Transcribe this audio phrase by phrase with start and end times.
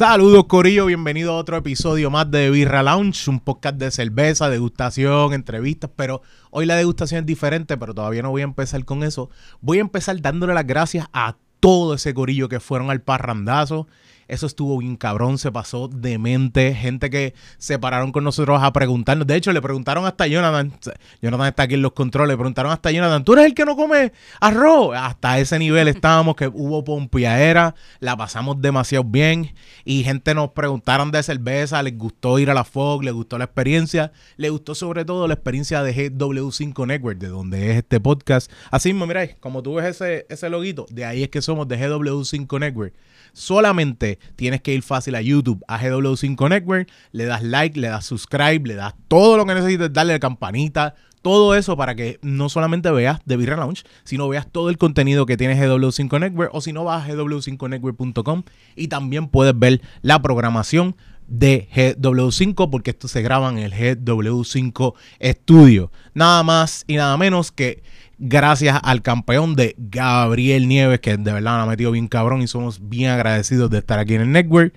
[0.00, 5.34] Saludos Corillo, bienvenido a otro episodio más de Birra Lounge, un podcast de cerveza, degustación,
[5.34, 9.28] entrevistas, pero hoy la degustación es diferente, pero todavía no voy a empezar con eso.
[9.60, 13.88] Voy a empezar dándole las gracias a todo ese corillo que fueron al parrandazo.
[14.30, 16.72] Eso estuvo bien cabrón, se pasó demente.
[16.72, 19.26] Gente que se pararon con nosotros a preguntarnos.
[19.26, 20.72] De hecho, le preguntaron hasta Jonathan.
[21.20, 22.34] Jonathan está aquí en los controles.
[22.34, 24.96] Le preguntaron hasta Jonathan, ¿tú eres el que no come arroz?
[24.96, 27.74] Hasta ese nivel estábamos que hubo pompiadera.
[27.98, 29.52] La pasamos demasiado bien.
[29.84, 31.82] Y gente nos preguntaron de cerveza.
[31.82, 34.12] Les gustó ir a la FOG, les gustó la experiencia.
[34.36, 38.48] Les gustó sobre todo la experiencia de GW5 Network, de donde es este podcast.
[38.70, 41.80] Así mismo, mira, como tú ves ese, ese loguito, de ahí es que somos de
[41.80, 42.94] GW5 Network.
[43.32, 48.06] Solamente tienes que ir fácil a YouTube, a GW5 Network, le das like, le das
[48.06, 52.48] subscribe, le das todo lo que necesites, darle la campanita, todo eso para que no
[52.48, 56.60] solamente veas The Birra Lounge, sino veas todo el contenido que tiene GW5 Network o
[56.60, 58.42] si no vas a gw5network.com
[58.76, 64.94] y también puedes ver la programación de GW5 porque esto se graba en el GW5
[65.22, 65.92] Studio.
[66.12, 67.82] Nada más y nada menos que
[68.20, 72.46] gracias al campeón de Gabriel Nieves, que de verdad nos ha metido bien cabrón y
[72.46, 74.74] somos bien agradecidos de estar aquí en el network.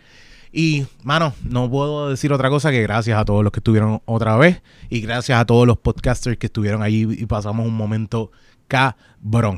[0.52, 4.38] Y, mano, no puedo decir otra cosa que gracias a todos los que estuvieron otra
[4.38, 8.32] vez y gracias a todos los podcasters que estuvieron allí y pasamos un momento
[8.68, 8.96] cabrón.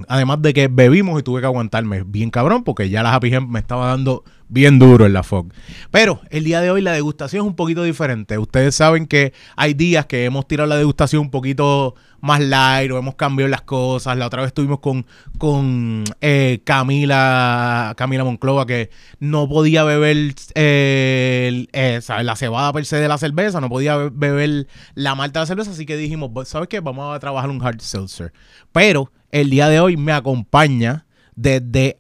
[0.08, 3.50] Además de que bebimos y tuve que aguantarme bien cabrón porque ya la Happy Hemp
[3.50, 5.48] me estaba dando bien duro en la FOG.
[5.92, 8.38] Pero el día de hoy la degustación es un poquito diferente.
[8.38, 12.98] Ustedes saben que hay días que hemos tirado la degustación un poquito más light o
[12.98, 14.18] hemos cambiado las cosas.
[14.18, 15.06] La otra vez estuvimos con,
[15.38, 21.68] con eh, Camila, Camila Monclova que no podía beber eh,
[22.24, 25.72] la cebada per se de la cerveza, no podía beber la malta de la cerveza,
[25.72, 26.80] así que dijimos, ¿sabes qué?
[26.80, 28.32] Vamos a trabajar un hard seltzer.
[28.72, 31.98] Pero el día de hoy me acompaña desde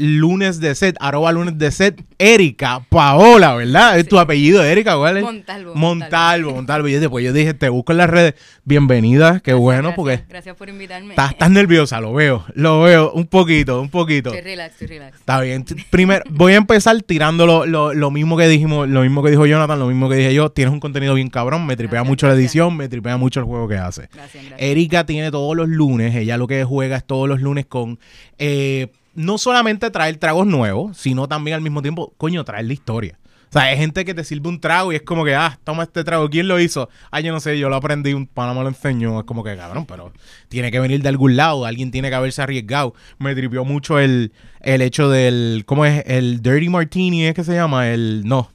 [0.00, 3.98] lunes de set, arroba lunes de set, Erika Paola, ¿verdad?
[3.98, 5.22] Es tu apellido, Erika, ¿cuál es?
[5.22, 5.74] Montalvo.
[5.74, 6.88] Montalvo, Montalvo.
[6.88, 8.34] Y después yo dije, te busco en las redes.
[8.64, 11.10] Bienvenida, qué bueno, gracias, porque Gracias por invitarme.
[11.10, 14.30] estás, estás nerviosa, lo veo, lo veo, un poquito, un poquito.
[14.30, 15.18] Estoy relax, estoy relax.
[15.18, 15.64] Está bien.
[15.90, 19.46] Primero, voy a empezar tirando lo, lo, lo mismo que dijimos, lo mismo que dijo
[19.46, 20.50] Jonathan, lo mismo que dije yo.
[20.50, 23.46] Tienes un contenido bien cabrón, me tripea Gracias, mucho la edición, me tripea mucho el
[23.46, 24.08] juego que hace.
[24.12, 24.60] Gracias, gracias.
[24.60, 27.98] Erika tiene todos los lunes, ella lo que juega es todos los lunes con
[28.38, 33.18] eh, no solamente traer tragos nuevos, sino también al mismo tiempo, coño, traer la historia.
[33.50, 35.82] O sea, hay gente que te sirve un trago y es como que, ah, toma
[35.82, 36.88] este trago, ¿quién lo hizo?
[37.10, 39.18] Ah, yo no sé, yo lo aprendí, un pana me lo enseñó.
[39.18, 40.12] Es como que, cabrón, pero
[40.48, 42.94] tiene que venir de algún lado, alguien tiene que haberse arriesgado.
[43.18, 46.04] Me tripió mucho el, el hecho del, ¿cómo es?
[46.06, 47.88] El Dirty Martini, ¿es que se llama?
[47.88, 48.52] El, no,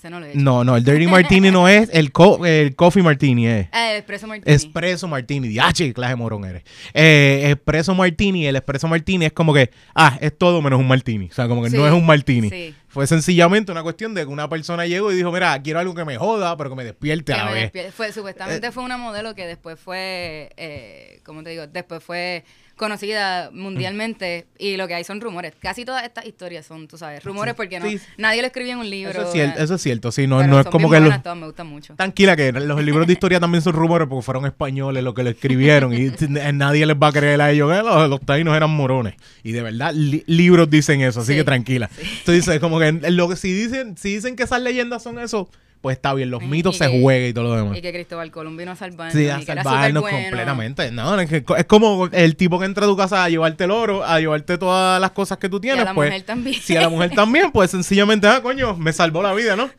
[0.00, 0.38] Ese no lo he hecho.
[0.40, 3.68] no, no, el Dirty Martini no es, el, co- el Coffee Martini es.
[3.70, 4.54] Ah, el espresso martini.
[4.56, 5.48] Espresso Martini.
[5.48, 6.62] Diache, clase morón eres.
[6.94, 8.46] Eh, espresso Martini.
[8.46, 11.26] El Espresso Martini es como que, ah, es todo menos un Martini.
[11.30, 12.48] O sea, como que Sí, no es un Martini.
[12.48, 12.74] sí.
[12.88, 16.04] Fue sencillamente una cuestión de que una persona llegó y dijo, mira, quiero algo que
[16.04, 17.94] me joda, pero que me despierte a Que la me vez.
[17.94, 18.72] Fue, supuestamente Eh.
[18.72, 21.68] fue una modelo que después fue, eh, ¿cómo te digo?
[21.68, 22.42] Después fue
[22.80, 25.52] conocida mundialmente y lo que hay son rumores.
[25.60, 28.00] Casi todas estas historias son, tú sabes, rumores porque no, Sí.
[28.16, 29.12] nadie lo escribió en un libro.
[29.12, 30.10] Eso es cierto, eso es cierto.
[30.12, 30.98] Sí, no, pero no es como que...
[30.98, 31.94] los- todas, me gustan mucho.
[31.94, 35.30] Tranquila, que los libros de historia también son rumores porque fueron españoles los que lo
[35.30, 36.10] escribieron y
[36.54, 37.70] nadie les va a creer a ellos.
[37.72, 39.14] "Eh, los, los taínos eran morones.
[39.44, 41.88] Y de verdad, li- libros dicen eso, así Sí, que tranquila.
[42.18, 45.48] Entonces, como que lo que si dicen, si dicen que esas leyendas son eso,
[45.80, 47.78] pues está bien, los mitos se que- juega y todo lo demás.
[47.78, 49.14] Y que Cristóbal Colón vino a salvarnos.
[49.14, 50.26] Sí, a salvarnos superbueno.
[50.28, 50.90] completamente.
[50.90, 53.70] No, es, que es como el tipo que entra a tu casa a llevarte el
[53.70, 55.82] oro, a llevarte todas las cosas que tú Y tienes.
[55.82, 56.60] a la pues, mujer también.
[56.60, 59.70] Si a la mujer también, pues sencillamente, ah, coño, me salvó la vida, ¿no?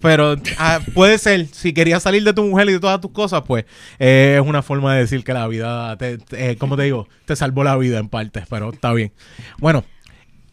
[0.00, 3.42] Pero ah, puede ser, si querías salir de tu mujer y de todas tus cosas,
[3.44, 3.64] pues
[3.98, 7.08] eh, es una forma de decir que la vida, te, te- eh, ¿cómo te digo?
[7.24, 9.12] Te salvó la vida en parte, pero está bien.
[9.58, 9.84] Bueno,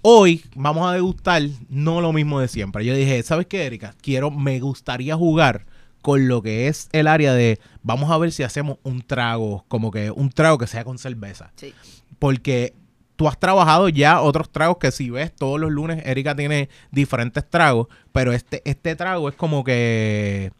[0.07, 2.85] hoy vamos a degustar no lo mismo de siempre.
[2.85, 3.95] Yo dije, ¿sabes qué, Erika?
[4.03, 5.65] Quiero, me gustaría jugar
[6.03, 9.89] con lo que es el área de, vamos a ver si hacemos un trago, como
[9.89, 11.73] que un trago que sea con cerveza Sí.
[12.19, 12.75] porque
[13.15, 17.49] tú has trabajado ya otros tragos que si ves todos los lunes, Erika tiene diferentes
[17.49, 20.51] tragos, pero este, este trago es como que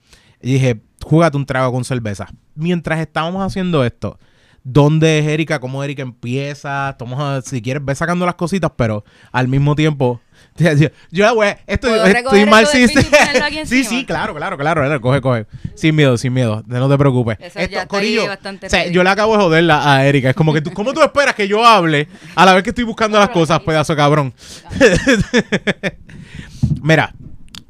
[0.41, 2.27] y dije, júgate un trago con cerveza.
[2.55, 4.17] Mientras estábamos haciendo esto,
[4.65, 5.59] ¿dónde es Erika?
[5.59, 6.95] ¿Cómo Erika empieza?
[6.99, 10.19] Vamos a- si quieres, ve sacando las cositas, pero al mismo tiempo.
[10.57, 12.63] Yo, yo, güey, estoy, ¿Puedo estoy mal.
[12.65, 12.77] esto
[13.65, 15.45] Sí, sí, claro, claro, claro, claro, Coge, coge.
[15.75, 16.63] Sin miedo, sin miedo.
[16.67, 17.37] No te preocupes.
[17.41, 20.29] Eso ya está ahí bastante o sea, yo le acabo de joderla a Erika.
[20.29, 22.83] Es como que tú, ¿cómo tú esperas que yo hable a la vez que estoy
[22.85, 24.33] buscando las cosas, pedazo de cabrón?
[26.81, 27.13] Mira.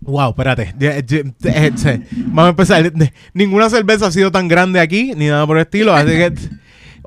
[0.02, 0.76] Wow, espérate.
[0.80, 1.04] Eh,
[1.44, 1.72] eh,
[2.28, 2.94] Vamos a empezar.
[3.34, 5.96] Ninguna cerveza ha sido tan grande aquí, ni nada por el estilo.
[5.96, 6.34] Así que.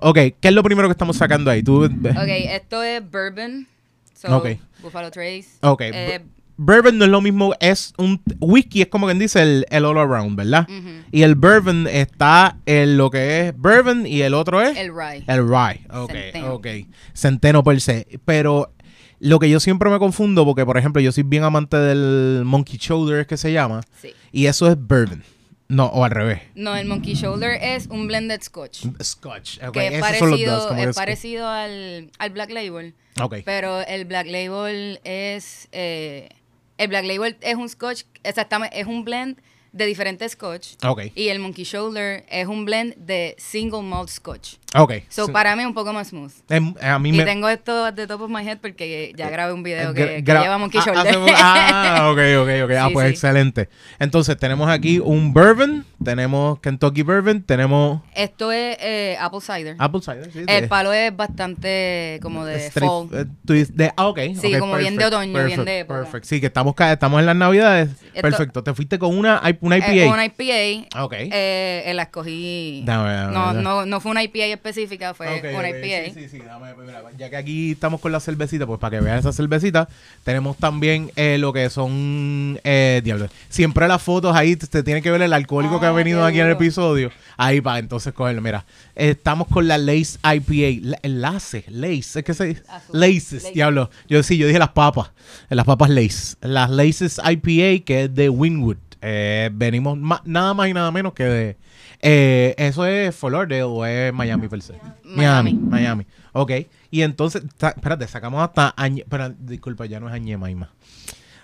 [0.02, 1.62] Ok, ¿qué es lo primero que estamos sacando ahí?
[1.62, 1.84] Tú.
[1.84, 1.90] Ok,
[2.28, 3.66] esto es bourbon.
[4.14, 4.48] So, Ok.
[4.82, 5.46] Buffalo Trace.
[5.60, 6.20] Ok, Eh,
[6.56, 9.96] bourbon no es lo mismo, es un whisky, es como quien dice el, el all
[9.98, 10.66] around, ¿verdad?
[11.12, 15.22] Y el bourbon está en lo que es bourbon y el otro es El rye.
[15.28, 15.80] el rye.
[15.90, 16.54] Ok, Centeno.
[16.54, 16.66] ok.
[17.14, 18.06] Centeno per se.
[18.24, 18.72] Pero
[19.20, 22.76] lo que yo siempre me confundo, porque por ejemplo yo soy bien amante del Monkey
[22.80, 24.10] Shoulder, es que se llama, Sí.
[24.32, 25.22] y eso es bourbon.
[25.68, 26.40] No, o al revés.
[26.54, 28.86] No, el Monkey Shoulder es un blended scotch.
[29.02, 29.62] Scotch.
[29.62, 32.94] ok, que es esos son los parecido, dos, es parecido al, al Black Label.
[33.20, 33.36] Ok.
[33.44, 35.68] Pero el Black Label es.
[35.72, 36.30] eh,
[36.78, 39.38] el Black Label es un scotch, exactamente, es un blend
[39.72, 40.76] de diferentes scotch.
[40.86, 41.02] Ok.
[41.14, 44.54] Y el Monkey Shoulder es un blend de single malt scotch.
[44.74, 44.92] Ok.
[45.08, 46.30] So, para mí un poco más smooth.
[46.50, 47.24] Em, a mí Y me...
[47.24, 50.24] tengo esto de top of my head porque ya grabé un video que, Gra- que
[50.24, 51.18] gra- lleva Monkey ah, Shoulder.
[51.36, 52.70] Ah, ok, ok, ok.
[52.78, 53.12] Ah, Sí, pues sí.
[53.12, 53.68] excelente.
[53.98, 59.74] Entonces, tenemos aquí un bourbon, tenemos Kentucky bourbon, tenemos Esto es eh, apple cider.
[59.78, 60.30] apple cider.
[60.32, 63.26] Sí, el palo es bastante como de straight- fall.
[63.56, 64.18] eh, de, ah, ok.
[64.38, 66.00] Sí, ok, como bien de perfect, otoño, bien de época.
[66.02, 66.24] Perfect.
[66.26, 67.88] Sí, que estamos, estamos en las navidades.
[68.12, 68.62] Esto- Perfecto.
[68.62, 69.92] Te fuiste con una, una IPA.
[69.94, 71.02] Eh, una IPA.
[71.04, 71.14] Ok.
[71.16, 72.82] Eh, la escogí.
[72.86, 76.14] No, no, no fue una IPA específica, fue Ok, una ok, IPA.
[76.14, 78.99] Sí, sí, sí, dame, pues, mira, ya que aquí estamos con la cervecita, pues para
[78.99, 79.88] que vean esa cervecita,
[80.25, 85.10] tenemos también eh, lo que son, eh, diablo, siempre las fotos ahí, te, tiene que
[85.10, 88.43] ver el alcohólico que ha Ah, venido aquí en el episodio, ahí para entonces cogerlo,
[88.43, 88.64] mira,
[88.94, 92.62] estamos con la Lace IPA, Lace, Lace, es que se.
[92.93, 93.52] Laces, Lace.
[93.54, 95.12] diablo, yo sí, yo dije las papas,
[95.49, 100.75] las papas Lace, las Laces IPA que es de Winwood, eh, venimos nada más y
[100.75, 101.56] nada menos que de...
[102.00, 104.74] eh, ¿Eso es Fort Lauderdale o es Miami per se?
[105.04, 105.54] Miami.
[105.54, 106.06] Miami.
[106.32, 106.52] Ok.
[106.90, 109.04] Y entonces, ta- espérate, sacamos hasta Añe...
[109.08, 110.70] Pero, disculpa, ya no es Añemaima.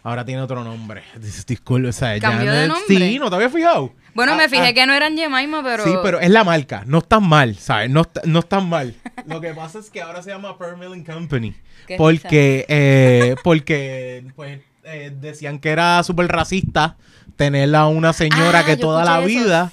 [0.02, 1.02] Ahora tiene otro nombre.
[1.20, 2.98] Dis- Disculpa, o sea, ya ¿Cambió no de es- nombre?
[3.08, 3.92] Sí, ¿no te había fijado?
[4.14, 5.82] Bueno, Ah, me fijé ah, que no eran Jemima, pero.
[5.82, 6.84] Sí, pero es la marca.
[6.86, 7.90] No están mal, ¿sabes?
[7.90, 8.94] No, está- no están mal.
[9.26, 11.54] Lo que pasa es que ahora se llama Pearl Milling Company.
[11.88, 16.96] Qué Porque, eh, porque, pues, eh, decían que era súper racista
[17.36, 19.44] tener a una señora Ah, que yo toda la escuché eso.
[19.44, 19.72] vida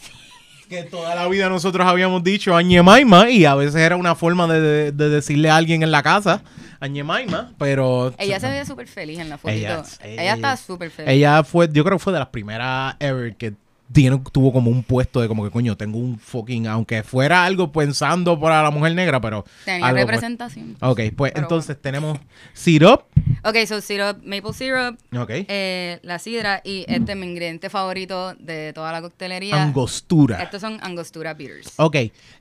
[0.72, 4.62] que toda la vida nosotros habíamos dicho Añemaima y a veces era una forma de,
[4.62, 6.42] de- de decirle a alguien en la casa
[6.80, 9.60] Añemaima, pero Ella se veía súper feliz en la fotito.
[9.60, 11.12] Ella- Ella, ella- estaba súper feliz.
[11.12, 13.54] ella fue, yo creo que fue de las primeras ever que
[13.92, 17.72] tiene, tuvo como un puesto de como que coño, tengo un fucking, aunque fuera algo
[17.72, 20.08] pensando para la mujer negra, pero Tenía algo, pues.
[20.08, 20.78] representación.
[20.82, 22.20] Ok, pues Pero entonces tenemos
[22.54, 23.02] syrup,
[23.44, 28.34] Ok, so syrup, maple syrup, ok, eh, la sidra y este es mi ingrediente favorito
[28.36, 29.62] de toda la coctelería.
[29.62, 30.42] angostura.
[30.44, 31.74] Estos son angostura bitters.
[31.78, 31.96] Ok,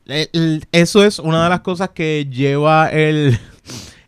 [0.07, 3.39] el- el- eso es una de las cosas que lleva el,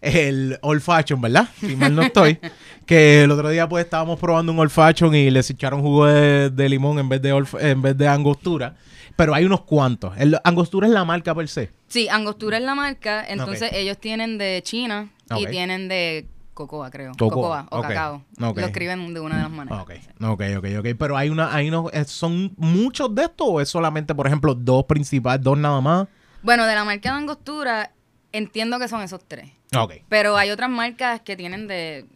[0.02, 1.49] el old fashion, ¿verdad?
[1.60, 2.38] Si mal no estoy.
[2.87, 6.50] que el otro día pues estábamos probando un old fashion y les echaron jugo de,
[6.50, 8.75] de limón en vez de, old- en vez de angostura.
[9.16, 10.14] Pero hay unos cuantos.
[10.19, 11.70] El, angostura es la marca per se.
[11.88, 17.12] Sí, angostura es la marca, entonces ellos tienen de China y tienen de cocoa, creo.
[17.19, 18.25] Cocoa, o cacao.
[18.38, 19.81] Lo escriben de una de las maneras.
[19.82, 20.87] Ok, ok, ok, ok.
[20.99, 24.54] Pero hay una, hay unos, eh, ¿son muchos de estos o es solamente, por ejemplo,
[24.54, 26.08] dos principales, dos nada más?
[26.43, 27.93] Bueno, de la marca de angostura,
[28.32, 29.50] entiendo que son esos tres.
[29.76, 29.94] Ok.
[30.08, 32.06] Pero hay otras marcas que tienen de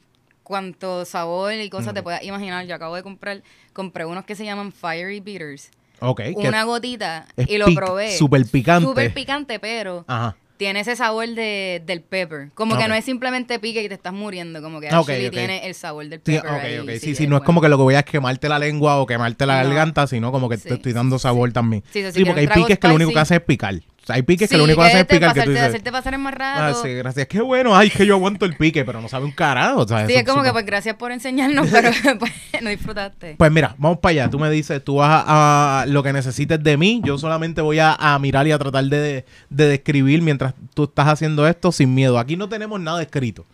[0.42, 1.94] cuánto sabor y cosas Mm.
[1.96, 2.66] te puedas imaginar.
[2.66, 3.42] Yo acabo de comprar,
[3.72, 5.70] compré unos que se llaman Fiery Beaters.
[6.00, 6.20] Ok.
[6.34, 8.16] Una gotita y lo probé.
[8.18, 8.86] súper picante.
[8.86, 10.36] Súper picante, pero Ajá.
[10.58, 12.50] tiene ese sabor de, del pepper.
[12.54, 15.32] Como que no es simplemente pique y te estás muriendo, como que Ok, actually ok.
[15.32, 16.50] tiene el sabor del Sí, pepper.
[16.50, 16.98] ok, ahí.
[16.98, 18.98] Sí, sí, sí, no es como que lo que voy a es quemarte la lengua
[18.98, 19.68] o quemarte la No.
[19.70, 21.82] garganta, sino como que Sí, te estoy dando sabor también.
[21.90, 23.74] Sí, sí, Sí, porque hay piques que lo único que hacen es picar.
[24.08, 25.66] Hay piques que Sí, lo único que hacen es picar que tú dices.
[25.66, 26.82] hacerte pasar el más Ah, rato.
[26.82, 27.26] sí, gracias.
[27.26, 27.76] Qué bueno.
[27.76, 29.80] Ay, que yo aguanto el pique, pero no sabe un carajo.
[29.80, 32.32] o sea, Sí, es como que pues gracias por enseñarnos, pero pues,
[32.62, 33.34] no disfrutaste.
[33.36, 34.30] Pues mira, vamos para allá.
[34.30, 37.00] Tú me dices, tú vas a, a lo que necesites de mí.
[37.04, 41.08] Yo solamente voy a, a mirar y a tratar de, de describir mientras tú estás
[41.08, 42.18] haciendo esto sin miedo.
[42.18, 43.44] Aquí no tenemos nada escrito.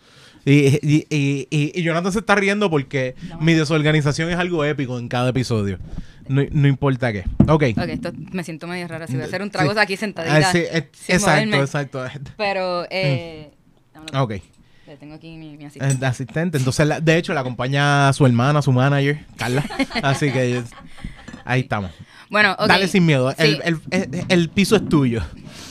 [0.45, 4.99] Y, y, y, y- y Jonathan se está riendo porque mi desorganización es algo épico
[4.99, 5.79] en cada episodio.
[6.27, 7.23] No, no importa qué.
[7.47, 7.63] Ok.
[7.77, 9.07] Ok, esto me siento medio rara.
[9.07, 9.79] Si voy a hacer un trago Sí.
[9.79, 10.37] aquí sentadita.
[10.37, 11.57] Ah, sí, eh, sin exacto, moverme.
[11.63, 12.05] exacto.
[12.37, 13.51] Pero, eh.
[13.93, 14.23] dámelo.
[14.23, 14.33] Ok.
[14.87, 15.95] Le tengo aquí mi, mi asistente.
[15.95, 16.57] El asistente.
[16.57, 19.63] Entonces, la- de hecho, la acompaña su hermana, su manager, Carla.
[20.03, 20.61] Así que
[21.45, 21.91] ahí estamos.
[22.29, 22.67] Bueno, ok.
[22.67, 23.33] Dale sin miedo.
[23.37, 23.61] El, Sí.
[23.63, 25.23] el- el- el piso es tuyo.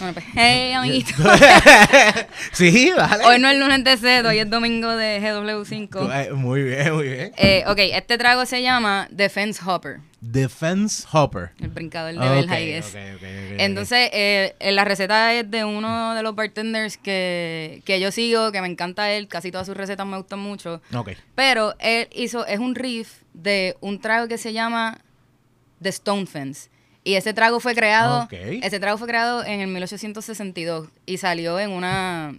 [0.02, 1.12] Bueno, pues, hey, amiguito.
[2.52, 3.24] sí, dale.
[3.24, 6.26] hoy no es lunes de sed, hoy es domingo de GW5.
[6.26, 7.32] Eh, Muy bien, muy bien.
[7.36, 10.00] Eh, ok, este trago se llama Defense Hopper.
[10.20, 11.50] Defense Hopper.
[11.60, 12.86] El brincador de Ok, Bell Hayes.
[12.86, 13.60] ok, ok, ok, ok.
[13.60, 18.50] Entonces, eh, eh, la receta es de uno de los bartenders que, que yo sigo,
[18.50, 19.28] que me encanta él.
[19.28, 20.82] Casi todas sus recetas me gustan mucho.
[21.36, 24.98] Pero él hizo, es un riff de un trago que se llama
[25.80, 26.70] The Stone Fence.
[27.04, 28.32] Y ese trago fue creado, Ok.
[28.32, 32.34] ese trago fue creado en el 1862 y salió en una,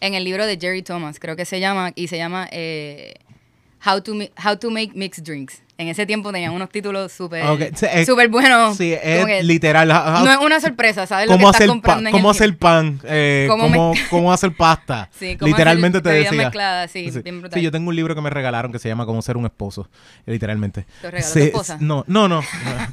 [0.00, 3.14] en el libro de Jerry Thomas, creo que se llama, y se llama eh,
[3.84, 4.12] How to,
[4.44, 5.62] How to Make Mixed Drinks.
[5.78, 7.42] En ese tiempo tenían unos títulos súper
[8.06, 8.76] súper buenos.
[8.76, 9.90] Sí, es literal.
[9.90, 11.26] ah, no es una sorpresa, ¿sabes?
[11.26, 13.94] Lo que cómo estás hacer, pa- comprando en cómo el hacer pan, eh, Cómo cómo,
[14.10, 15.08] cómo hacer pasta.
[15.18, 16.32] Sí, cómo literalmente hacer te decía.
[16.44, 17.58] mezcladas, sí, bien brutal.
[17.58, 19.88] Sí, yo tengo un libro que me regalaron que se llama Cómo ser un esposo,
[20.26, 20.86] literalmente.
[21.00, 21.78] ¿Te regaló tu esposa?
[21.80, 22.42] No, no, no,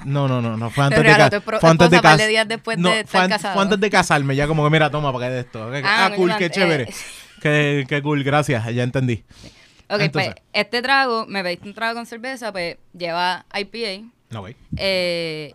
[0.05, 2.09] no, no, no, no, fue antes de regaló ca- tu pro- fue antes de esposa
[2.09, 3.53] par de cas- días después no, de fue estar an- casado.
[3.53, 5.69] Fue antes de casarme, ya como que mira, toma para que de esto.
[5.83, 6.93] Ah, Ah, cool, qué eh, chévere.
[7.41, 9.23] Qué, qué cool, gracias, ya entendí.
[9.89, 10.33] Ok, Entonces.
[10.33, 14.11] pues este trago, me pediste un trago con cerveza, pues lleva IPA.
[14.39, 14.51] Ok.
[14.77, 15.53] Eh,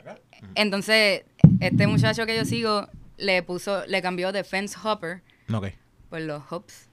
[0.54, 1.22] entonces,
[1.60, 5.22] este muchacho que yo sigo le puso, le cambió de Fence Hopper
[5.52, 5.68] Ok.
[6.10, 6.88] por los hops.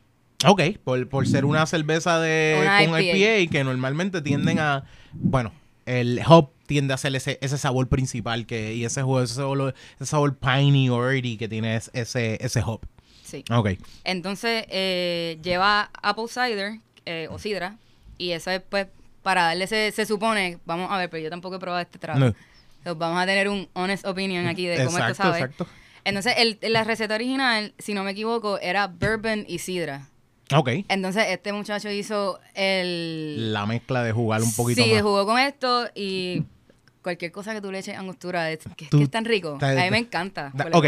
[0.45, 3.17] Ok, por, por ser una cerveza de Una con IPA.
[3.17, 3.51] IPA.
[3.51, 5.51] que normalmente tienden a, bueno,
[5.85, 10.05] el hop tiende a ser ese, ese sabor principal que y ese, ese sabor, ese
[10.05, 12.81] sabor piney o earthy que tiene es- ese ese hop.
[13.23, 13.43] Sí.
[13.51, 13.71] Ok.
[14.03, 17.77] Entonces, eh, lleva apple cider eh, o sidra.
[18.17, 18.87] Y eso es, pues,
[19.23, 22.19] para darle ese, se supone, vamos a ver, pero yo tampoco he probado este trago.
[22.19, 22.25] No.
[22.27, 25.39] Entonces, vamos a tener un honest opinion aquí de cómo Exacto, esto sabe.
[25.39, 25.67] exacto.
[26.03, 30.07] Entonces, el, la receta original, si no me equivoco, era bourbon y sidra.
[30.53, 30.69] Ok.
[30.89, 33.53] Entonces, este muchacho hizo el...
[33.53, 35.01] La mezcla de jugar un poquito sí, más.
[35.03, 36.43] jugó con esto y
[37.03, 39.57] cualquier cosa que tú le eches angostura, es, que, Tú- que es tan rico.
[39.61, 40.51] a mí me encanta.
[40.73, 40.85] Ok.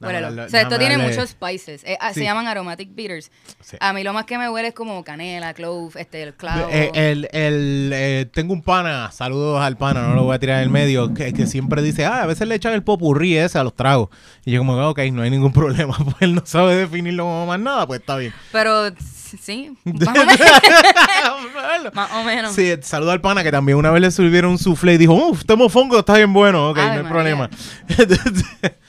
[0.00, 0.28] Huélelo.
[0.28, 1.82] Darle- o sea, esto tiene darle- muchos spices.
[1.84, 2.20] Eh, ah, Sí.
[2.20, 3.30] Se llaman aromatic bitters.
[3.60, 3.76] Sí.
[3.80, 6.68] A mí lo más que me huele es como canela, clove, este, el clavo.
[6.70, 10.58] Eh, el, el, eh, tengo un pana, saludos al pana, no lo voy a tirar
[10.58, 13.58] en el medio, que, que siempre dice, ah, a veces le echan el popurrí ese
[13.58, 14.08] a los tragos.
[14.44, 17.60] Y yo como, ok, no hay ningún problema, pues él no sabe definirlo como más
[17.60, 18.32] nada, pues está bien.
[18.52, 18.90] Pero
[19.36, 21.94] sí, más o menos.
[21.94, 22.54] más o menos.
[22.54, 25.40] Sí, saludo al pana que también una vez le sirvieron un soufflé y dijo, uff,
[25.40, 27.10] este mofongo está bien bueno, ok, Ave no hay María.
[27.12, 27.50] problema.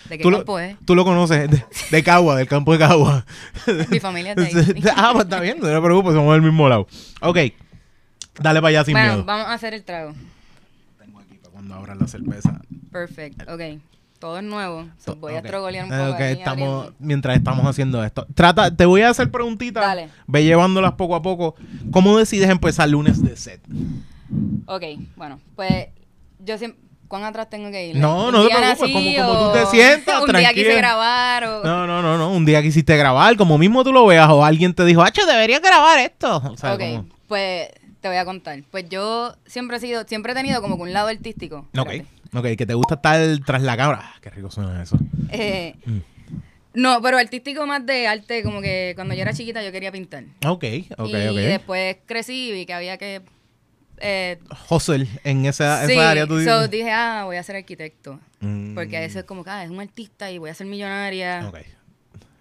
[0.10, 0.75] ¿De qué tú, lo, campo es?
[0.86, 3.25] tú lo conoces, de, de Cagua, del campo de Cagua.
[3.89, 4.84] Mi familia es de ahí.
[4.96, 6.88] ah, pues está bien, no te preocupes, somos del mismo lado.
[7.22, 7.38] Ok,
[8.39, 9.25] dale para allá sin bueno, miedo.
[9.25, 10.13] vamos a hacer el trago.
[11.00, 12.60] Tengo aquí para cuando abran la cerveza.
[12.91, 13.41] Perfect.
[13.50, 13.62] Ok.
[14.19, 14.85] Todo es nuevo.
[14.97, 15.45] So, voy a Ok.
[15.45, 16.11] estrogolear un Eh, poco.
[16.11, 18.27] ok, ahí estamos, mientras estamos haciendo esto.
[18.35, 19.81] Trata, te voy a hacer preguntitas.
[19.83, 20.09] Dale.
[20.27, 21.55] Ve llevándolas poco a poco.
[21.91, 23.61] ¿Cómo decides empezar lunes de set?
[24.65, 24.83] Ok,
[25.15, 25.88] bueno, pues
[26.45, 26.79] yo siempre.
[27.07, 27.95] ¿Cuán atrás tengo que ir?
[27.95, 31.43] No, ¿Un no te preocupes, nací como- como tú te sientas, Un día quise grabar
[31.43, 31.63] o.
[31.63, 32.31] No, no, no, no.
[32.31, 35.59] Un día quisiste grabar, como mismo tú lo veas, o alguien te dijo, Hacho, deberías
[35.61, 36.38] grabar esto.
[36.38, 37.69] O sea, ok, como- pues
[38.01, 38.59] te voy a contar.
[38.69, 41.65] Pues yo siempre he sido, siempre he tenido como que un lado artístico.
[41.75, 42.05] Ok, Espérate.
[42.33, 44.00] Ok, que te gusta estar tras la cámara.
[44.03, 44.98] Ah, qué rico suena eso.
[45.31, 46.00] Eh, Mm.
[46.75, 50.24] No, pero artístico más de arte, como que cuando yo era chiquita yo quería pintar.
[50.45, 50.63] Ok,
[50.98, 51.36] ok, y ok.
[51.36, 53.21] después crecí y vi que había que.
[53.98, 54.38] Eh,
[54.69, 56.69] Hustle en esa, sí, esa área tú so dices.
[56.71, 58.19] dije, ah, voy a ser arquitecto.
[58.39, 61.45] Mm, Porque eso es como que, ah, es un artista y voy a ser millonaria.
[61.50, 61.57] Ok.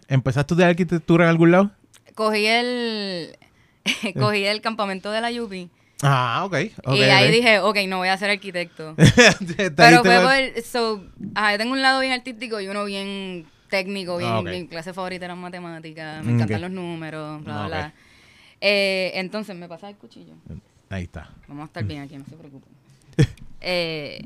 [0.08, 1.70] ¿Empezaste a estudiar arquitectura en algún lado?
[2.14, 3.36] Cogí el.
[4.18, 5.70] cogí el campamento de la Yupi.
[6.02, 6.54] Ah, ok.
[6.84, 8.94] ok, y ahí dije, ok, no voy a ser arquitecto.
[9.56, 10.62] Te Pero fue por.
[10.62, 14.30] So, ajá, yo tengo un lado bien artístico y uno bien técnico, bien.
[14.32, 14.42] Ah.
[14.42, 16.62] Mi clase favorita era matemáticas, Mm, me encantan ok.
[16.62, 17.84] los números, bla, Ah, bla, ok.
[17.84, 17.94] bla.
[18.60, 20.34] Eh, entonces, me pasa el cuchillo.
[20.90, 21.30] Ahí está.
[21.48, 22.72] Vamos a estar bien aquí, no se preocupen.
[23.60, 24.20] eh,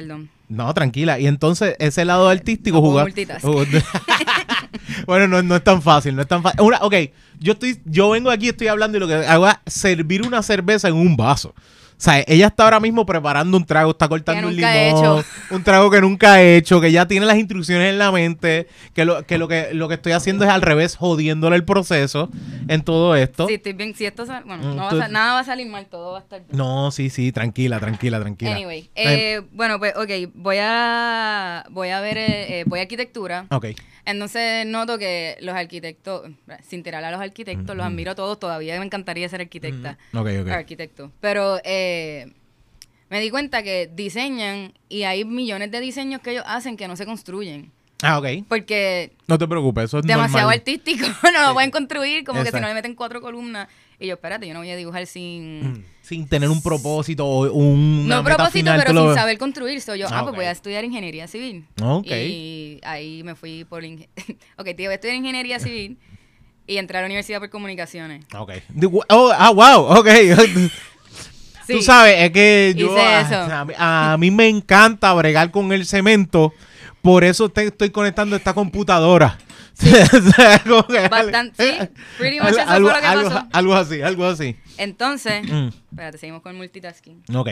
[0.00, 0.30] perdón.
[0.48, 1.18] No, tranquila.
[1.20, 3.04] Y entonces, ese lado artístico No jugar.
[3.06, 3.44] multitask.
[5.06, 6.60] bueno, no, no es tan fácil, no es tan fácil.
[6.60, 6.94] Una, ok,
[7.38, 10.88] yo estoy, yo vengo aquí, estoy hablando y lo que hago es servir una cerveza
[10.88, 11.54] en un vaso.
[12.00, 15.24] O sea, ella está ahora mismo preparando un trago, está cortando un he limón, hecho.
[15.50, 19.04] un trago que nunca ha hecho, que ya tiene las instrucciones en la mente, que
[19.04, 22.30] lo que lo que lo que estoy haciendo es al revés, jodiéndole el proceso
[22.68, 23.46] en todo esto.
[23.48, 23.94] Sí, estoy bien.
[23.94, 24.46] Si esto sale.
[24.46, 26.56] Bueno, Mm, no va a nada va a salir mal, todo va a estar bien.
[26.56, 28.52] No, sí, sí, tranquila, tranquila, tranquila.
[28.52, 33.44] Anyway, eh, bueno, pues, ok, voy a, voy a ver, eh, eh, voy a arquitectura.
[33.50, 33.66] Ok.
[34.04, 36.30] Entonces noto que los arquitectos,
[36.66, 39.98] sin tirar a los arquitectos, los admiro a todos, todavía me encantaría ser arquitecta.
[40.14, 40.28] Ok.
[40.50, 41.12] Arquitecto.
[41.20, 42.32] Pero eh,
[43.08, 46.96] me di cuenta que diseñan y hay millones de diseños que ellos hacen que no
[46.96, 47.72] se construyen.
[48.02, 48.26] Ah, ok.
[48.48, 50.58] Porque No te preocupes, eso es demasiado normal.
[50.58, 53.68] artístico, no lo pueden construir, como que si no le meten cuatro columnas.
[53.98, 55.84] Y yo, espérate, yo no voy a dibujar sin...
[56.10, 59.80] Sin tener un propósito o un No meta propósito, final, pero lo sin saber construir.
[59.80, 60.36] So yo, Ah, ah, pues ok.
[60.38, 61.64] voy a estudiar ingeniería civil.
[61.80, 62.10] Ok.
[62.10, 63.84] Y ahí me fui por...
[64.56, 65.98] ok, tío, voy a estudiar ingeniería civil
[66.66, 68.24] y entré a la universidad por comunicaciones.
[68.36, 68.54] Ok.
[68.70, 70.08] Digo, oh, ah, wow, ok.
[71.66, 71.76] Sí.
[71.76, 72.86] Tú sabes, es que yo.
[72.86, 73.54] Hice ah, eso.
[73.54, 76.52] A, mí- a mí me encanta bregar con el cemento.
[77.02, 79.38] Por eso te estoy conectando esta computadora.
[81.10, 81.88] Bastante, sí,
[82.18, 83.48] pretty much eso fue algo, lo que algo- pasó.
[83.52, 84.56] algo así, algo así.
[84.76, 85.68] Entonces, Mm.
[85.90, 87.22] espérate, seguimos con multitasking.
[87.34, 87.48] Ok.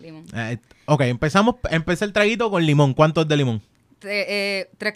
[0.00, 0.24] Limón.
[0.34, 1.56] Eh, ok, empezamos.
[1.70, 2.94] Empecé el traguito con limón.
[2.94, 3.60] ¿Cuánto es de limón?
[4.00, 4.94] Tre- eh, tres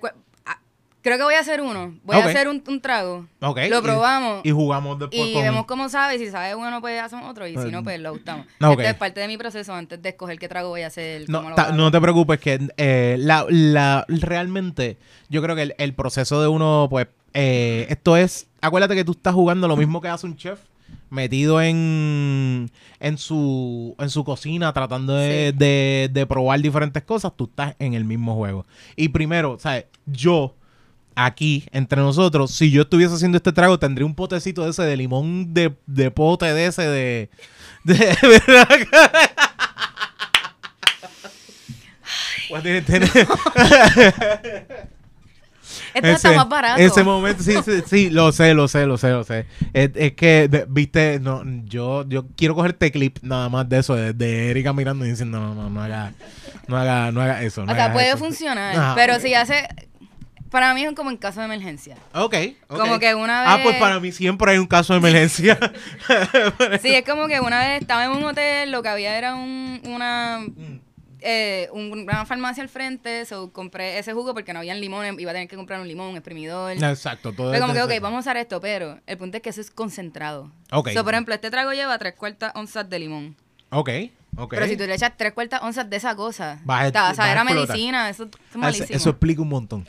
[1.08, 1.94] creo que voy a hacer uno.
[2.04, 3.26] Voy a hacer un, un trago.
[3.40, 3.58] Ok.
[3.68, 4.40] Lo probamos.
[4.44, 5.42] Y, jugamos después Y con...
[5.42, 8.12] vemos cómo sabe, y si sabe bueno, pues hacemos otro, y si no, pues lo
[8.12, 8.46] gustamos.
[8.60, 8.78] Ah, ok.
[8.80, 11.28] Este es parte de mi proceso antes de escoger qué trago voy a hacer.
[11.28, 11.76] No, cómo lo ta- hago.
[11.76, 14.98] no te preocupes que eh, la, la- realmente
[15.28, 19.12] yo creo que el, el proceso de uno, pues, eh, esto es, acuérdate que tú
[19.12, 20.58] estás jugando lo mismo que hace un chef
[21.10, 25.58] metido en, en su en su cocina tratando de, Sí.
[25.58, 28.66] de- de probar diferentes cosas, tú estás en el mismo juego.
[28.96, 29.86] Y primero, ¿sabes?
[30.06, 30.54] Yo
[31.24, 34.96] aquí, entre nosotros, si yo estuviese haciendo este trago, tendría un potecito de ese de
[34.96, 37.30] limón de, de pote de ese de...
[37.84, 38.68] de ¿verdad?
[42.62, 43.10] Tiene- tiene-
[45.94, 46.80] Este está más barato.
[46.80, 49.46] ese momento, sí, sí, sí, lo sé, lo sé, lo sé, lo sé.
[49.72, 53.94] Es, es que, de- viste, no, yo, yo quiero cogerte clip nada más de eso,
[53.94, 56.12] de, de Erika mirando y diciendo, no, no, no haga,
[56.68, 57.64] no haga, no haga eso.
[57.64, 58.18] no o sea, puede eso".
[58.18, 59.66] funcionar, pero si hace...
[60.50, 61.96] Para mí es como en caso de emergencia.
[62.14, 62.34] Ok,
[62.68, 62.78] ok.
[62.78, 65.58] Como que una Ah, vez- pues para mí siempre hay un caso de emergencia.
[66.82, 69.80] Sí, es como que una vez estaba en un hotel, lo que había era un,
[69.86, 70.80] una, Mm.
[71.20, 75.30] eh, un- una farmacia al frente, so compré ese jugo porque no habían limones, iba
[75.32, 76.72] a tener que comprar un limón, un exprimidor.
[76.72, 79.50] Exacto, todo Fue como que, ok, vamos a usar esto, pero el punto es que
[79.50, 80.50] eso es concentrado.
[80.72, 80.90] Ok.
[80.90, 83.36] So, por ejemplo, este trago lleva tres cuartas onzas de limón.
[83.70, 83.90] Ok,
[84.36, 84.54] ok.
[84.54, 87.04] Pero si tú le echas tres cuartas onzas de esa cosa, Vas a- te vas
[87.04, 87.68] a vas a ver a explotar.
[87.76, 88.88] medicina, eso es eso, malísimo.
[88.96, 89.88] eso explica un montón.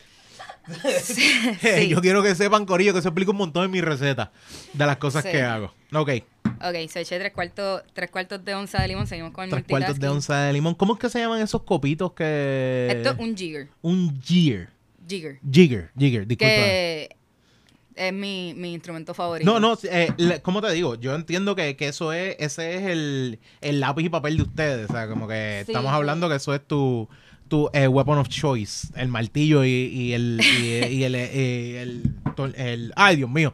[1.04, 1.88] Sí.
[1.90, 4.32] Yo quiero que sepan, Corillo, que eso explica un montón en mi receta
[4.74, 5.32] de las cosas Sí.
[5.32, 5.74] que hago.
[5.94, 6.10] Ok,
[6.62, 9.64] Ok, se eché tres cuartos, tres cuartos de onza de limón, seguimos con el tres
[9.64, 10.76] cuartos de onza de limón.
[10.76, 12.88] ¿Cómo es que se llaman esos copitos que...?
[12.98, 14.68] Esto es un jigger, Un jigger.
[15.08, 16.54] jigger, Jigger, jigger, disculpa.
[16.54, 17.16] que
[17.96, 19.50] es mi, mi instrumento favorito.
[19.50, 20.96] No, no, eh, le- ¿cómo te digo?
[20.96, 24.90] Yo entiendo que, que eso es, ese es el, el lápiz y papel de ustedes.
[24.90, 27.08] O sea, como que Sí, estamos hablando que eso es tu,
[27.50, 28.88] tu eh, weapon of choice.
[28.96, 32.04] El martillo y, y el, y, y el, eh, el,
[32.56, 33.54] el- Ay, Dios mío.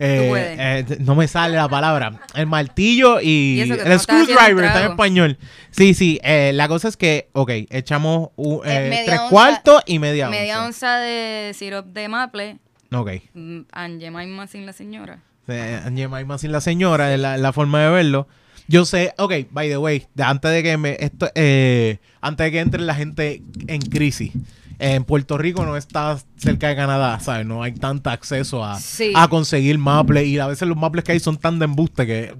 [0.00, 2.20] Eh, eh, no me sale la palabra.
[2.34, 5.38] El martillo y, el no screwdriver está en español.
[5.70, 6.18] Sí, sí.
[6.24, 10.66] eh, la cosa es que, ok, echamos un, tres cuartos y media, Media onza.
[10.66, 12.56] onza de sirope de maple,
[12.92, 13.10] Ok.
[13.34, 15.20] mm, and Jemima sin la señora.
[15.46, 18.26] Jemima sin la señora, es la, la forma de verlo.
[18.66, 22.52] Yo sé, ok, by the way, de- antes de que me esto, eh, antes de
[22.52, 24.32] que entre la gente en crisis,
[24.78, 27.46] en Puerto Rico no está cerca de Canadá, ¿sabes?
[27.46, 29.12] No hay tanto acceso a, Sí.
[29.14, 32.34] a conseguir maples y a veces los maples que hay son tan de embuste que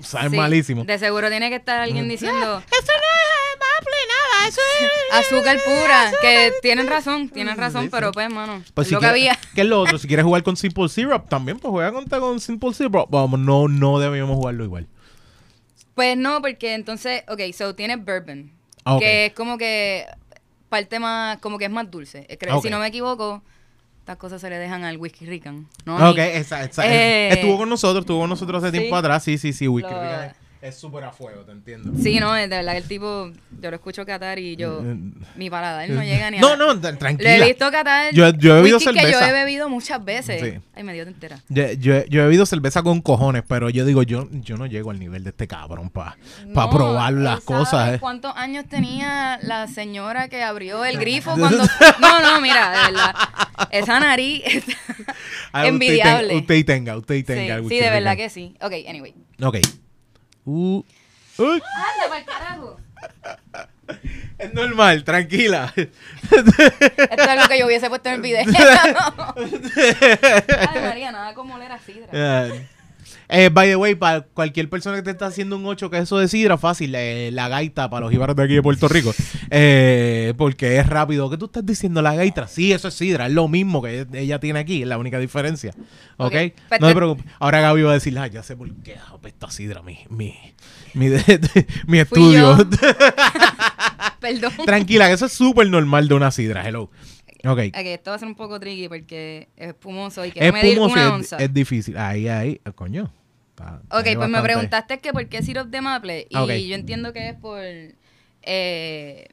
[0.00, 0.84] Sí, malísimo.
[0.84, 5.26] De seguro tiene que estar alguien diciendo Eso no es maple, nada, eso es...
[5.32, 7.90] azúcar pura, que tienen razón, tienen razón, Sí, sí.
[7.92, 9.38] pero pues, mano, Pues es si lo que había.
[9.54, 9.96] ¿Qué es lo otro?
[9.98, 13.06] Si quieres jugar con Simple Syrup, también pues juega con, con Simple Syrup.
[13.08, 14.88] Vamos, no, no debíamos jugarlo igual.
[15.94, 18.50] Pues no, porque entonces, ok, so tiene bourbon,
[18.84, 19.00] Ah, ok.
[19.00, 20.06] que es como que
[20.68, 22.26] parte más, como que es más dulce.
[22.62, 23.42] Si no me equivoco,
[24.00, 25.96] estas cosas se le dejan al whisky rican, ¿no?
[25.98, 28.78] a Ok, esa- Eh, estuvo con nosotros, estuvo con nosotros hace sí.
[28.80, 29.22] tiempo atrás.
[29.22, 30.34] Sí, sí, sí, Whisky Lo- Rican
[30.68, 31.92] es- súper a fuego, te entiendo.
[32.02, 34.96] Sí, no, de verdad que el tipo, yo lo escucho catar y yo, Eh,
[35.36, 36.40] mi paladar no llega ni a...
[36.40, 38.12] No, no, tra- Lo he visto catar.
[38.12, 39.30] Yo- yo he bebido whisky que yo cerveza.
[39.30, 40.40] he bebido muchas veces.
[40.42, 40.60] Sí.
[40.74, 41.38] Ay, me dio entera.
[41.48, 44.90] Yo, yo- yo he bebido cerveza con cojones, pero yo digo, yo, yo no llego
[44.90, 47.94] al nivel de este cabrón para No, probar las cosas.
[47.94, 47.98] eh.
[48.00, 51.58] ¿Cuántos años tenía la señora que abrió el grifo cuando...
[52.00, 53.14] No, no, mira, de verdad.
[53.70, 54.72] Esa nariz está
[55.52, 56.36] Ah, usted envidiable.
[56.36, 57.54] Usted y tenga, usted y Sí, tenga.
[57.56, 58.54] sí, Whisky de verdad que sí.
[58.60, 59.14] Ok, anyway.
[59.42, 59.58] Ok.
[60.46, 60.84] Uh,
[61.38, 61.62] uy,
[62.04, 62.76] Anda, el carajo.
[64.38, 65.72] es normal, tranquila.
[65.76, 65.90] Esto
[66.30, 68.44] es lo que yo hubiese puesto en el video.
[69.36, 72.08] Ay, María, nada como oler a sidra.
[72.12, 72.68] Eh,
[73.28, 76.28] eh, by the way, para cualquier persona que te está haciendo un 8 queso de
[76.28, 79.14] sidra, fácil, eh, la gaita para los jibaros de aquí de Puerto Rico.
[79.50, 81.30] Eh, porque es rápido.
[81.30, 82.02] ¿Qué tú estás diciendo?
[82.02, 82.48] La gaita.
[82.48, 85.74] Sí, eso es sidra, es lo mismo que ella tiene aquí, es la única diferencia.
[86.16, 86.34] ¿Ok?
[86.80, 87.24] No te preocupes.
[87.38, 90.34] Ahora Gaby va a decir, ah, ya sé por qué apesta sidra mi, mi,
[90.94, 92.58] mi, mi Fui estudio.
[92.58, 92.64] yo.
[94.20, 94.52] Perdón.
[94.64, 96.66] Tranquila, que eso es súper normal de una sidra.
[96.66, 96.90] Hello.
[97.44, 97.58] Ok.
[97.68, 100.80] Ok, esto va a ser un poco tricky porque es espumoso y quiero Es medir
[100.80, 101.36] una onza.
[101.36, 101.96] es, difícil.
[101.96, 103.10] Ahí, ahí, eh, coño.
[103.50, 107.28] Está Ok, pues me preguntaste que por qué syrup de maple y yo entiendo que
[107.30, 107.60] es por...
[108.42, 109.28] Eh,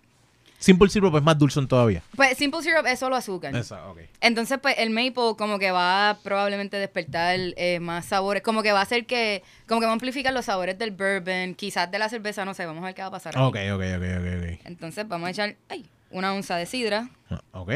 [0.60, 2.04] Simple Syrup es más dulce todavía.
[2.16, 3.56] pues simple syrup es solo azúcar.
[3.56, 3.98] Esa, ok.
[4.22, 8.72] Entonces, pues el maple como que va a probablemente despertar eh, más sabores, como que
[8.72, 11.98] va a hacer que, como que va a amplificar los sabores del bourbon, quizás de
[11.98, 13.36] la cerveza, no sé, vamos a ver qué va a pasar.
[13.40, 17.10] Ok, ok, ok, ok, Entonces vamos a echar ay, una onza de sidra
[17.54, 17.72] ok.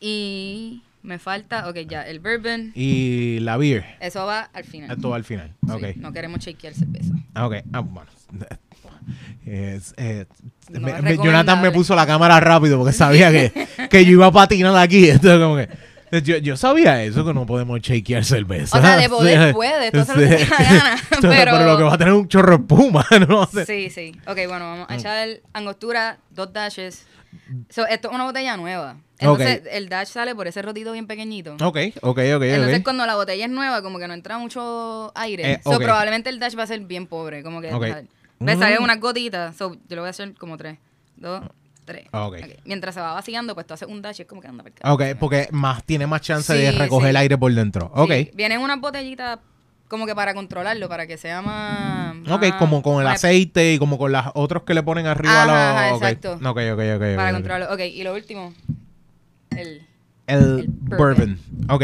[0.00, 3.84] Y me falta, ok, ya, el bourbon, Y la beer.
[4.00, 4.90] eso va al final.
[4.90, 5.52] Esto va al final.
[5.66, 5.96] Sí, Ok.
[5.96, 7.12] no queremos shakear cerveza.
[7.34, 7.54] Ah, Ok.
[7.72, 8.10] Ah, bueno.
[9.46, 9.94] Es,
[10.70, 13.52] No me- es me- Jonathan me puso la cámara rápido porque sabía que,
[13.90, 15.10] que yo iba a patinar aquí.
[15.10, 15.68] Entonces, como que.
[16.22, 18.78] Yo, yo sabía eso, que no podemos shakear cerveza.
[18.78, 19.52] O sea, de poder Sí.
[19.52, 21.28] puede, esto hace lo que gana, pero...
[21.30, 23.46] pero- lo que va a tener un chorro de espuma, ¿no?
[23.66, 24.12] Sí, sí.
[24.26, 27.04] Ok, bueno, vamos a echar angostura, dos dashes.
[27.68, 28.96] So, esto es una botella nueva.
[29.18, 31.54] Entonces, el dash sale por ese rotito bien pequeñito.
[31.54, 32.42] Ok, ok, ok.
[32.42, 35.52] Entonces, cuando la botella es nueva, como que no entra mucho aire.
[35.52, 37.42] Eh, so, probablemente el dash va a ser bien pobre.
[37.42, 37.70] Como que
[38.40, 38.82] me Mm.
[38.82, 39.56] unas gotitas.
[39.56, 40.78] So, yo lo voy a hacer como tres,
[41.16, 41.42] dos,
[41.84, 42.06] tres.
[42.12, 42.30] Ah.
[42.64, 44.72] Mientras se va vaciando, pues tú haces un dash y es como que anda por
[44.72, 44.92] acá.
[44.92, 47.10] Ok, porque más tiene más chance de recoger sí.
[47.10, 47.90] el aire por dentro.
[47.94, 48.12] Ok.
[48.12, 49.38] Sí, Vienen unas botellitas
[49.88, 52.16] como que para controlarlo, para que sea más...
[52.30, 55.42] Ok, más- como con el aceite y como con los otros que le ponen arriba
[55.42, 55.54] a los.
[55.54, 56.02] Ajá, ajá, ok.
[56.02, 56.32] exacto.
[56.34, 57.16] Ok, ok, ok.
[57.16, 57.72] Para controlarlo.
[57.74, 58.52] Ok, y lo último,
[59.56, 59.86] el...
[60.26, 61.38] El, El bourbon.
[61.48, 61.70] bourbon.
[61.70, 61.82] Ok.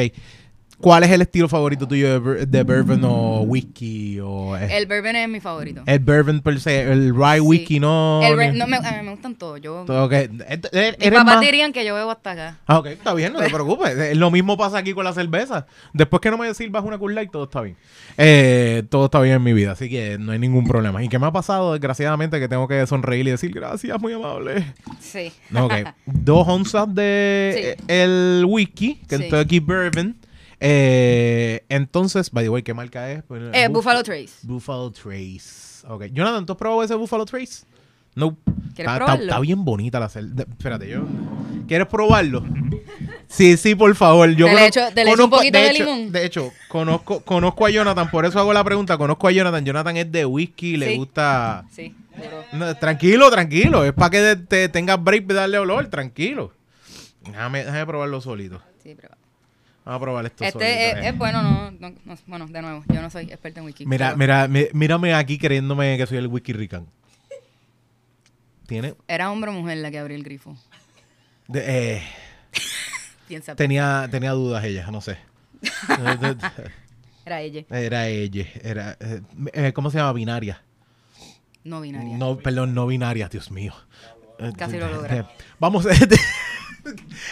[0.80, 4.18] ¿Cuál es el estilo favorito tuyo de, de bourbon o whisky?
[4.20, 5.82] O, eh, El bourbon es mi favorito.
[5.84, 7.40] el bourbon per se, el rye Sí.
[7.40, 8.20] whisky, no.
[8.22, 9.60] El no, me, a mí me gustan todos.
[9.60, 10.12] Yo, Ok.
[10.12, 12.58] Eh, mis papás más- dirían que yo bebo hasta acá.
[12.66, 13.96] Ah, ok, está bien, no te preocupes.
[13.98, 15.66] Eh, Lo mismo pasa aquí con la cerveza.
[15.92, 17.76] Después que no me sirvas una Cool Light, todo está bien.
[18.16, 21.02] Eh, todo está bien en mi vida, así que no hay ningún problema.
[21.04, 24.64] ¿Y qué me ha pasado, desgraciadamente, que tengo que sonreír y decir gracias, muy amable?
[24.98, 25.30] Sí.
[25.54, 25.72] Ok,
[26.06, 27.84] dos onzas de Sí.
[27.88, 29.06] el whisky, Sí.
[29.08, 30.16] Kentucky Bourbon.
[30.62, 33.22] Eh, entonces, by the way, ¿qué marca es?
[33.24, 34.30] Pues, Eh, Buff- Buffalo Trace.
[34.42, 35.86] Buffalo Trace.
[35.88, 36.04] Ok.
[36.12, 37.64] Jonathan, ¿tú has probado ese Buffalo Trace?
[38.14, 38.36] No.
[38.74, 39.24] ¿Quieres Está, probarlo?
[39.24, 40.42] está bien bonita la cerveza.
[40.50, 41.02] Espérate, yo.
[41.66, 42.44] ¿Quieres probarlo?
[43.28, 44.30] Sí, sí, por favor.
[44.34, 46.12] Yo ¿Te le echo- te le un poquito de hecho- limón?
[46.12, 48.98] De hecho, conozco, conozco a Jonathan, por eso hago la pregunta.
[48.98, 49.64] Conozco a Jonathan.
[49.64, 50.96] Jonathan es de whisky, le Sí.
[50.96, 51.64] gusta.
[51.70, 51.94] Sí.
[52.52, 53.84] No, tranquilo, tranquilo.
[53.84, 56.52] Es para que te, te tengas break de darle olor, tranquilo.
[57.24, 58.60] Déjame, déjame probarlo solito.
[58.82, 59.14] Sí, pero...
[59.84, 61.08] Vamos a probar esto Este es, eh.
[61.08, 63.86] es bueno, no, no, no- Bueno, de nuevo, yo no soy experta en whisky.
[63.86, 66.86] Mira, mira, mi- mírame aquí creyéndome que soy el whisky rican.
[68.66, 68.94] Tiene.
[69.08, 70.56] ¿Era hombre o mujer la que abrió el grifo?
[71.48, 72.02] de- eh,
[73.56, 75.18] tenía, tenía dudas ella, no sé.
[77.26, 78.96] Era ella, Era ella, era.
[78.98, 79.20] eh,
[79.52, 80.12] eh, ¿Cómo se llama?
[80.14, 80.62] Binaria.
[81.64, 82.16] no binaria.
[82.16, 83.74] No, perdón, no binaria, Dios mío.
[84.56, 85.24] Casi lo eh,
[85.58, 85.86] Vamos,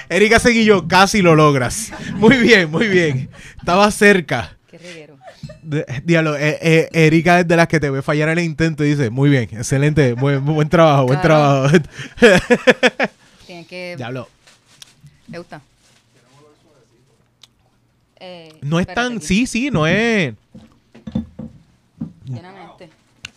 [0.09, 1.93] Erika Seguillo, casi lo logras.
[2.15, 3.29] Muy bien, muy bien.
[3.59, 4.57] Estaba cerca.
[4.71, 5.19] Qué reguero.
[6.05, 9.11] Diablo, eh, eh, Erika es de las que te ve fallar el intento y dice,
[9.11, 11.69] muy bien, excelente, buen, buen trabajo, buen Claro.
[11.69, 11.77] trabajo.
[13.47, 13.95] Tienes que...
[13.97, 14.29] Diablo,
[15.31, 15.61] ¿Te gusta?
[18.21, 19.27] Eh, no es tan, aquí.
[19.27, 20.35] sí, sí, no es.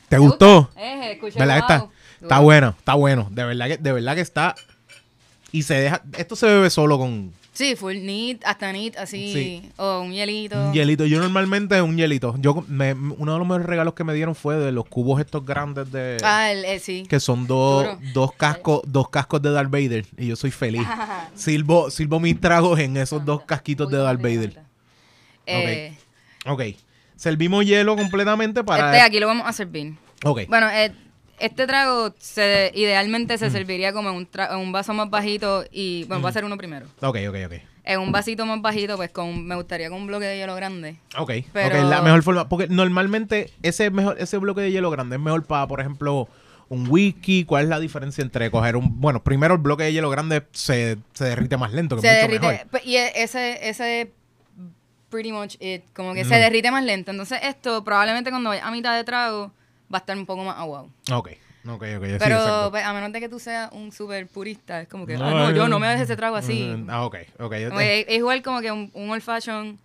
[0.10, 0.64] ¿Te gustó?
[0.64, 0.82] gusta?
[0.82, 1.56] Eh, ¿Verdad?
[1.56, 1.92] que Está, wow.
[2.22, 2.42] está Duro.
[2.44, 3.28] bueno, está bueno.
[3.32, 4.56] De verdad que, de verdad que está.
[5.52, 6.02] Y se deja.
[6.18, 9.34] Esto se bebe solo con Sí, full neat, hasta neat, así.
[9.34, 9.70] Sí.
[9.76, 10.58] O un hielito.
[10.68, 11.06] un hielito.
[11.06, 12.34] Yo normalmente un hielito.
[12.40, 15.46] Yo me- uno de los mejores regalos que me dieron fue de los cubos estos
[15.46, 16.16] grandes de.
[16.24, 17.04] Ah, el, el- sí.
[17.10, 18.00] que son dos, Duro.
[18.14, 20.06] dos cascos, dos cascos de Darth Vader.
[20.18, 20.88] Y yo soy feliz.
[21.36, 24.62] Silbo, silbo mis tragos en esos dos casquitos de Darth Vader.
[25.46, 25.94] Eh,
[26.46, 26.62] Ok.
[27.18, 28.92] Servimos hielo completamente para.
[28.94, 29.94] Este aquí lo vamos a servir.
[30.24, 30.42] Ok.
[30.48, 30.92] Bueno, eh,
[31.41, 33.38] este trago se, idealmente Mm.
[33.39, 36.32] se serviría como en un, tra- en un vaso más bajito y, bueno, voy a
[36.32, 36.86] hacer uno primero.
[37.01, 37.54] Ok, ok, ok.
[37.84, 40.97] En un vasito más bajito, pues con, me gustaría con un bloque de hielo grande.
[41.17, 42.47] Ok, Pero- ok, la mejor forma.
[42.47, 46.27] Porque normalmente ese mejor, ese bloque de hielo grande es mejor para, por ejemplo,
[46.69, 47.43] un whisky.
[47.43, 49.01] ¿Cuál es la diferencia entre coger un.
[49.01, 52.13] Bueno, primero el bloque de hielo grande se, se derrite más lento, que se es
[52.13, 52.67] mucho derrite, mejor.
[52.67, 54.12] pe- y e- ese, ese
[55.10, 56.30] pretty much it, como que Mm.
[56.30, 57.12] se derrite más lento.
[57.12, 59.51] Entonces esto probablemente cuando vaya a mitad de trago
[59.93, 60.89] va a estar un poco más aguado.
[61.12, 61.30] Ok,
[61.67, 61.84] ok, ok.
[62.06, 65.17] sí, Pero pues, a menos de que tú seas un super purista, es como que,
[65.17, 66.73] No, ah, no, yo no, me dejes ese trago así.
[66.77, 67.51] Mm, Ah, ok, ok.
[67.51, 69.77] Que es, igual como que un, un old fashion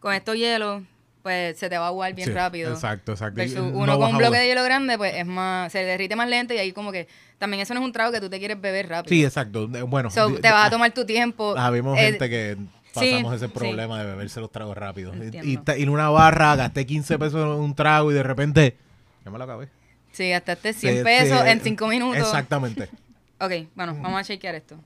[0.00, 0.82] con estos hielos,
[1.22, 2.72] pues se te va a aguar bien Sí, rápido.
[2.72, 3.36] Exacto, exacto.
[3.36, 6.28] Versus no uno con un bloque de hielo grande, pues es más, se derrite más
[6.28, 8.60] lento y ahí como que también eso no es un trago que tú te quieres
[8.60, 9.08] beber rápido.
[9.08, 9.66] Sí, exacto.
[9.86, 11.54] Bueno, So, te vas a de- tomar tu tiempo.
[11.56, 13.52] Ah, vimos Eh, gente que sí, pasamos ese sí.
[13.54, 15.12] problema de beberse los tragos rápido.
[15.42, 18.76] Y en una barra gasté 15 pesos en un trago y de repente
[19.24, 19.68] ya me lo acabé.
[20.12, 22.18] Sí, gastaste 100 Sí, pesos sí, en 5 minutos.
[22.18, 22.88] Exactamente.
[23.40, 24.76] Ok, bueno, vamos a chequear esto.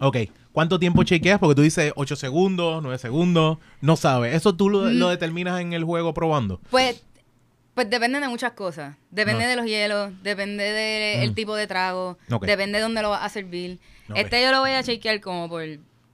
[0.00, 0.16] Ok.
[0.52, 1.38] ¿Cuánto tiempo chequeas?
[1.40, 3.58] Porque tú dices 8 segundos, 9 segundos.
[3.80, 4.34] No sabes.
[4.34, 4.98] ¿Eso tú lo, Mm.
[4.98, 6.60] lo determinas en el juego probando?
[6.70, 7.02] Pues,
[7.74, 8.96] pues depende de muchas cosas.
[9.10, 9.48] Depende No.
[9.50, 11.34] de los hielos, depende del Mm.
[11.34, 13.78] tipo de trago, depende de dónde lo vas a servir.
[14.14, 15.64] Este yo lo voy a chequear como por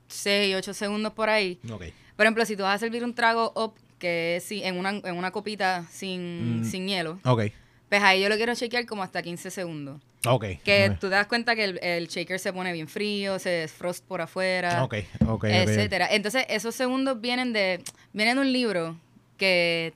[0.08, 1.58] 6, 8 segundos por ahí.
[1.70, 1.82] Ok.
[2.16, 5.16] Por ejemplo, si tú vas a servir un trago up, que es en, una, en
[5.16, 6.64] una copita sin, Mm.
[6.64, 7.44] sin hielo, Ok.
[7.88, 10.00] pues ahí yo lo quiero chequear como hasta 15 segundos.
[10.28, 10.44] Ok.
[10.64, 14.04] Que tú te das cuenta que el, el shaker se pone bien frío, se desfrost
[14.04, 15.44] por afuera, Ok, ok, ok.
[15.44, 16.08] etcétera.
[16.10, 17.80] Entonces, esos segundos vienen de,
[18.12, 18.96] vienen de un libro
[19.36, 19.92] que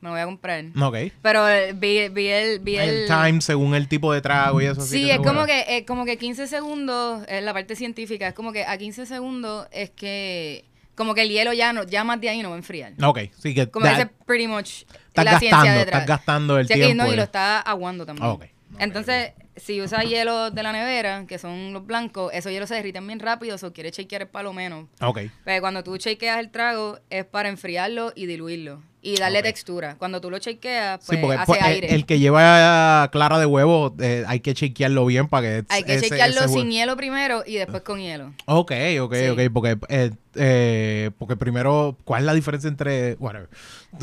[0.00, 0.64] me voy a comprar.
[0.80, 0.96] Ok.
[1.22, 2.58] Pero eh, vi, vi el...
[2.60, 4.80] Vi el, El time según el tipo de trago y eso.
[4.82, 8.52] Sí, es como que, eh, como que 15 segundos, es la parte científica, es como
[8.52, 12.28] que a 15 segundos es que, como que el hielo ya no, ya más de
[12.28, 12.92] ahí no va a enfriar.
[13.02, 16.02] Ok, sí que Como ese pretty much estás la ciencia gastando, detrás.
[16.02, 17.04] estás gastando el y tiempo.
[17.04, 18.26] no, y lo está aguando también.
[18.26, 18.44] Ah, ok.
[18.78, 23.06] Entonces, si usas hielo de la nevera, que son los blancos, esos hielos se derriten
[23.06, 24.86] bien rápido, o quieres shakear el palo menos.
[25.00, 25.20] Ok.
[25.44, 28.82] Pero cuando tú shakeas el trago, es para enfriarlo y diluirlo.
[29.04, 29.96] Y darle textura.
[29.98, 31.92] Cuando tú lo Sí, pues porque hace pues, aire.
[31.92, 35.94] El, que lleva clara de huevo eh, hay que chequearlo bien para que Hay que
[35.96, 38.32] ese- shakearlo ese hue- sin hielo primero y después con hielo.
[38.46, 39.26] Ok, ok, Sí.
[39.28, 43.48] ok, porque, eh, eh, porque primero, ¿cuál es la diferencia entre, whatever,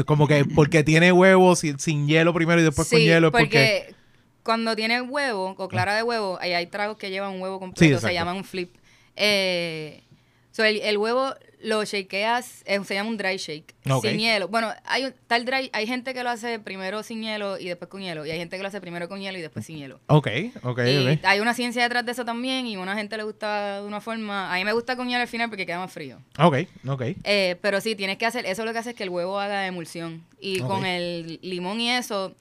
[0.05, 3.31] como que porque tiene huevo sin, sin hielo primero y después con sí, hielo?
[3.31, 3.95] porque, Porque,
[4.43, 7.59] cuando tiene huevo o clara de huevo, ahí hay tragos que llevan un huevo Sí,
[7.61, 8.75] completo, se llama un flip.
[9.15, 10.03] Eh,
[10.51, 14.05] so el, el huevo lo shakeas, eh, se llama un dry shake, Ok.
[14.05, 14.47] sin hielo.
[14.47, 17.89] Bueno, hay un- tal dry, hay gente que lo hace primero sin hielo y después
[17.89, 19.99] con hielo, y hay gente que lo hace primero con hielo y después sin hielo.
[20.07, 20.27] ok,
[20.63, 23.23] ok, y ok, hay una ciencia detrás de eso también, y a una gente le
[23.23, 24.53] gusta de una forma.
[24.53, 26.19] A mí me gusta con hielo al final porque queda más frío.
[26.37, 29.09] ok, ok, Eh, pero sí, tienes que hacer, eso lo que hace es que el
[29.09, 30.23] huevo haga emulsión.
[30.39, 32.33] Y con el limón y eso,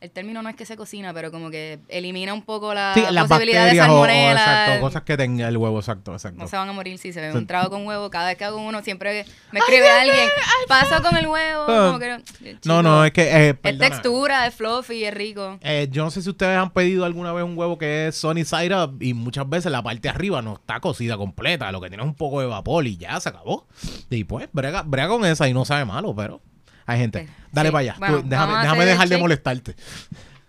[0.00, 3.02] el término no es que se cocina, pero como que elimina un poco la sí,
[3.10, 4.32] las posibilidad de salmonela.
[4.32, 6.40] exacto, cosas que tenga el huevo, exacto, exacto.
[6.40, 8.08] no se van a morir si se ve un trago con huevo.
[8.08, 10.28] Cada vez que hago uno, siempre me escribe alguien,
[10.68, 11.64] pasa con el huevo.
[11.68, 11.86] Ah.
[11.88, 15.58] como que, no, chico, no, es que, eh, Es textura, es fluffy, es rico.
[15.62, 18.44] Eh, yo no sé si ustedes han pedido alguna vez un huevo que es Sunny
[18.44, 21.88] Side Up y muchas veces la parte de arriba no está cocida completa, lo que
[21.88, 23.66] tiene es un poco de vapor y ya se acabó.
[24.10, 26.40] Y pues, brega, brega con esa y no sabe malo, pero
[26.88, 27.28] hay gente.
[27.52, 27.72] Dale Sí.
[27.72, 27.94] para allá.
[27.94, 29.76] Tú, Bueno, déjame déjame dejar de molestarte.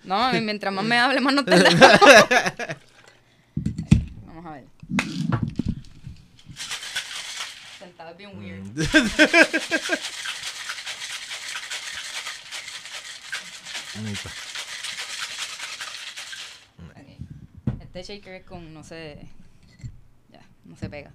[0.06, 1.52] No, mientras más me hable, más no te
[4.25, 4.63] Vamos a ver.
[7.78, 8.63] Sentado es bien weird.
[8.63, 8.80] Mm.
[14.06, 14.30] Ahí está.
[16.88, 16.97] Ok.
[17.82, 19.28] Este shaker es con, no sé.
[20.32, 21.12] Ya, no se pega.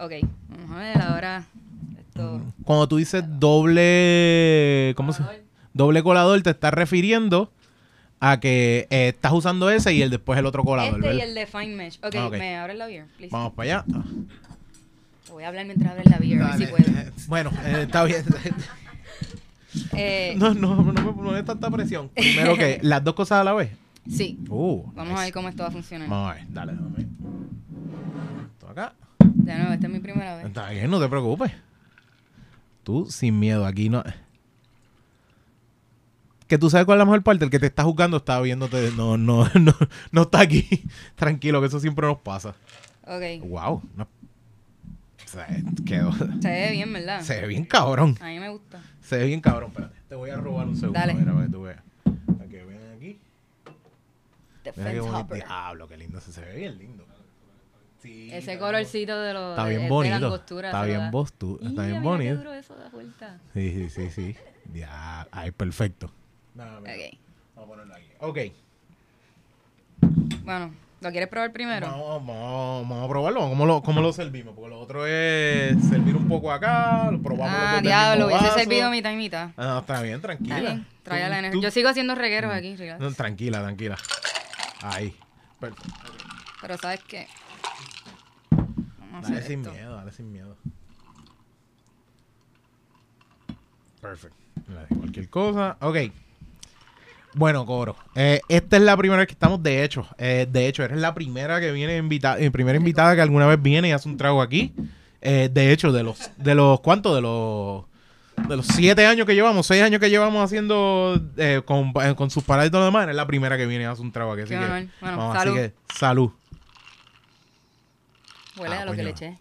[0.00, 0.12] Ok,
[0.48, 1.44] vamos a ver ahora.
[2.64, 4.92] Cuando tú dices doble.
[4.96, 5.44] ¿Cómo se Colador.
[5.74, 7.52] Doble colador, te estás refiriendo
[8.20, 11.34] a que eh, estás usando ese y el después el otro colador, Este y el
[11.34, 11.98] de Fine Mesh.
[12.02, 12.32] Ok, Ah, ok.
[12.32, 13.32] me abres la beer, please.
[13.32, 13.84] Vamos para allá.
[15.30, 16.76] Voy a hablar mientras abres la beer, a ver si Dale.
[16.84, 16.98] puedo.
[16.98, 18.24] Eh, Bueno, eh, está bien.
[19.92, 22.08] Eh, No, no, no, me no es tanta presión.
[22.08, 23.70] Primero que las dos cosas a la vez.
[24.10, 26.08] Sí, Uh, vamos a ver cómo esto va a funcionar.
[26.08, 27.06] Vamos a ver, dale, dame.
[28.54, 28.94] Esto acá.
[29.20, 30.46] De nuevo, esta es mi primera vez.
[30.46, 31.52] Está bien, no te preocupes.
[32.88, 34.02] Tú sin miedo, aquí no.
[36.46, 38.92] Que tú sabes cuál es la mejor parte, el que te está juzgando está viéndote,
[38.96, 39.74] no, no, no,
[40.10, 40.66] no está aquí.
[41.14, 42.54] Tranquilo, que eso siempre nos pasa.
[43.02, 43.82] Ok, Wow.
[43.94, 44.08] no-
[45.26, 45.44] Se
[45.84, 46.12] quedó.
[46.14, 47.20] se ve bien, ¿verdad?
[47.20, 48.16] Se ve bien cabrón.
[48.22, 48.80] A mí me gusta.
[49.02, 49.94] Se ve bien cabrón, espérate.
[50.08, 51.12] Te voy a robar un segundo, Dale.
[51.12, 51.82] mira, para que tú veas.
[52.38, 53.18] Para que vean aquí.
[54.78, 55.34] Mira qué bonito.
[55.34, 56.20] Diablo, qué lindo.
[56.22, 57.04] Se, se ve bien lindo.
[58.02, 60.18] Sí, Ese está colorcito de los Está de- bien de bonito.
[60.20, 62.36] la angostura Está bien bostu- Y Está bien bonito.
[62.36, 63.38] duro eso da vuelta.
[63.54, 64.36] Sí, sí, sí, sí.
[64.72, 66.10] Ya, ay, perfecto.
[66.54, 67.18] Nada, mira, Ok.
[67.56, 68.06] Vamos a ponerlo aquí.
[68.20, 68.38] Ok.
[70.44, 71.86] Bueno, ¿lo quieres probar primero?
[71.88, 73.40] Vamos, vamos, vamos a probarlo.
[73.48, 74.54] ¿Cómo lo, ¿Cómo lo servimos?
[74.54, 79.10] Porque lo otro es servir un poco acá, lo probamos ah, diablo, hubiese servido mitad
[79.12, 79.50] y mitad.
[79.56, 80.56] Ah, está bien, tranquila.
[80.56, 81.60] Está bien, trae Tú- la energía.
[81.60, 82.76] tú- Yo sigo haciendo regueros aquí.
[82.98, 83.96] No, tranquila, tranquila.
[84.82, 85.14] Ahí.
[85.58, 85.88] Perfecto.
[86.60, 87.26] Pero ¿sabes qué?
[89.20, 89.72] Vamos a Dale hacer sin esto.
[89.72, 90.56] miedo, dale sin miedo.
[94.00, 94.36] Perfecto.
[94.96, 95.76] Cualquier cosa.
[95.80, 95.96] Ok.
[97.34, 97.94] Bueno, Coro.
[98.14, 100.06] eh, esta es la primera vez que estamos, de hecho.
[100.18, 103.60] eh, de hecho, eres la primera que viene invitada, eh, primera invitada que alguna vez
[103.60, 104.72] viene y hace un trago aquí.
[105.20, 107.14] Eh, de hecho, de los, de los, ¿cuántos?
[107.14, 107.84] De los,
[108.48, 112.30] de los siete años que llevamos, seis años que llevamos haciendo eh, con, eh, con
[112.30, 114.32] sus paradas y todo lo demás, eres la primera que viene y hace un trago
[114.32, 114.42] aquí.
[114.42, 114.86] Así Qué que, honor.
[115.00, 115.52] Bueno, vamos, salud.
[115.58, 116.30] Así que, salud.
[118.58, 119.38] Huele Ah, a lo que le eché.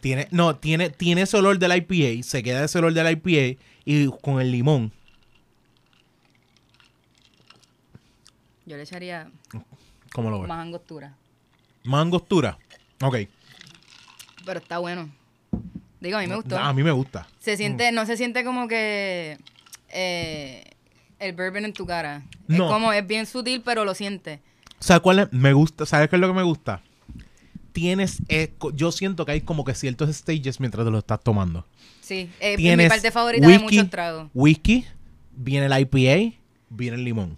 [0.00, 4.08] Tiene, no, tiene, tiene ese olor del IPA, se queda ese olor del IPA y
[4.20, 4.92] con el limón.
[8.64, 9.30] Yo le echaría
[10.12, 10.48] ¿Cómo lo ves?
[10.48, 11.14] más angostura.
[11.84, 12.58] Más angostura.
[13.00, 13.16] Ok.
[14.44, 15.08] Pero está bueno.
[16.00, 16.58] Digo, a mí me gustó.
[16.58, 17.28] A mí me gusta.
[17.38, 19.38] Se siente, no se siente como que
[19.90, 20.64] eh,
[21.20, 22.22] el bourbon en tu cara.
[22.48, 22.64] No.
[22.66, 24.40] Es como, es bien sutil, pero lo siente.
[24.80, 25.32] ¿Sabes cuál es?
[25.32, 25.86] Me gusta.
[25.86, 26.82] ¿Sabes qué es lo que me gusta?
[27.76, 31.66] Tienes, eh, yo siento que hay como que ciertos stages mientras te lo estás tomando.
[32.00, 34.30] Sí, eh, es mi parte favorita de whisky, muchos tragos.
[34.32, 34.86] Whisky,
[35.36, 36.38] viene el IPA,
[36.70, 37.36] viene el limón.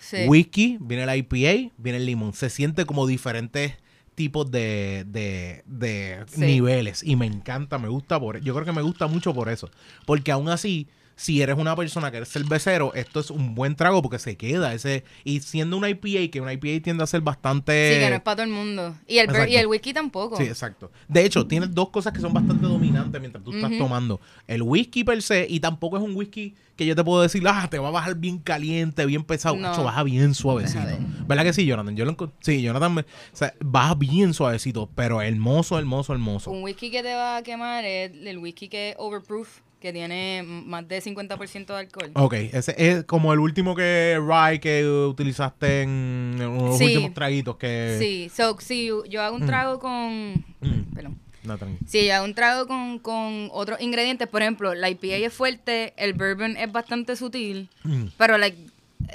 [0.00, 0.24] Sí.
[0.26, 2.32] Whisky, viene el IPA, viene el limón.
[2.34, 3.74] Se siente como diferentes
[4.16, 6.40] tipos de, de, de Sí.
[6.40, 7.04] niveles.
[7.04, 9.70] Y me encanta, me gusta por Yo creo que me gusta mucho por eso.
[10.04, 14.02] Porque aún así si eres una persona que eres cervecero, esto es un buen trago
[14.02, 17.94] porque se queda ese y siendo una IPA que una IPA tiende a ser bastante
[17.94, 18.94] Sí, que no es para todo el mundo.
[19.08, 19.50] Y el, Exacto.
[19.50, 20.36] y el whisky tampoco.
[20.36, 20.92] Sí, exacto.
[21.08, 24.20] De hecho, tienes dos cosas que son bastante dominantes mientras tú estás tomando.
[24.46, 27.66] El whisky per se, y tampoco es un whisky que yo te puedo decir, ah,
[27.70, 29.56] te va a bajar bien caliente, bien pesado.
[29.56, 29.70] No.
[29.70, 30.84] Macho, baja bien suavecito.
[30.84, 30.98] Ver.
[31.26, 31.96] ¿Verdad que sí, Jonathan?
[31.96, 36.50] Yo lo Sí, Jonathan, me- o sea, baja bien suavecito, pero hermoso, hermoso, hermoso.
[36.50, 40.42] Un whisky que te va a quemar es el whisky que es overproof, que tiene
[40.42, 42.10] más de 50% de alcohol.
[42.14, 46.84] Ok, ese es como el último que Rye que utilizaste en, los Sí.
[46.84, 47.96] últimos traguitos que...
[47.98, 50.44] Sí, so, si yo hago un trago con...
[50.60, 50.94] Mm.
[50.94, 51.18] Perdón.
[51.44, 51.56] No.
[51.86, 55.92] Si yo hago un trago con, con otros ingredientes, por ejemplo, la IPA es fuerte,
[55.96, 58.06] el bourbon es bastante sutil, Mm.
[58.16, 58.56] pero like,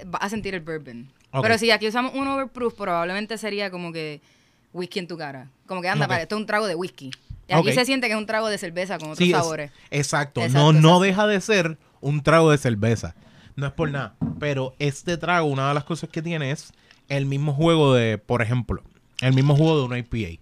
[0.06, 1.10] vas a sentir el bourbon.
[1.41, 4.21] Pero si aquí usamos un overproof, probablemente sería como que
[4.74, 5.50] whisky en tu cara.
[5.65, 7.10] Como que anda, para, esto es un trago de whisky.
[7.52, 9.72] Y aquí se siente que es un trago de cerveza con otros Sí, es- sabores.
[9.90, 10.42] exacto.
[10.42, 13.16] Exacto, No, no deja de ser un trago de cerveza.
[13.56, 14.16] No es por nada.
[14.40, 16.72] Pero este trago, una de las cosas que tiene es
[17.10, 18.82] el mismo juego de, por ejemplo,
[19.22, 20.40] el mismo juego de una IPA.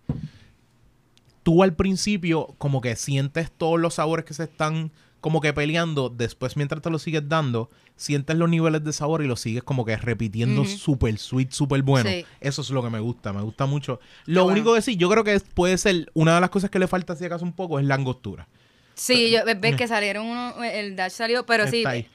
[1.43, 6.10] Tú al principio como que sientes todos los sabores que se están como que peleando.
[6.10, 9.86] Después mientras te lo sigues dando, sientes los niveles de sabor y los sigues como
[9.86, 10.69] que repitiendo Ujú.
[10.71, 12.10] súper sweet, súper bueno.
[12.10, 12.25] Sí.
[12.41, 13.34] Eso es lo que me gusta.
[13.34, 13.99] Me gusta mucho.
[14.25, 14.60] Lo bueno.
[14.60, 17.15] único que sí, yo creo que puede ser una de las cosas que le falta
[17.15, 18.47] si acaso un poco es la angostura.
[18.95, 22.08] Sí, yo, ves que salieron uno, el Dash salió, pero sí, Está ahí.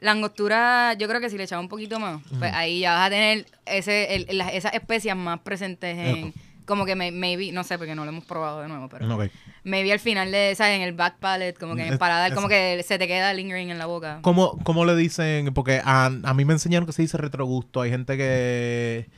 [0.00, 3.06] la angostura, yo creo que si le echaba un poquito más, pues ahí ya vas
[3.06, 6.34] a tener ese, el- las- esas especias más presentes en,
[6.68, 9.24] como que may- maybe, no sé, porque no lo hemos probado de nuevo, pero Ok.
[9.64, 10.76] maybe al final de, ¿sabes?
[10.76, 13.70] En el back palate, como que en el paladar, como que se te queda lingering
[13.70, 14.20] en la boca.
[14.22, 15.52] ¿Cómo, cómo le dicen?
[15.54, 17.80] Porque a, a mí me enseñaron que se dice retrogusto.
[17.80, 19.08] Hay gente que,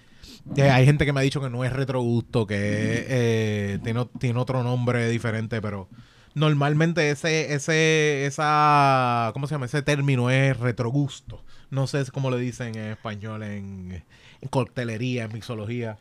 [0.55, 4.39] que hay gente que me ha dicho que no es retrogusto, que eh, tiene, tiene
[4.39, 5.89] otro nombre diferente, pero
[6.35, 9.67] normalmente ese, ese, esa, ¿cómo se llama?
[9.67, 11.45] Ese término es retrogusto.
[11.71, 14.05] No sé cómo le dicen en español, en,
[14.41, 15.99] en coctelería, en mixología.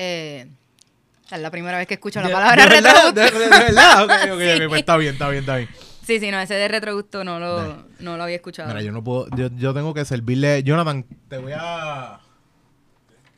[0.00, 0.46] Eh,
[1.30, 4.30] es la primera vez que escucho la De- palabra de verdad, de, verdad, ok, ok,
[4.32, 4.68] ok, Sí.
[4.68, 5.68] pues está bien, está bien, está bien.
[6.06, 8.68] Sí, sí, no, ese de retrogusto no lo, no lo había escuchado.
[8.68, 12.20] Mira, yo no puedo, yo, yo tengo que servirle, Jonathan, te voy a,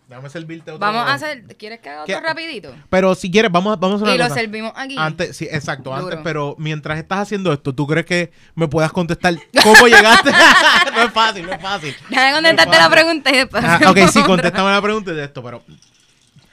[0.09, 0.79] déjame servirte otro.
[0.79, 2.21] Vamos a hacer, ¿quieres que haga otro ¿Qué?
[2.21, 2.73] rapidito?
[2.89, 4.35] Pero si quieres, vamos, a- vamos a hacer Y lo cosa.
[4.37, 4.95] servimos aquí.
[4.97, 6.03] Antes, sí, exacto, Duro.
[6.05, 10.31] antes, pero mientras estás haciendo esto, ¿tú crees que me puedas contestar cómo llegaste?
[10.95, 11.97] no es fácil, no es fácil.
[12.09, 13.65] Déjame No contestarte la pregunta y después.
[13.67, 15.61] Ah, ok, sí, contéstame la pregunta de esto, pero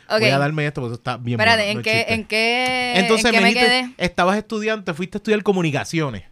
[0.09, 2.05] Voy a darme esto porque eso está bien Espérate, bueno, ¿en, qué.
[2.13, 3.89] ¿en qué, Entonces en qué me quedé?
[3.97, 6.23] estabas estudiante, fuiste a estudiar comunicaciones.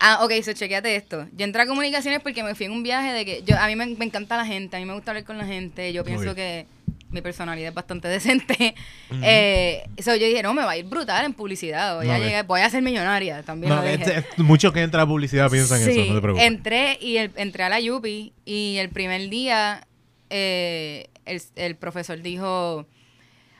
[0.00, 1.26] Ah, ok, so chequeate esto.
[1.36, 3.74] Yo entré a comunicaciones porque me fui en un viaje de que yo a mí
[3.74, 6.34] me, me encanta la gente, a mí me gusta hablar con la gente, yo pienso
[6.36, 6.66] que
[7.10, 8.74] mi personalidad es bastante decente.
[9.22, 12.22] eh, so yo dije, no, me va a ir brutal en publicidad, voy, a, Ok.
[12.22, 15.90] llegar, voy a ser millonaria, también No, este- muchos que entran a publicidad piensan Sí,
[15.90, 16.46] eso, no te preocupes.
[16.46, 19.84] entré y el- entré a la Yupi y el primer día
[20.30, 22.86] eh, el, el profesor dijo,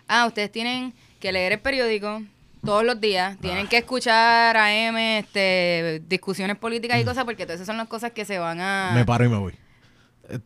[0.09, 2.23] ah, ustedes tienen que leer el periódico
[2.65, 3.69] todos los días, tienen Ah.
[3.69, 8.25] que escuchar AM, este, discusiones políticas y cosas, porque todas esas son las cosas que
[8.25, 8.91] se van a...
[8.93, 8.95] Mm.
[8.97, 9.55] Me paro y me voy.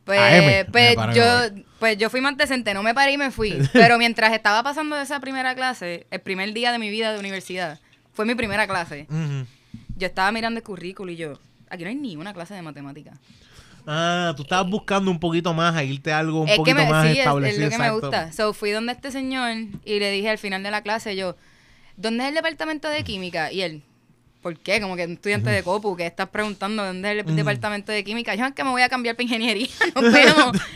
[0.05, 1.57] Pues, AM, pues, paro y me voy.
[1.57, 3.59] yo, pues yo fui más decente, no me paré y me fui.
[3.73, 7.81] Pero mientras estaba pasando esa primera clase, el primer día de mi vida de universidad,
[8.13, 9.07] fue mi primera clase.
[9.97, 11.39] Yo estaba mirando el currículo y yo,
[11.71, 13.19] aquí no hay ni una clase de matemáticas.
[13.87, 16.77] Ah, tú estabas buscando un poquito más, a irte a algo un es que poquito
[16.77, 17.65] me, más sí, es- es, establecido.
[17.65, 18.33] lo que me gusta.
[18.33, 19.51] So, fui donde este señor
[19.85, 21.37] y le dije al final de la clase, yo,
[21.97, 23.51] ¿dónde es el departamento de química?
[23.53, 23.83] Y él,
[24.41, 24.81] ¿por qué?
[24.81, 28.35] Como que un estudiante de COPU que estás preguntando dónde es el departamento de química.
[28.37, 29.69] Yo es que me voy a cambiar para ingeniería.
[29.95, 30.53] Nos vemos.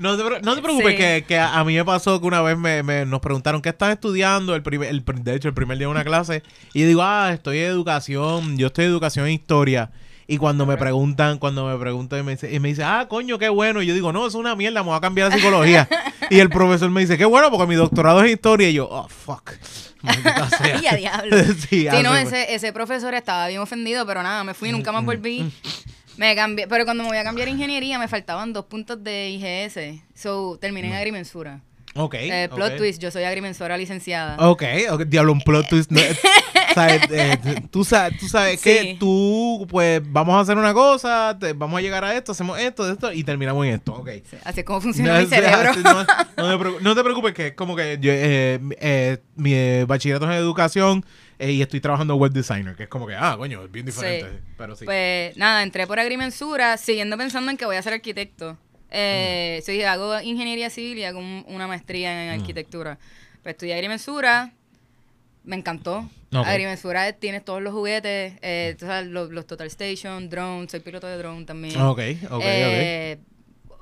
[0.00, 0.96] No te, no te preocupes, Sí.
[0.96, 3.92] que, que a mí me pasó que una vez me, me- nos preguntaron qué estás
[3.92, 6.42] estudiando, el primer, el, de hecho, el primer día de una clase,
[6.72, 9.90] y digo, ah, estoy en educación, yo estoy en educación e historia.
[10.30, 13.36] Y cuando me preguntan, cuando me preguntan y me dice, y me dice, ah, coño,
[13.36, 13.82] qué bueno.
[13.82, 15.88] Y yo digo, no, es una mierda, me voy a cambiar a psicología.
[16.30, 18.70] y el profesor me dice, qué bueno, porque mi doctorado es historia.
[18.70, 19.54] Y yo, oh, fuck.
[20.82, 21.36] Y a diablo.
[21.68, 25.52] sí, no, ese, ese profesor estaba bien ofendido, pero nada, me fui, nunca más volví.
[26.16, 29.30] Me cambié, pero cuando me voy a cambiar a ingeniería me faltaban dos puntos de
[29.30, 30.00] IGS.
[30.14, 31.60] So, terminé en agrimensura.
[31.94, 32.14] Ok.
[32.18, 32.76] Eh, plot ok.
[32.78, 34.36] twist, yo soy agrimensora licenciada.
[34.48, 35.90] Ok, ok, diablo, un plot twist.
[35.90, 36.00] no,
[36.74, 37.36] sabes, eh,
[37.70, 41.82] tú sabes, tú sabes que tú, pues, vamos a hacer una cosa, te- vamos a
[41.82, 44.08] llegar a esto, hacemos esto, esto, y terminamos en esto, ok.
[44.30, 45.72] Sí, Así es como funciona No, mi cerebro.
[45.82, 46.04] no,
[46.36, 49.52] no te preocu- no te preocupes, que es como que yo, eh, mi- eh, mi
[49.54, 51.04] eh, bachillerato es en educación
[51.40, 54.30] eh, y estoy trabajando web designer, que es como que, ah, coño, es bien diferente,
[54.30, 54.44] Sí.
[54.56, 54.84] pero sí.
[54.84, 58.56] Pues nada, entré por agrimensura, siguiendo pensando en que voy a ser arquitecto.
[58.90, 62.40] Eh, sí, hago ingeniería civil y hago un- una maestría en Mm.
[62.40, 62.98] arquitectura.
[63.42, 64.52] Pues estudié agrimensura
[65.44, 66.08] me encantó.
[66.32, 66.46] Ok.
[66.46, 71.06] Agrimensura tienes todos los juguetes, eh, tú sabes, los, los Total Station, drone, soy piloto
[71.06, 71.80] de drone también.
[71.80, 73.18] Ok, ok, Eh,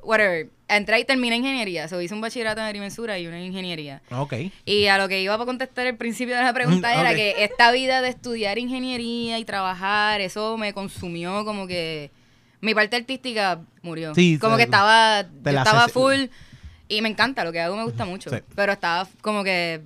[0.02, 0.46] Whatever.
[0.68, 1.88] Entré y terminé ingeniería.
[1.88, 4.00] So, hice un bachillerato en agrimensura y una en ingeniería.
[4.10, 4.32] ok.
[4.32, 4.34] Ok.
[4.64, 7.16] Y a lo que iba para contestar el principio de la pregunta Mm, era ok.
[7.16, 12.10] que esta vida de estudiar ingeniería y trabajar, eso me consumió como que
[12.60, 14.14] mi parte artística murió.
[14.14, 16.26] Sí, como que estaba, te yo estaba full
[16.88, 18.30] y me encanta, lo que hago me gusta mucho.
[18.30, 18.36] Sí.
[18.54, 19.82] Pero estaba como que,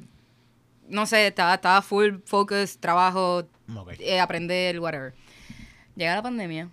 [0.88, 3.46] no sé, estaba, estaba full focus, trabajo,
[3.76, 3.92] Ok.
[3.98, 5.12] eh, aprender, whatever.
[5.96, 6.68] Llega la pandemia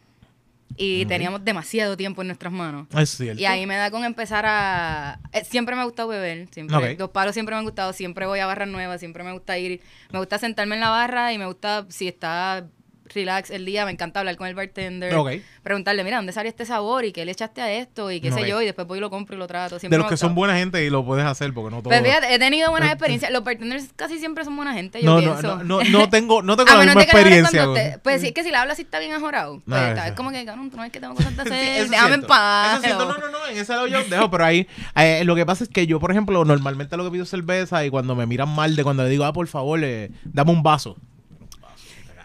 [0.78, 2.88] y teníamos demasiado tiempo en nuestras manos.
[2.96, 3.42] Es cierto.
[3.42, 5.20] Y ahí me da con empezar a...
[5.34, 8.40] eh, siempre me ha gustado beber, siempre, los palos siempre me han gustado, siempre voy
[8.40, 9.82] a barras nuevas, siempre me gusta ir,
[10.12, 12.66] me gusta sentarme en la barra y me gusta, si está
[13.14, 15.32] relax el día, me encanta hablar con el bartender, Ok.
[15.64, 17.06] preguntarle, mira, ¿dónde salió este sabor?
[17.06, 18.12] ¿Y qué le echaste a esto?
[18.12, 19.76] Y qué sé yo, y después voy y lo compro y lo trato.
[19.76, 21.82] De Siempre los me ha que son buena gente y lo puedes hacer porque no
[21.82, 21.90] todo.
[21.90, 23.32] Pues fíjate, he tenido buenas experiencias.
[23.32, 25.58] Los bartenders casi siempre son buena gente, yo no, no, pienso.
[25.64, 27.66] no, no, no tengo, no tengo A la misma de experiencia.
[27.66, 29.56] con- te- Pues sí, es que si le hablas así está bien ajorado.
[29.56, 30.10] Pues No, está- eso.
[30.10, 32.16] es como que, cabrón, tú no es que tengo cosas que Sí, hacer, es déjame
[32.16, 32.82] en paz.
[32.88, 35.70] No, no, no, en ese lado yo dejo, pero ahí eh, lo que pasa es
[35.70, 38.76] que yo, por ejemplo, normalmente lo que pido es cerveza y cuando me miran mal
[38.76, 40.98] de cuando le digo, ah, por favor, eh, dame un vaso.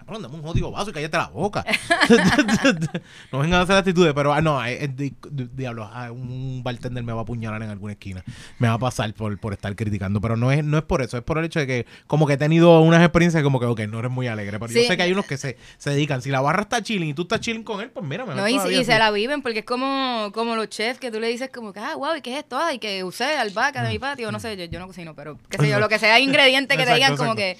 [0.05, 1.65] Cabrón, dame un jodido vaso y cállate la boca.
[3.33, 6.63] no vengan a hacer actitudes, pero ah, no, eh, eh, di- di- diablo, ah, un
[6.63, 8.23] bartender me va a apuñalar en alguna esquina.
[8.59, 11.17] Me va a pasar por, por estar criticando, pero no es, no es por eso,
[11.17, 13.81] es por el hecho de que como que he tenido unas experiencias como que, ok,
[13.89, 16.31] no eres muy alegre, pero yo sé que hay unos que se, se dedican, si
[16.31, 18.57] la barra está chilling y tú estás chilling con él, pues mira, me No, y,
[18.57, 21.73] y se la viven porque es como, como los chefs que tú le dices como
[21.73, 22.59] que, ah, wow, ¿y qué es esto?
[22.59, 25.59] Ay, que usé albahaca de mi patio, no sé, yo, yo no cocino, pero qué
[25.59, 27.57] sé yo, lo que sea ingrediente que te Exacto, digan como que...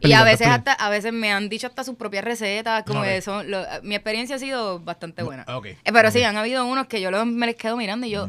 [0.00, 3.20] Y a veces hasta, a veces me han dicho hasta sus propias recetas, como que
[3.22, 5.44] son, lo- mi experiencia ha sido bastante buena.
[5.64, 8.28] Eh, pero sí, han habido unos que yo los, me les quedo mirando y yo,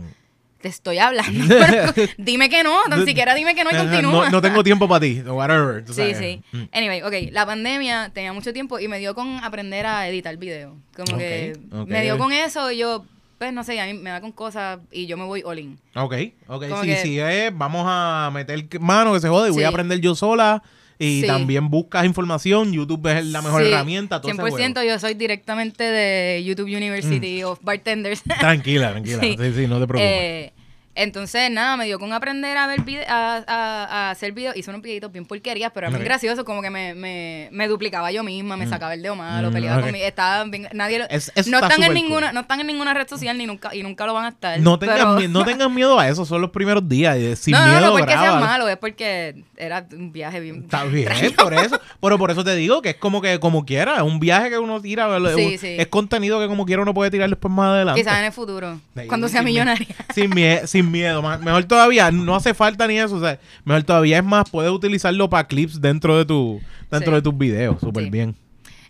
[0.61, 1.55] te estoy hablando,
[2.17, 4.25] dime que no, tan siquiera dime que no y continúa.
[4.25, 5.85] No, no tengo tiempo para ti, whatever.
[5.85, 6.17] tú Sí, sabes.
[6.17, 6.41] sí.
[6.51, 6.63] Mm.
[6.73, 10.75] Anyway, ok, la pandemia tenía mucho tiempo y me dio con aprender a editar video.
[10.95, 13.05] Como que me dio con eso y yo,
[13.37, 15.79] pues no sé, a mí me da con cosas y yo me voy all in.
[15.95, 16.13] Ok,
[16.47, 16.67] ok.
[16.67, 19.69] Como Sí, que- sí, es, vamos a meter mano que se jode y voy a
[19.69, 20.61] aprender yo sola.
[21.01, 21.27] Y Sí.
[21.27, 22.73] también buscas información.
[22.73, 24.19] YouTube es la mejor Sí, herramienta.
[24.19, 24.93] Todo ese 100% juego.
[24.93, 28.21] yo soy directamente de YouTube University of Bartenders.
[28.23, 29.19] Tranquila, tranquila.
[29.21, 29.35] Sí.
[29.39, 29.51] Sí.
[29.55, 30.01] sí, no te preocupes.
[30.01, 30.53] Eh,
[30.95, 34.55] entonces, nada, me dio con aprender a ver vide- a, a- a hacer videos.
[34.57, 35.99] Hice unos videitos bien porquerías, pero era Ok.
[35.99, 36.43] bien gracioso.
[36.43, 39.81] Como que me, me, me duplicaba yo misma, me sacaba el dedo malo, Mm, peleaba
[39.81, 40.05] conmigo.
[40.05, 42.33] Estaba bien- nadie lo- Es- no está están en ninguna, cool.
[42.35, 44.59] no están en ninguna red social ni nunca, y nunca lo van a estar.
[44.59, 46.25] no, tengas pero- no tengas miedo a eso.
[46.25, 47.17] Son los primeros días.
[47.39, 48.45] Sin no, miedo, no, no, porque sea grábalo.
[48.45, 50.63] malo, es porque era un viaje bien.
[50.63, 51.79] Está bien, por eso.
[52.01, 53.95] Pero por eso te digo que es como que como quiera.
[53.97, 55.07] Es un viaje que uno tira.
[55.35, 55.75] Sí, es, sí.
[55.79, 58.01] es contenido que como quiera uno puede tirar después más adelante.
[58.01, 59.87] Quizás en el futuro, cuando sea millonaria.
[60.13, 63.83] Sin, mie- sin miedo, ma- mejor todavía, no hace falta ni eso, o sea, mejor
[63.83, 66.61] todavía es más, puedes utilizarlo para clips dentro de tu
[66.91, 67.15] dentro Sí.
[67.15, 68.09] de tus videos, súper Sí.
[68.09, 68.35] bien.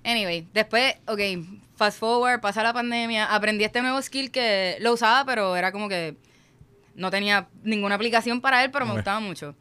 [0.04, 1.20] Anyway, después, ok,
[1.76, 5.90] fast forward, pasa la pandemia, aprendí este nuevo skill que lo usaba, pero era como
[5.90, 6.16] que
[6.96, 9.56] no tenía ninguna aplicación para él, pero me gustaba mucho.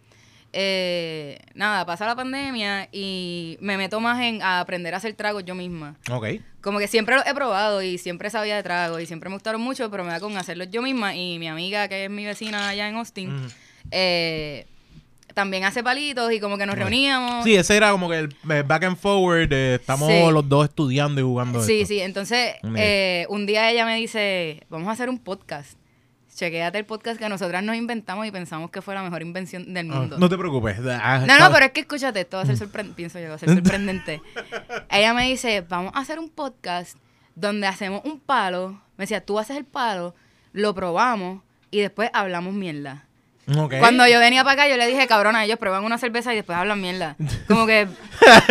[0.52, 5.44] Eh, nada, pasa la pandemia y me meto más en a aprender a hacer tragos
[5.44, 5.96] yo misma.
[6.10, 6.26] Ok.
[6.68, 9.58] Como que siempre los he probado y siempre sabía de tragos y siempre me gustaron
[9.62, 11.16] mucho, pero me da con hacerlos yo misma.
[11.16, 13.30] Y mi amiga, que es mi vecina allá en Austin,
[13.90, 14.66] eh,
[15.32, 17.42] también hace palitos y como que nos reuníamos.
[17.44, 20.30] Sí, ese era como que el back and forward, eh, estamos Sí.
[20.30, 21.94] los dos estudiando y jugando Sí, esto.
[21.94, 22.00] sí.
[22.00, 25.77] Entonces, eh, un día ella me dice, vamos a hacer un podcast.
[26.38, 29.90] Chequéate el podcast que nosotras nos inventamos y pensamos que fue la mejor invención del
[29.90, 30.18] Ah, mundo.
[30.20, 30.76] no te preocupes.
[30.88, 33.34] Ah, No, no, pero es que escúchate, esto va a ser sorprendente, pienso yo, va
[33.34, 34.22] a ser sorprendente.
[34.88, 36.96] Ella me dice, vamos a hacer un podcast
[37.34, 38.80] donde hacemos un palo.
[38.96, 40.14] Me decía, tú haces el palo,
[40.52, 43.04] lo probamos y después hablamos mierda.
[43.56, 43.74] Ok.
[43.80, 46.56] Cuando yo venía para acá, yo le dije, cabrona, ellos prueban una cerveza y después
[46.56, 47.16] hablan mierda.
[47.48, 47.88] Como que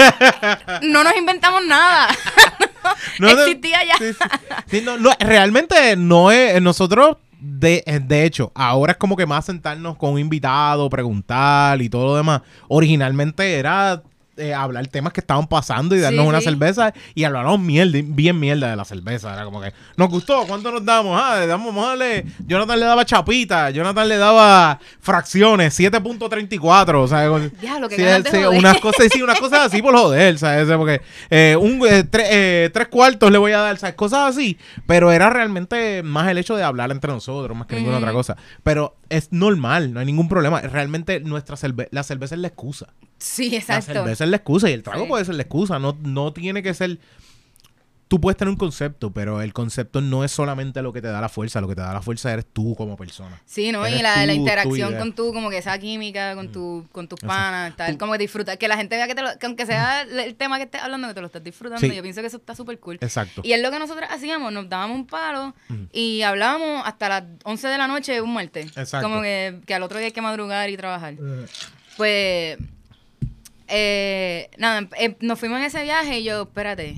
[0.81, 2.09] no nos inventamos nada.
[3.19, 3.97] No Existía ya.
[3.97, 4.19] Sí, sí.
[4.67, 6.61] Sí, no, no, realmente no es.
[6.61, 11.89] Nosotros, de, de hecho, ahora es como que más sentarnos con un invitado, preguntar y
[11.89, 12.41] todo lo demás.
[12.67, 14.03] Originalmente era.
[14.37, 16.45] Eh, hablar temas que estaban pasando y darnos Sí, una sí.
[16.45, 19.33] cerveza y hablábamos mierda, bien mierda de la cerveza.
[19.33, 21.19] Era como que, nos gustó, ¿cuánto nos damos?
[21.21, 22.25] Ah, le damos, darle.
[22.45, 28.29] Jonathan le daba chapita, Jonathan le daba fracciones, 7.34, o sea, con- Diablo, qué sí,
[28.31, 30.67] sí, unas cosas, sí, unas cosas así por joder, ¿sabes?
[30.77, 33.95] Porque eh, un, eh, tre- eh, tres cuartos le voy a dar, ¿sabes?
[33.95, 34.57] Cosas así.
[34.85, 38.35] Pero era realmente más el hecho de hablar entre nosotros, más que ninguna otra cosa.
[38.63, 40.61] Pero es normal, no hay ningún problema.
[40.61, 42.93] Realmente nuestra cerve la cerveza es la excusa.
[43.19, 43.93] Sí, La exacto.
[43.93, 45.09] cerveza es la excusa y el trago Sí.
[45.09, 45.79] puede ser la excusa.
[45.79, 46.99] No, no tiene que ser.
[48.07, 51.19] Tú puedes tener un concepto, pero el concepto no es solamente lo que te da
[51.19, 53.41] la fuerza, lo que te da la fuerza eres tú como persona.
[53.45, 53.85] Sí, ¿no?
[53.85, 57.19] Eres y la, tú, interacción con tú, como que esa química con, tu, con tus
[57.19, 59.65] panas, tal, Tú- como que disfrutar, que la gente vea que, te lo- que aunque
[59.65, 61.93] sea el tema que estés hablando, que te lo estás disfrutando, Sí.
[61.95, 62.97] yo pienso que eso está súper cool.
[63.01, 63.41] Exacto.
[63.43, 65.53] Y es lo que nosotros hacíamos, nos dábamos un palo
[65.91, 68.67] y hablábamos hasta las 11 de la noche un martes.
[68.77, 69.07] Exacto.
[69.09, 71.15] Como que, que al otro día hay que madrugar y trabajar.
[71.97, 72.57] Pues,
[73.67, 76.95] eh, nada, em- nos fuimos en ese viaje y yo, espérate.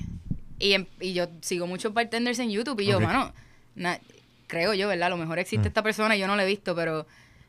[0.59, 3.03] Y, em- y yo sigo muchos bartenders en YouTube y yo, Ok.
[3.03, 3.33] mano,
[3.75, 3.99] na-
[4.47, 5.07] creo yo, ¿verdad?
[5.07, 7.05] A lo mejor existe esta persona y yo no la he visto, pero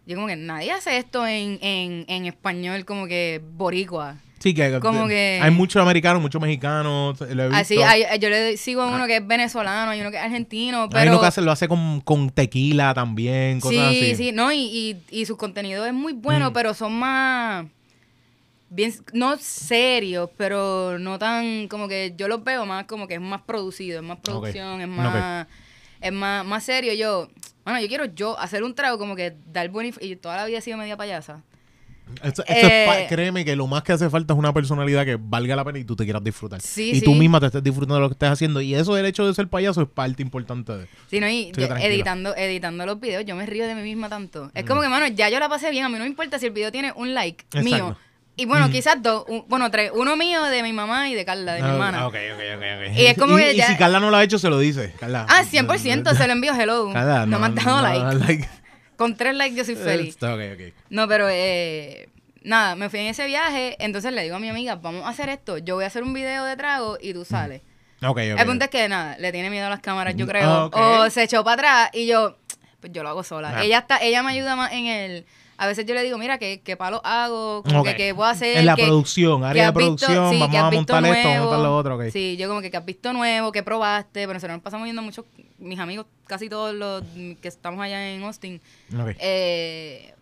[0.07, 4.17] yo como que nadie hace esto en, en, en español como que boricua.
[4.39, 7.21] Sí, que, Como que- hay muchos americanos, muchos mexicanos.
[7.53, 10.89] Así, hay- yo le sigo a uno que es venezolano y uno que es argentino,
[10.89, 11.01] pero...
[11.01, 14.15] Hay uno que hace- lo hace con, con tequila también, cosas sí, así.
[14.17, 16.53] sí, no, y, y, y su contenido es muy bueno, Mm.
[16.55, 17.67] pero son más
[18.71, 23.21] bien, no serios, pero no tan, como que yo los veo más como que es
[23.21, 25.47] más producido, es más producción, es más,
[26.01, 26.95] es más, más serio.
[26.95, 27.29] Yo,
[27.65, 30.59] bueno, yo quiero yo hacer un trago como que dar buen y toda la vida
[30.59, 31.43] he sido media payasa.
[32.23, 35.65] Es Eh, créeme que lo más que hace falta es una personalidad que valga la
[35.65, 36.61] pena y tú te quieras disfrutar.
[36.61, 38.61] Sí, y tú misma te estés disfrutando de lo que estés haciendo.
[38.61, 40.87] Y eso del hecho de ser payaso es parte importante de.
[41.09, 44.47] Sí, no, y yo editando, editando los videos, yo me río de mí misma tanto.
[44.47, 44.51] Mm.
[44.55, 46.47] Es como que, mano, ya yo la pasé bien, a mí no me importa si
[46.47, 47.65] el video tiene un like Exacto.
[47.65, 47.97] mío.
[48.41, 48.73] Y bueno, Mm.
[48.73, 51.69] quizás dos, un- bueno, tres, uno mío de mi mamá y de Carla, de mi
[51.69, 52.07] Ah, hermana.
[52.07, 52.97] ok, ok, ok, ok.
[52.99, 54.95] Y es como que y ya- si Carla no lo ha hecho, se lo dice.
[54.99, 55.27] Carla.
[55.29, 56.91] Ah, 100%, se lo envío hello.
[56.93, 58.19] Carla, no, me han dado no, like.
[58.27, 58.49] like.
[58.97, 60.09] Con tres likes yo soy feliz.
[60.11, 60.75] Está ok, ok.
[60.89, 62.09] No, pero eh,
[62.43, 65.29] nada, me fui en ese viaje, entonces le digo a mi amiga, vamos a hacer
[65.29, 67.61] esto, yo voy a hacer un video de trago y tú sales.
[68.03, 68.41] Ok, ok.
[68.41, 70.71] El punto es que nada, le tiene miedo a las cámaras, yo Mm, creo.
[70.73, 72.39] O se echó para atrás y yo,
[72.81, 73.53] pues yo lo hago sola.
[73.57, 73.63] Ah.
[73.65, 75.27] Ella está, ella me ayuda más en el.
[75.63, 77.63] A veces yo le digo, mira, ¿qué, qué palo hago?
[77.63, 77.89] Como Ok.
[77.89, 78.57] que qué puedo hacer.
[78.57, 79.79] En la ¿Qué- producción, área de visto?
[79.79, 82.05] producción, Sí, vamos ¿qué a montar esto, vamos a montar lo otro, ok.
[82.11, 83.53] Sí, yo como que, ¿qué has visto nuevo?
[83.53, 84.21] ¿Qué probaste?
[84.23, 85.27] Pero nosotros nos pasamos viendo mucho,
[85.59, 87.03] mis amigos, casi todos los
[87.43, 88.61] que estamos allá en Austin.
[88.99, 89.17] Ok.
[89.19, 90.15] Eh,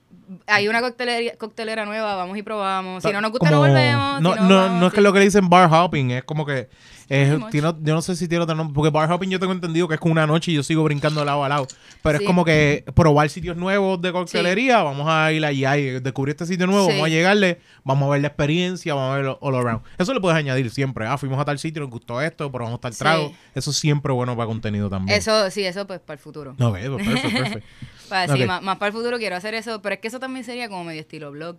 [0.47, 3.03] hay una coctelería, coctelera nueva, vamos y probamos.
[3.05, 4.21] Si no nos gusta, Como- no volvemos.
[4.21, 5.03] No, si no, vamos, no es que sí.
[5.05, 6.69] lo que dicen bar hopping, es como que.
[7.09, 9.89] Es- tiene- yo no sé si tiene otro nombre, porque bar hopping yo tengo entendido
[9.89, 11.67] que es como una noche y yo sigo brincando de lado a lado.
[12.03, 12.25] Pero Sí.
[12.25, 16.47] es como que probar sitios nuevos de coctelería, vamos a ir allá y descubrir este
[16.47, 16.93] sitio nuevo, Sí.
[16.93, 19.83] vamos a llegarle, vamos a ver la experiencia, vamos a ver all around.
[19.99, 21.07] Eso le puedes añadir siempre.
[21.07, 23.33] Ah, fuimos a tal sitio, nos gustó esto, probamos tal trago.
[23.55, 25.17] Eso es siempre bueno para contenido también.
[25.19, 26.53] Eso, sí, eso pues para el futuro.
[26.61, 27.69] Ok, pues, perfecto, perfecto.
[28.11, 28.47] Ok.
[28.47, 30.85] más, más para el futuro quiero hacer eso, pero es que eso también sería como
[30.85, 31.57] medio estilo blog.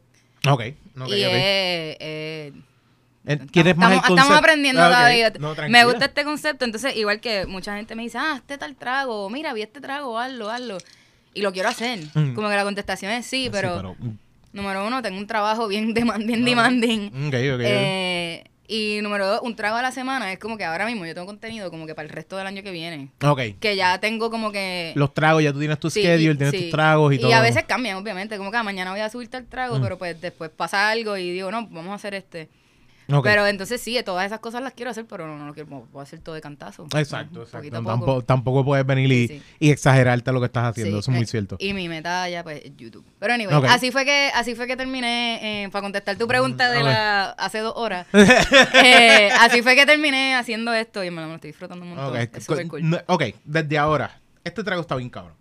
[0.47, 1.11] Ok, ok, y ok.
[1.13, 2.53] eh, eh,
[3.25, 4.13] Eh, ¿Quieres más el estamos, concepto?
[4.21, 4.93] estamos aprendiendo Ah, ok.
[4.93, 5.33] todavía.
[5.39, 8.75] No, me gusta este concepto, entonces igual que mucha gente me dice, ah, este tal
[8.75, 10.77] trago, mira, vi este trago, hazlo, hazlo.
[11.33, 11.99] Y lo quiero hacer.
[12.13, 12.33] Mm.
[12.33, 14.17] Como que la contestación es sí, Sí, pero, mm,
[14.53, 16.47] número uno, tengo un trabajo bien, deman- bien Ok.
[16.49, 17.07] demanding.
[17.27, 17.61] Ok, ok.
[17.63, 20.31] Eh, y número dos, un trago a la semana.
[20.31, 22.63] Es como que ahora mismo yo tengo contenido como que para el resto del año
[22.63, 23.09] que viene.
[23.21, 23.41] ok.
[23.59, 24.91] Que ya tengo como que...
[24.95, 26.61] Los tragos, ya tú tienes tu Sí, schedule, y- tienes sí.
[26.63, 27.33] tus tragos y, todo.
[27.33, 28.37] a veces cambian, obviamente.
[28.37, 29.81] Como que ah, mañana voy a subirte el trago, Mm.
[29.83, 32.49] pero pues después pasa algo y digo, no, vamos a hacer este.
[33.23, 36.01] Pero entonces sí, todas esas cosas las quiero hacer, pero no, no lo quiero, puedo
[36.01, 36.85] hacer todo de cantazo.
[36.95, 37.69] Exacto, exacto.
[37.71, 38.21] Tampoco, poco.
[38.23, 40.97] tampoco puedes venir y, Sí, y exagerarte lo que estás haciendo.
[40.97, 41.55] Sí, Eso es muy eh, cierto.
[41.59, 43.05] Y mi meta ya, pues, es YouTube.
[43.19, 46.83] Pero anyway, así fue que, así fue que terminé, eh, para contestar tu pregunta de
[46.83, 48.07] la hace dos horas.
[48.13, 52.09] eh, así fue que terminé haciendo esto y me lo estoy disfrutando un montón.
[52.15, 52.89] Ok, Es súper co- cool.
[52.89, 54.19] no- ok, desde ahora.
[54.43, 55.38] Este trago está bien cabrón.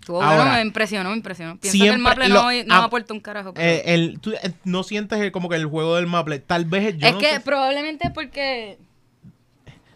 [0.00, 1.56] Estuvo ahora, bueno, me impresionó, me impresionó.
[1.58, 3.54] Pienso que el Maple lo- no, no ah, aporta un carajo.
[3.54, 6.38] pero- Eh, el, tú, eh, no sientes el- como que el juego del Maple.
[6.40, 8.78] Tal vez yo es no, que sé- probablemente es porque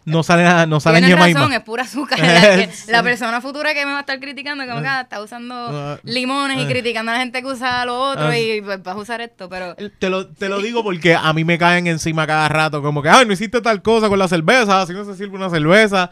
[0.05, 1.39] no sale nada- no sale Tienes Ñemaima.
[1.41, 2.17] razón, es pura azúcar.
[2.87, 5.99] La, persona futura que me va a estar criticando, como que ah, está usando Ah.
[6.03, 6.67] limones y Ah.
[6.69, 8.37] criticando a la gente que usa lo otro Ah.
[8.39, 11.43] y pues vas a usar esto, pero Te lo, te lo digo porque a mí
[11.43, 14.81] me caen encima cada rato, como que, ay, no hiciste tal cosa con la cerveza,
[14.81, 16.11] así no se sirve una cerveza.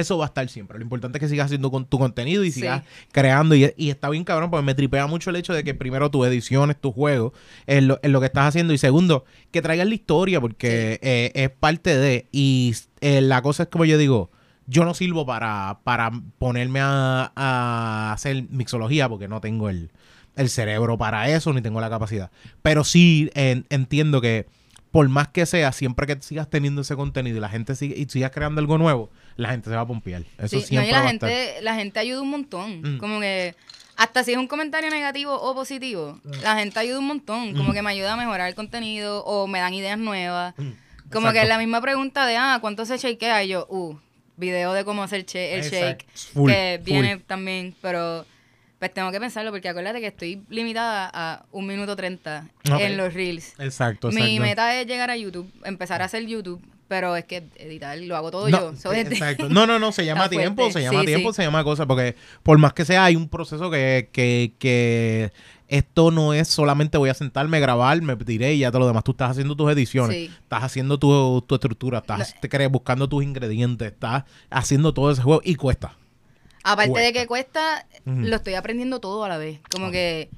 [0.00, 0.78] Eso va a estar siempre.
[0.78, 2.60] Lo importante es que sigas haciendo con tu contenido y Sí.
[2.60, 2.82] sigas
[3.12, 3.54] creando.
[3.54, 6.24] Y, y está bien cabrón, porque me tripea mucho el hecho de que primero tu
[6.24, 7.32] edición es tu juego,
[7.66, 8.72] en lo, que estás haciendo.
[8.72, 12.26] Y segundo, que traigas la historia, porque eh, es parte de.
[12.32, 14.30] Y eh, la cosa es como yo digo,
[14.66, 19.90] yo no sirvo para, para ponerme a, a hacer mixología, porque no tengo el,
[20.36, 22.30] el cerebro para eso, ni tengo la capacidad.
[22.62, 24.46] Pero sí en- entiendo que
[24.92, 28.06] por más que sea, siempre que sigas teniendo ese contenido y la gente sigue y
[28.06, 29.08] sigas creando algo nuevo,
[29.40, 30.22] la gente se va a pompear.
[30.38, 31.28] Eso sí, no, siempre y la va a estar.
[31.30, 32.80] gente, la gente ayuda un montón.
[32.96, 32.98] Mm.
[32.98, 33.54] Como que
[33.96, 37.52] hasta si es un comentario negativo o positivo, la gente ayuda un montón.
[37.54, 37.72] Como Mm.
[37.74, 40.54] que me ayuda a mejorar el contenido o me dan ideas nuevas.
[40.56, 40.70] Mm,
[41.12, 41.48] Como que exacto.
[41.48, 43.44] la misma pregunta de, ah, ¿cuánto se shakea?
[43.44, 43.96] Y yo, uh,
[44.36, 46.04] video de cómo hacer che- el Exacto.
[46.04, 46.06] shake.
[46.32, 46.84] Full, que full.
[46.92, 48.24] viene también, pero
[48.78, 52.80] pues tengo que pensarlo porque acuérdate que estoy limitada a un minuto treinta Ok.
[52.80, 53.52] en los reels.
[53.58, 54.40] Exacto, Mi exacto.
[54.42, 58.32] meta es llegar a YouTube, empezar a hacer YouTube, pero es que editar lo hago
[58.32, 58.76] todo No, yo.
[58.76, 59.48] So, este- exacto.
[59.48, 60.80] No, no, no, se llama tiempo, fuerte.
[60.80, 61.36] se llama Sí, tiempo, sí.
[61.36, 65.30] se llama cosa, porque por más que sea, hay un proceso que, que, que
[65.68, 69.04] esto no es solamente voy a sentarme, grabar, me tiré y ya todo lo demás.
[69.04, 70.30] Tú estás haciendo tus ediciones, Sí.
[70.42, 75.22] estás haciendo tu, tu estructura, estás te crees, buscando tus ingredientes, estás haciendo todo ese
[75.22, 75.96] juego y cuesta.
[76.64, 79.60] Aparte de que cuesta, lo estoy aprendiendo todo a la vez.
[79.70, 80.28] Como que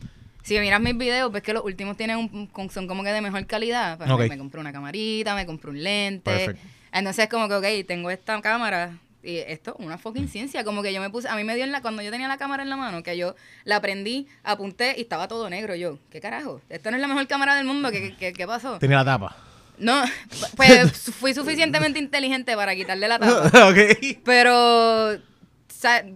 [0.43, 3.47] si miras mis videos, ves que los últimos tienen un, son como que de mejor
[3.47, 3.99] calidad.
[3.99, 4.28] Pues.
[4.28, 6.30] Me compré una camarita, me compré un lente.
[6.30, 6.66] Perfecto.
[6.93, 10.64] Entonces como que, ok, tengo esta cámara y esto, una fucking ciencia.
[10.64, 12.38] Como que yo me puse, a mí me dio en la, cuando yo tenía la
[12.38, 13.34] cámara en la mano, que yo
[13.64, 15.74] la prendí, apunté y estaba todo negro.
[15.74, 16.61] Yo, ¿qué carajo?
[16.68, 17.90] Esto no es la mejor cámara del mundo.
[17.90, 18.78] ¿Qué, qué, qué pasó?
[18.78, 19.36] Tiene la tapa.
[19.78, 20.03] No,
[20.57, 23.51] pues fui suficientemente inteligente para quitarle la tapa.
[24.24, 25.18] Pero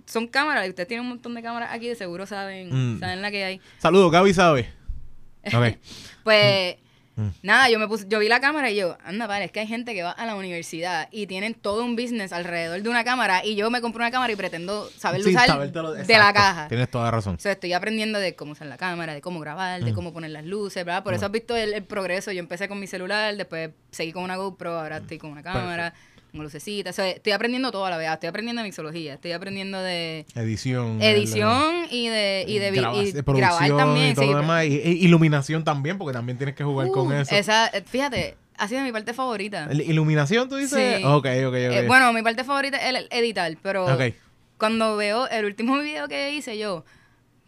[0.06, 3.00] son cámaras, y ustedes tienen un montón de cámaras aquí, de seguro saben, Mm.
[3.00, 3.60] saben la que hay.
[3.78, 4.68] Saludos, Gaby sabe.
[5.52, 5.76] Ok.
[6.24, 6.76] Pues
[7.18, 7.28] Mm.
[7.42, 9.66] nada, yo me puse, yo vi la cámara y yo, anda, vale, es que hay
[9.66, 13.42] gente que va a la universidad y tienen todo un business alrededor de una cámara
[13.42, 16.68] y yo me compré una cámara y pretendo saber Sí, usar sabértelo- de la caja.
[16.68, 17.36] Tienes toda la razón.
[17.36, 19.94] O sea, estoy aprendiendo de cómo usar la cámara, de cómo grabar, de Mm.
[19.94, 21.02] cómo poner las luces, ¿verdad?
[21.04, 22.32] Por eso has visto el, el progreso.
[22.32, 25.94] Yo empecé con mi celular, después seguí con una GoPro, ahora estoy con una cámara,
[26.36, 26.94] con lucecitas.
[26.94, 28.08] O sea, estoy aprendiendo todo a la vez.
[28.10, 31.00] Estoy aprendiendo de mixología, estoy aprendiendo de Edición.
[31.02, 34.10] edición y de, y de graba- y grabar también.
[34.10, 34.64] y todo sí, lo demás.
[34.66, 37.34] Y, y iluminación también, porque también tienes que jugar con Uh, eso.
[37.34, 39.66] Esa, fíjate, ha sido mi parte favorita.
[39.70, 40.98] ¿El- ¿Iluminación tú dices?
[40.98, 41.04] Sí.
[41.04, 41.54] Ok, ok, ok.
[41.54, 43.86] Eh, bueno, mi parte favorita es el editar, pero
[44.58, 46.84] cuando veo el último video que hice yo,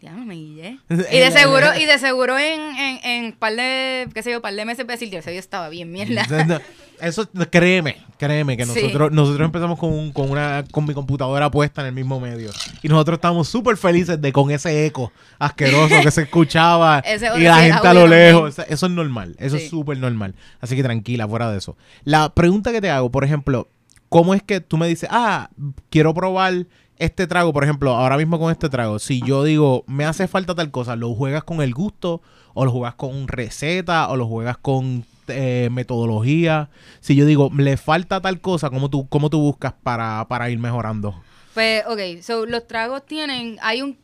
[0.01, 0.77] ya no me guillé.
[0.89, 4.53] Y de seguro, y de seguro en, en, en par de, qué sé yo, par
[4.53, 6.25] de meses voy a decir, yo estaba bien mierda.
[7.01, 8.81] Eso, créeme, créeme, que Sí.
[8.83, 12.51] nosotros, nosotros empezamos con, un- con una con mi computadora puesta en el mismo medio.
[12.83, 17.03] Y nosotros estábamos súper felices de con ese eco asqueroso que se escuchaba
[17.37, 18.49] y la gente a lo lejos.
[18.59, 20.35] Eso- Eso es normal, eso es súper normal.
[20.61, 21.77] Así que tranquila, fuera de eso.
[22.03, 23.67] La pregunta que te hago, por ejemplo,
[24.09, 25.49] ¿cómo es que tú me dices, ah,
[25.89, 26.65] quiero probar
[26.97, 30.53] este trago, por ejemplo, ahora mismo con este trago, si yo digo, me hace falta
[30.53, 32.21] tal cosa, ¿lo juegas con el gusto
[32.53, 36.69] o lo juegas con receta o lo juegas con eh, metodología?
[36.99, 40.59] Si yo digo, le falta tal cosa, ¿cómo tú, cómo tú buscas para, para ir
[40.59, 41.21] mejorando?
[41.53, 43.97] Pues, ok, so los tragos tienen, hay un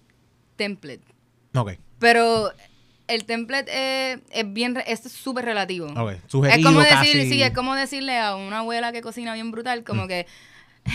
[0.55, 1.01] template,
[1.53, 2.51] Ok, pero
[3.07, 5.87] el template es, es bien, es súper relativo.
[5.87, 7.07] ok, Es sugerido como casi.
[7.13, 10.07] decir, sí, es como decirle a una abuela que cocina bien brutal, como Mm.
[10.07, 10.25] que,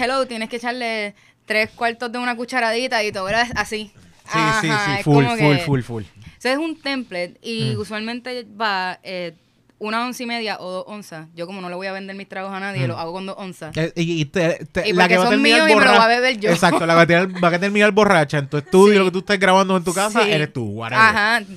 [0.01, 1.15] hello, tienes que echarle
[1.47, 3.93] tres cuartos de una cucharadita y todo era así.
[4.25, 6.03] Sí, sí, Ajá, sí, es full, como full, que- full, full.
[6.39, 7.81] Eso es un template y Mm.
[7.81, 9.35] usualmente va eh,
[9.81, 11.27] una onza y media o dos onzas.
[11.35, 12.89] Yo como no le voy a vender mis tragos a nadie, Mm.
[12.89, 13.77] lo hago con dos onzas.
[13.77, 16.05] Eh, Y, te- te- Y la que va a son míos y me lo va
[16.05, 16.51] a beber yo.
[16.51, 18.99] Exacto, la que va a terminar, a terminar borracha en tu estudio, Sí.
[18.99, 20.31] lo que tú estés grabando en tu casa, Sí.
[20.31, 21.03] eres tú, whatever.
[21.05, 21.41] Ajá.
[21.43, 21.57] Sí.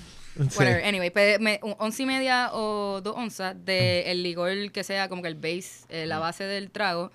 [0.58, 0.84] Whatever.
[0.86, 5.08] Anyway, pues, me- un once y media o dos onzas de el licor que sea
[5.08, 7.12] como que el base, eh, la base del trago.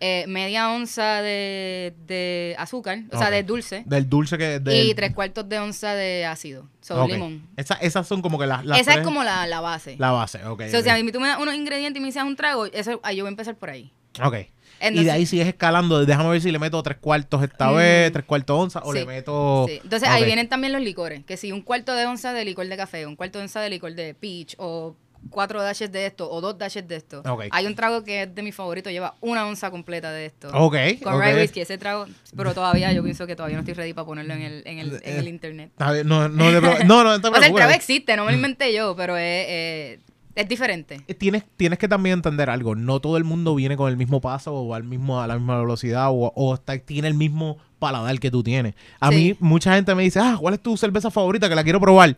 [0.00, 3.82] Eh, media onza de, de azúcar, o sea, de dulce.
[3.86, 4.60] Del dulce que...
[4.60, 7.10] Del, Y tres cuartos de onza de ácido, so Ok.
[7.12, 7.46] limón.
[7.56, 8.64] Esa- esas son como que las...
[8.64, 9.96] las Esa tres- es como la, la base.
[9.98, 10.62] La base, ok.
[10.70, 10.84] So, ok.
[10.84, 13.16] si a mí tú me das unos ingredientes y me dices un trago, eso, ahí
[13.16, 13.90] yo voy a empezar por ahí.
[14.22, 14.34] Ok.
[14.80, 16.04] y de ahí sigues escalando.
[16.06, 17.76] Déjame ver si le meto tres cuartos esta Mm.
[17.76, 19.00] vez, tres cuartos onza, o Sí.
[19.00, 19.66] le meto...
[19.68, 19.80] Sí.
[19.82, 22.76] Entonces ahí vienen también los licores, que si un cuarto de onza de licor de
[22.76, 24.94] café, un cuarto de onza de licor de peach, o
[25.30, 27.22] cuatro dashes de esto, o dos dashes de esto.
[27.50, 30.48] Hay un trago que es de mi favorito, lleva una onza completa de esto.
[30.52, 31.22] Ok, Con ok.
[31.22, 32.06] rye whiskey, ese trago,
[32.36, 35.00] pero todavía yo pienso que todavía no estoy ready para ponerlo en el, en el,
[35.02, 35.70] en el internet.
[35.72, 38.36] Está bien, No, no, no, no te O sea, el trago existe, no me lo
[38.36, 40.00] inventé yo, pero es, eh,
[40.34, 41.00] es diferente.
[41.18, 42.74] Tienes, tienes que también entender algo.
[42.76, 45.58] No todo el mundo viene con el mismo paso o al mismo, a la misma
[45.58, 48.74] velocidad o, o está- tiene el mismo paladar que tú tienes.
[49.00, 49.14] A Sí.
[49.16, 52.16] mí, mucha gente me dice, ah, ¿cuál es tu cerveza favorita que la quiero probar?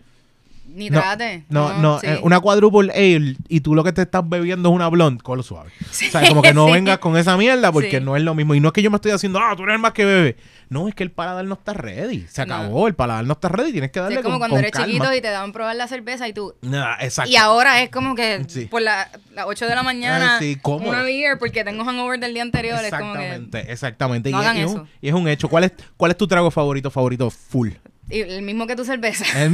[0.73, 1.45] Ni No, trate.
[1.49, 2.07] No, no, sí.
[2.07, 5.43] eh, una quadruple ale y tú lo que te estás bebiendo es una blonde, lo
[5.43, 5.71] suave.
[5.91, 6.73] o sea, como que no sí.
[6.73, 8.05] vengas con esa mierda porque Sí.
[8.05, 8.55] no es lo mismo.
[8.55, 10.37] Y no es que yo me estoy haciendo, ah, tú eres el más que bebe.
[10.69, 12.27] No, es que el paladar no está ready.
[12.29, 12.55] Se No.
[12.55, 13.73] acabó, el paladar no está ready.
[13.73, 14.87] Tienes que Sí, darle es como con, cuando con eres calma.
[14.87, 16.55] chiquito y te daban probar la cerveza y tú...
[16.63, 17.31] Nah, exacto.
[17.31, 18.67] Y ahora es como que Sí.
[18.67, 20.91] por la- las 8 de la mañana, sí, cómodo.
[20.91, 22.79] una beer porque tengo hangover del día anterior.
[22.85, 23.19] Es como que...
[23.27, 24.31] Exactamente, exactamente.
[24.31, 24.87] No y, es- hagan y es un, eso.
[25.03, 25.49] y es un hecho.
[25.49, 27.71] ¿Cuál es, ¿Cuál es tu trago favorito, favorito full?
[28.11, 29.25] Y el mismo que tu cerveza.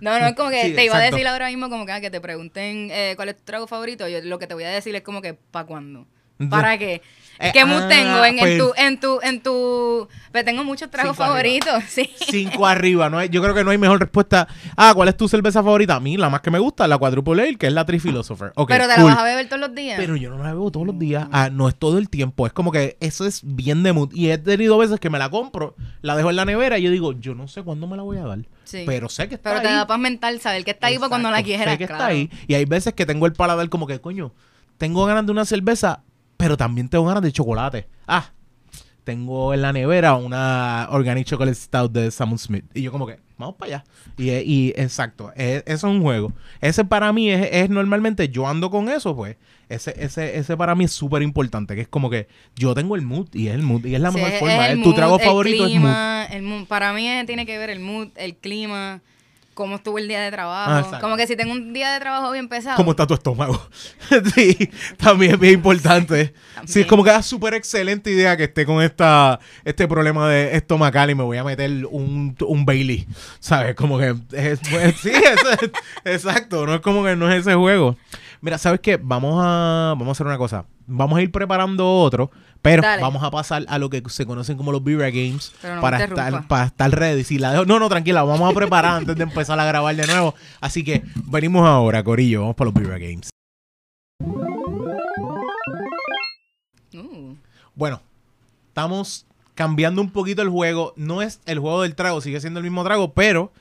[0.00, 2.00] No, no, es como que Sí, te iba a decir ahora mismo como que, ah,
[2.00, 4.08] que te pregunten eh, cuál es tu trago favorito.
[4.08, 6.06] Yo lo que te voy a decir es como que ¿para cuándo?
[6.50, 7.00] ¿Para qué?
[7.40, 10.62] Eh, ¿Qué mood ah, tengo en, en pues- tu, en tu, en tu, pues tengo
[10.62, 12.08] muchos tragos favoritos, sí.
[12.30, 13.10] Cinco arriba.
[13.10, 14.46] No hay, yo creo que no hay mejor respuesta.
[14.76, 15.96] Ah, ¿cuál es tu cerveza favorita?
[15.96, 18.52] A mí, la más que me gusta, la Quadruple Ale, que es la Triphilosopher.
[18.54, 19.06] Ok, Pero te cool.
[19.06, 19.96] la vas a beber todos los días.
[19.98, 21.26] Pero yo no la bebo todos los días.
[21.32, 22.46] Ah, no es todo el tiempo.
[22.46, 24.10] Es como que eso es bien de mood.
[24.14, 26.90] Y he tenido veces que me la compro, la dejo en la nevera y yo
[26.92, 28.38] digo, yo no sé cuándo me la voy a dar.
[28.62, 28.84] Sí.
[28.86, 29.74] Pero sé que está Pero te ahí.
[29.74, 31.72] da paz mental saber que está ahí para cuando la quieras.
[31.72, 32.30] sé que está ahí.
[32.46, 34.32] Y hay veces que tengo el paladar como que, coño,
[34.78, 36.02] tengo ganas de una cerveza,
[36.44, 37.86] pero también tengo ganas de chocolate.
[38.06, 38.30] Ah,
[39.02, 42.64] tengo en la nevera una Organic Chocolate Stout de Samuel Smith.
[42.74, 43.84] Y yo como que, vamos para allá.
[44.18, 46.32] Y, y exacto, es- eso es un juego.
[46.60, 49.36] Ese para mí es, es normalmente, yo ando con eso, pues.
[49.70, 53.02] Ese, ese, ese para mí es súper importante, que es como que yo tengo el
[53.02, 54.66] mood y es el mood y es la Sí, mejor es- forma.
[54.66, 56.66] es el tu mood, trago el favorito clima, el mood.
[56.66, 59.00] Para mí es- tiene que ver el mood, el clima,
[59.54, 60.78] cómo estuvo el día de Ah, trabajo.
[60.80, 61.00] exacto.
[61.00, 62.76] como que si tengo un día de trabajo bien es pesado.
[62.76, 63.60] ¿Cómo está tu estómago?
[64.34, 66.26] sí, también es bien importante.
[66.26, 66.88] Sí, es También.
[66.88, 71.14] como que es súper excelente idea que esté con esta, este problema de estomacal y
[71.14, 73.06] me voy a meter un, un Bailey.
[73.40, 73.74] ¿Sabes?
[73.74, 75.70] Como que es, pues, sí, es-
[76.04, 76.66] exacto.
[76.66, 77.96] No es como que no es ese juego.
[78.40, 78.98] Mira, ¿sabes qué?
[79.02, 80.66] Vamos a, vamos a hacer una cosa.
[80.86, 82.30] Vamos a ir preparando otro,
[82.64, 83.02] pero Dale.
[83.02, 86.48] vamos a pasar a lo que se conocen como los Beer Games no para, estar,
[86.48, 87.22] para estar ready.
[87.22, 90.06] Si la dejo- no, no, tranquila, vamos a preparar antes de empezar a grabar de
[90.06, 90.34] nuevo.
[90.62, 92.40] Así que venimos ahora, Corillo.
[92.40, 93.28] Vamos para los Beer Games.
[96.94, 97.34] Uh,
[97.74, 98.00] Bueno,
[98.68, 100.94] estamos cambiando un poquito el juego.
[100.96, 103.52] No es el juego del trago, sigue siendo el mismo trago, pero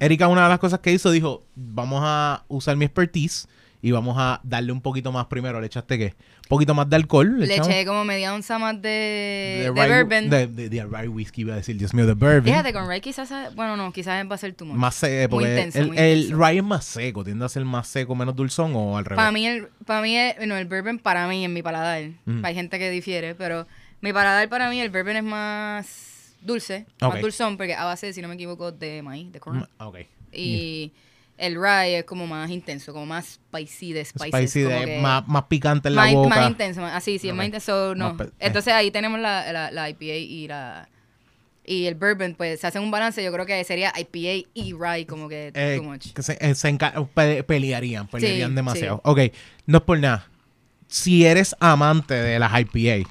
[0.00, 3.46] Erika, una de las cosas que hizo, dijo, vamos a usar mi expertise
[3.80, 5.60] y vamos a darle un poquito más primero.
[5.60, 6.14] ¿Le echaste qué?
[6.16, 7.38] Un poquito más de alcohol.
[7.40, 8.88] le eché como media onza más de,
[9.62, 10.30] de, rye- bourbon.
[10.30, 12.44] De, de- de rye whiskey, iba a decir, Dios mío, de bourbon.
[12.44, 15.60] Fíjate, con Ray quizás, bueno, no, quizás va a ser tu Más seco, Muy porque
[15.64, 18.96] intenso, el, el rye es más seco, tiende a ser más seco, menos dulzón o
[18.98, 19.16] al revés.
[19.16, 22.44] Para mí, el, para mí, el, no, el bourbon para mí, en mi paladar, Mm.
[22.44, 23.66] hay gente que difiere, pero
[24.00, 28.22] mi paladar para mí, el bourbon es más dulce, más dulzón, porque a base, si
[28.22, 29.68] no me equivoco, de maíz, de corn.
[29.78, 29.98] Ok.
[30.32, 30.92] Y
[31.38, 34.28] el rye es como más intenso, como más spicy de spices.
[34.50, 36.28] Spicy, como de- que más, más picante en la más, boca.
[36.28, 38.14] más intenso, más- así, sí, es más intenso, no.
[38.14, 38.32] Más eh.
[38.40, 40.88] Entonces ahí tenemos la, la, la IPA y la...
[41.70, 43.22] Y el bourbon, pues se hace un balance.
[43.22, 46.12] Yo creo que sería IPA y rye, como que Eh, too much.
[46.14, 46.76] que se, eh, se
[47.14, 48.96] pe- pelearían, pelearían Sí, demasiado.
[48.96, 49.00] sí.
[49.04, 49.18] Ok,
[49.66, 50.26] no es por nada.
[50.86, 53.06] Si eres amante de las IPA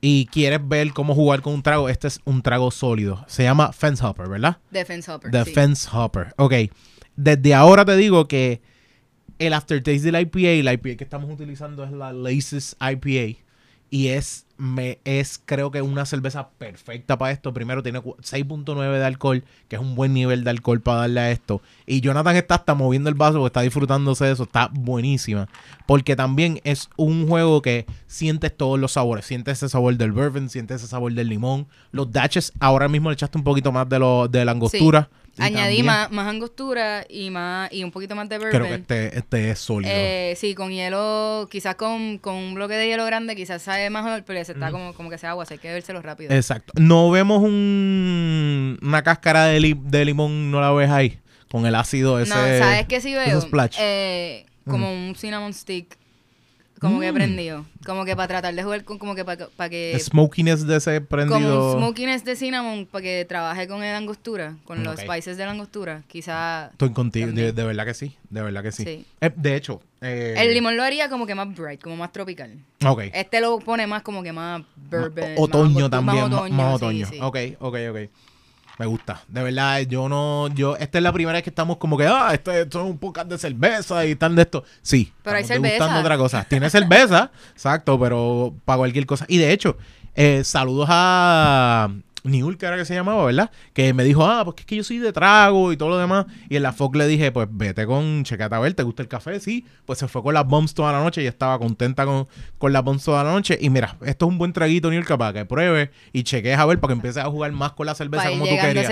[0.00, 3.24] y quieres ver cómo jugar con un trago, este es un trago sólido.
[3.28, 4.58] Se llama Fence Hopper, ¿verdad?
[4.72, 5.30] Defense Hopper.
[5.30, 5.52] The sí.
[5.52, 6.34] Fence Hopper.
[6.36, 6.52] Ok,
[7.18, 8.60] desde ahora te digo que
[9.38, 13.38] el aftertaste de la IPA, la IPA que estamos utilizando es la Laces IPA.
[13.90, 17.54] Y es, me, es creo que una cerveza perfecta para esto.
[17.54, 21.20] Primero tiene cu- 6.9 de alcohol, que es un buen nivel de alcohol para darle
[21.20, 21.62] a esto.
[21.86, 24.42] Y Jonathan está hasta moviendo el vaso está disfrutándose de eso.
[24.42, 25.48] Está buenísima.
[25.86, 29.24] Porque también es un juego que sientes todos los sabores.
[29.24, 31.66] Sientes ese sabor del bourbon, sientes ese sabor del limón.
[31.90, 35.08] Los dashes, ahora mismo le echaste un poquito más de, lo, de la angostura.
[35.38, 38.60] Añadí más, más angostura y más y un poquito más de bourbon.
[38.60, 39.92] Creo que este, este es sólido.
[39.94, 44.24] Eh, sí, con hielo, quizás con, con un bloque de hielo grande, quizás sabe mejor,
[44.26, 46.34] pero se está como, como que sea agua, así hay que vérselo rápido.
[46.34, 46.72] Exacto.
[46.76, 51.18] No vemos un, una cáscara de, li- de limón, no la ves ahí.
[51.50, 52.30] Con el ácido ese.
[52.30, 53.40] no, ¿sabes qué sí veo?
[53.40, 53.76] splash.
[53.80, 55.96] Eh, como un cinnamon stick,
[56.80, 57.14] como que Mm.
[57.14, 57.66] prendido.
[57.84, 59.92] Como que para tratar de jugar con, como que para que...
[59.92, 61.72] El smokiness de ese Como prendido.
[61.74, 65.00] un smokiness de cinnamon para que trabaje con el angostura, con los Ok.
[65.04, 66.02] spices de la angostura.
[66.08, 67.32] Quizá Estoy contigo.
[67.32, 68.16] De, de verdad que sí.
[68.30, 68.84] De verdad que sí.
[68.84, 69.06] Sí.
[69.20, 69.80] Eh, de hecho.
[70.00, 72.52] eh, el limón lo haría como que más bright, como más tropical.
[72.86, 73.02] Ok.
[73.12, 75.34] Este lo pone más como que más bourbon.
[75.38, 76.16] Otoño más, también.
[76.30, 77.06] Más otoño, Más sí, otoño.
[77.06, 77.18] sí.
[77.20, 78.10] Ok, ok, ok.
[78.78, 79.22] Me gusta.
[79.26, 80.48] De verdad, yo no.
[80.54, 82.98] yo Esta es la primera vez que estamos como que, ah, esto, esto es un
[82.98, 84.64] podcast de cerveza y tal de esto.
[84.82, 85.12] Sí.
[85.22, 85.98] Pero hay cerveza.
[85.98, 86.44] otra cosa.
[86.44, 89.24] Tiene cerveza, exacto, pero para cualquier cosa.
[89.28, 89.76] Y de hecho,
[90.14, 91.88] eh, saludos a.
[92.28, 93.50] Niul, que era que se llamaba, ¿verdad?
[93.72, 96.26] Que me dijo, ah, porque es que yo soy de trago y todo lo demás.
[96.48, 99.08] Y en la FOC le dije, pues vete con Checate a ver, ¿te gusta el
[99.08, 99.40] café?
[99.40, 99.64] Sí.
[99.86, 102.26] Pues se fue con las bombs toda la noche y estaba contenta con,
[102.58, 103.58] con las bombs toda la noche.
[103.60, 106.78] Y mira, esto es un buen traguito, Niul, para que pruebes y cheques a ver
[106.80, 108.86] para que empieces a jugar más con la cerveza Para como tú querías.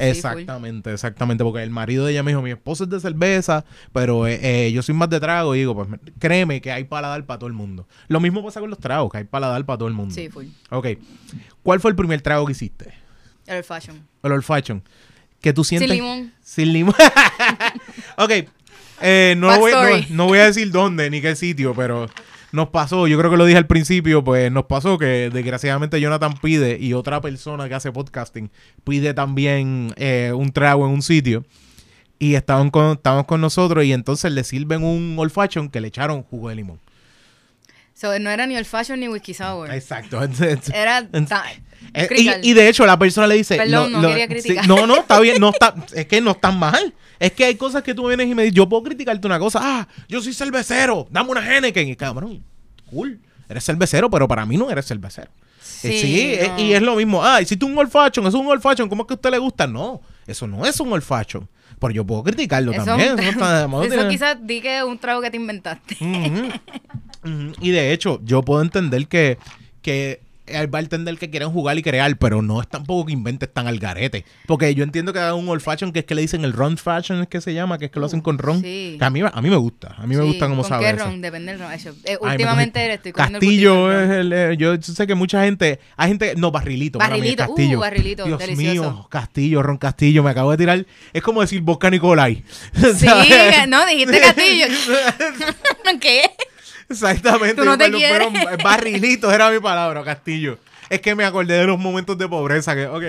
[0.00, 0.40] sí, full.
[0.40, 1.44] Exactamente, exactamente.
[1.44, 4.72] Porque el marido de ella me dijo, mi esposo es de cerveza, pero eh, eh,
[4.72, 5.54] yo soy más de trago.
[5.54, 7.86] Y digo, pues me- créeme que hay paladar para todo el mundo.
[8.08, 10.14] Lo mismo pasa con los tragos, que hay paladar para todo el mundo.
[10.14, 10.46] Sí, full.
[10.70, 10.86] Ok.
[11.68, 12.94] ¿Cuál fue el primer trago que hiciste?
[13.46, 14.08] El old fashion.
[14.22, 14.82] El old fashion.
[15.42, 15.90] Que tú sientes.
[15.90, 16.32] Sin limón.
[16.42, 16.94] Sin limón.
[18.16, 18.30] ok.
[19.02, 20.06] Eh, no, voy, no, Backstory.
[20.14, 22.08] no voy a decir dónde ni qué sitio, pero
[22.52, 23.06] nos pasó.
[23.06, 26.94] Yo creo que lo dije al principio, pues nos pasó que desgraciadamente Jonathan pide y
[26.94, 28.50] otra persona que hace podcasting
[28.84, 31.44] pide también eh, un trago en un sitio.
[32.18, 35.88] Y estaban con, estaban con nosotros y entonces le sirven un old fashion que le
[35.88, 36.80] echaron jugo de limón.
[37.98, 39.72] So, no era ni old fashion ni whisky sour.
[39.72, 40.20] Exacto.
[40.72, 41.08] Era
[41.94, 43.56] Eh, y, y de hecho la persona le dice...
[43.56, 44.68] Perdón, no quería criticar.
[44.68, 46.94] no, no, está bien, no está, es que no están mal.
[47.18, 49.58] Es que hay cosas que tú vienes y me dices, yo puedo criticarte una cosa,
[49.60, 51.88] ah, yo soy cervecero, dame una Henneken.
[51.88, 52.44] Y cabrón,
[52.88, 55.30] cool, eres cervecero, pero para mí no eres cervecero.
[55.30, 58.46] Eh, Sí, Sí, eh, y es lo mismo, ah, hiciste un old fashion, es un
[58.46, 59.66] old fashion, ¿cómo es que a usted le gusta?
[59.66, 61.48] No, eso no es un old fashion.
[61.80, 63.18] Pero yo puedo criticarlo Eso, también.
[63.18, 65.96] Eso, no eso tiene- quizás di que es un trago que te inventaste.
[67.60, 69.38] Y de hecho, yo puedo entender que,
[69.82, 70.22] que
[70.56, 73.78] hay bartender que quieren jugar y crear, pero no es tampoco que inventes tan al
[73.78, 74.24] garete.
[74.46, 76.76] Porque yo entiendo que hay un old fashion que es que le dicen el ron
[76.78, 78.60] fashion, es que se llama, que es que lo hacen con ron.
[78.60, 78.96] sí.
[78.98, 81.04] Que a mí, a mí me gusta, a mí me gusta ¿con sabe qué eso.
[81.04, 81.20] ron?
[81.20, 81.72] Depende del ron.
[81.72, 85.14] Eso, eh, Ay, últimamente me- le estoy el Castillo es el, eh, yo sé que
[85.14, 87.80] mucha gente, hay gente, no, barrilito, Barrilito, uh, Castillo.
[87.80, 88.90] barrilito, Dios delicioso.
[88.92, 92.42] mío, Castillo, Ron Castillo, me acabo de tirar, es como decir Vodka Nicolai.
[92.98, 93.06] Sí,
[93.68, 94.66] no, dijiste Castillo.
[96.00, 96.22] ¿Qué?
[96.88, 97.54] Exactamente.
[97.56, 98.58] Tú no te pero- pero quieres.
[98.64, 100.58] barrilito era mi palabra, Castillo.
[100.88, 103.02] Es que me acordé de los momentos de pobreza que, ok,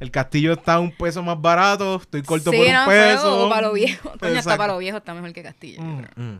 [0.00, 3.46] el Castillo está un peso más barato, estoy corto sí, por un peso.
[3.46, 4.12] o para los viejos.
[4.18, 4.58] Coño, hasta Exacto.
[4.58, 5.80] para los viejos está mejor que Castillo.
[5.82, 6.38] Mm, mm.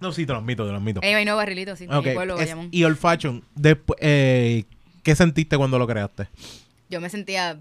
[0.00, 1.00] No, sí, te lo admito, te lo admito.
[1.02, 1.86] Ey, no, barrilito, sí.
[1.90, 3.42] Ok, Mi pueblo, es- y Old Fashion,
[3.98, 4.64] eh,
[5.02, 6.28] ¿qué sentiste cuando lo creaste?
[6.90, 7.58] Yo me sentía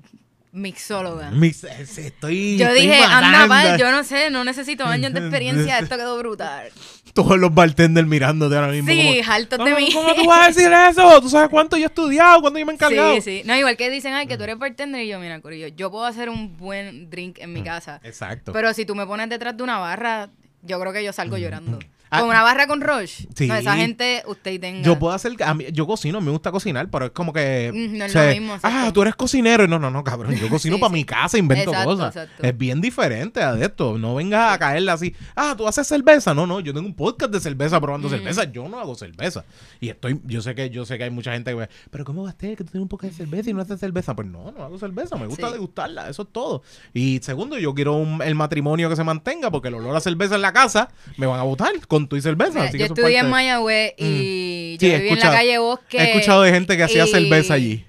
[0.55, 1.29] mixóloga.
[1.31, 3.71] Mis- eh, estoy, Yo estoy dije, anda, matando.
[3.73, 6.69] pa, yo no sé, no necesito años de experiencia, esto quedó brutal.
[7.13, 8.89] Todos los bartenders mirándote ahora mismo.
[8.91, 9.89] Sí, hartos de "Ah, mí.
[9.93, 11.21] ¿Cómo tú vas a decir eso?
[11.21, 12.41] ¿Tú sabes cuánto yo he estudiado?
[12.41, 13.15] ¿Cuánto yo me he encargado?
[13.15, 13.41] Sí, sí.
[13.45, 15.01] No, igual que dicen, ay, que tú eres bartender.
[15.03, 18.01] Y yo, mira, Corillo, yo puedo hacer un buen drink en mi casa.
[18.03, 18.51] Exacto.
[18.51, 20.29] Pero si tú me pones detrás de una barra,
[20.61, 21.79] yo creo que yo salgo llorando.
[22.11, 23.25] Ah, Con una barra con Rush.
[23.35, 23.47] sí.
[23.47, 24.81] No, esa gente, usted tenga.
[24.83, 28.05] Yo puedo hacer, a mí- yo cocino, me gusta cocinar, pero es como que, no
[28.05, 28.77] es lo mismo, exacto.
[28.79, 30.93] ah, tú eres cocinero, no, no, no, cabrón, yo cocino Sí, para sí.
[30.93, 32.43] mi casa, invento Exacto, cosas, exacto.
[32.43, 36.45] es bien diferente a esto, no vengas a caerle así, ah, tú haces cerveza, no,
[36.45, 38.11] no, yo tengo un podcast de cerveza probando Mm.
[38.11, 39.43] cerveza, yo no hago cerveza,
[39.81, 42.23] y estoy, yo sé que, yo sé que hay mucha gente que me, pero ¿cómo
[42.23, 44.15] vas a tener que tú tienes un podcast de cerveza y no haces cerveza?
[44.15, 46.61] Pues no, no hago cerveza, me gusta degustarla, eso es todo,
[46.93, 50.35] y segundo, yo quiero un- el matrimonio que se mantenga, porque el olor a cerveza
[50.35, 52.93] en la casa, me van a botar con tu y cerveza, Mira, así yo que
[52.93, 55.97] estudié en Mayagüez y Sí, yo he viví en la calle Bosque.
[55.97, 57.85] He escuchado de gente que hacía y- cerveza allí.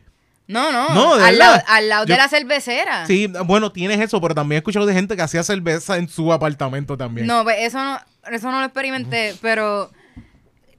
[0.48, 0.90] No, no.
[0.94, 3.04] No, de al, lado, al lado Yo- de la cervecera.
[3.06, 6.32] Sí, bueno, tienes eso, pero también he escuchado de gente que hacía cerveza en su
[6.32, 7.26] apartamento también.
[7.26, 7.98] No, pues eso no,
[8.30, 9.90] eso no lo experimenté, pero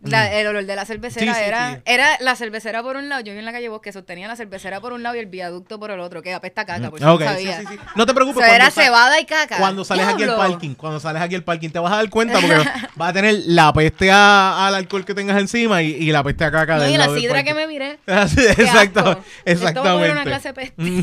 [0.04, 1.34] la- el olor de la cervecera.
[1.34, 1.82] Sí, sí, era, sí.
[1.86, 4.80] era la cervecera por un lado, yo vi en la calle Bosque, sostenía la cervecera
[4.80, 7.10] por un lado y el viaducto por el otro, que apesta caca, por si Mm,
[7.10, 7.62] Ok, no sabía.
[7.96, 8.46] No te O preocupes.
[8.46, 9.58] sea, era cebada y caca.
[9.58, 12.40] cuando sales aquí al parking, cuando sales aquí al parking, te vas a dar cuenta
[12.40, 12.56] porque
[12.96, 16.46] vas a tener la peste a- al alcohol que tengas encima y, y la peste
[16.46, 18.00] a caca No, del y la sidra que me miré.
[18.06, 19.24] Qué exacto, asco.
[19.46, 20.12] Exactamente.
[20.12, 20.74] una clase peste.
[20.82, 21.02] Mm.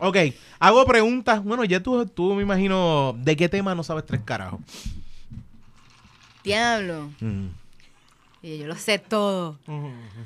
[0.00, 0.16] Ok,
[0.60, 1.42] hago preguntas.
[1.42, 4.60] Bueno, ya tú, tú me imagino de qué tema no sabes tres carajos.
[6.44, 7.10] Diablo.
[7.20, 7.46] Mm.
[8.42, 9.58] Y yo lo sé todo.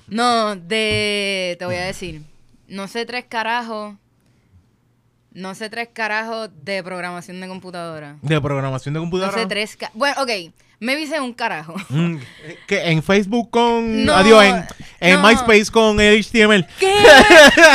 [0.08, 1.56] No, de.
[1.58, 2.22] Te voy a decir.
[2.68, 3.94] No sé tres carajos.
[5.32, 8.16] No sé tres carajos de programación de computadora.
[8.20, 9.38] De programación de No computadora.
[9.38, 9.78] sé tres.
[9.94, 10.52] Bueno, ok.
[10.82, 11.74] Me hice un carajo.
[11.90, 12.16] Mm,
[12.66, 14.04] que en Facebook con.
[14.04, 14.64] No, adiós, en,
[15.00, 15.28] en no.
[15.28, 16.66] MySpace con el HTML.
[16.80, 16.92] ¿Qué?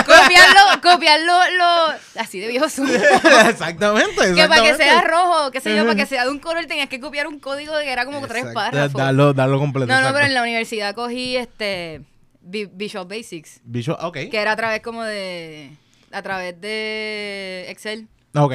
[0.05, 2.21] copiarlo, copiarlo lo.
[2.21, 2.99] Así de viejo suyo.
[3.49, 6.65] exactamente, que para que sea rojo, qué sé yo, para que sea de un color
[6.65, 8.93] tenías que copiar un código que era como tres Exacto, párrafos.
[8.93, 9.87] Darlo, darlo completo.
[9.93, 12.01] no, no, pero en la universidad cogí este
[12.41, 14.17] Vi- Visual Basics, Visual- ok.
[14.31, 15.71] que era a través como de
[16.11, 18.07] a través de Excel.
[18.35, 18.53] Ok.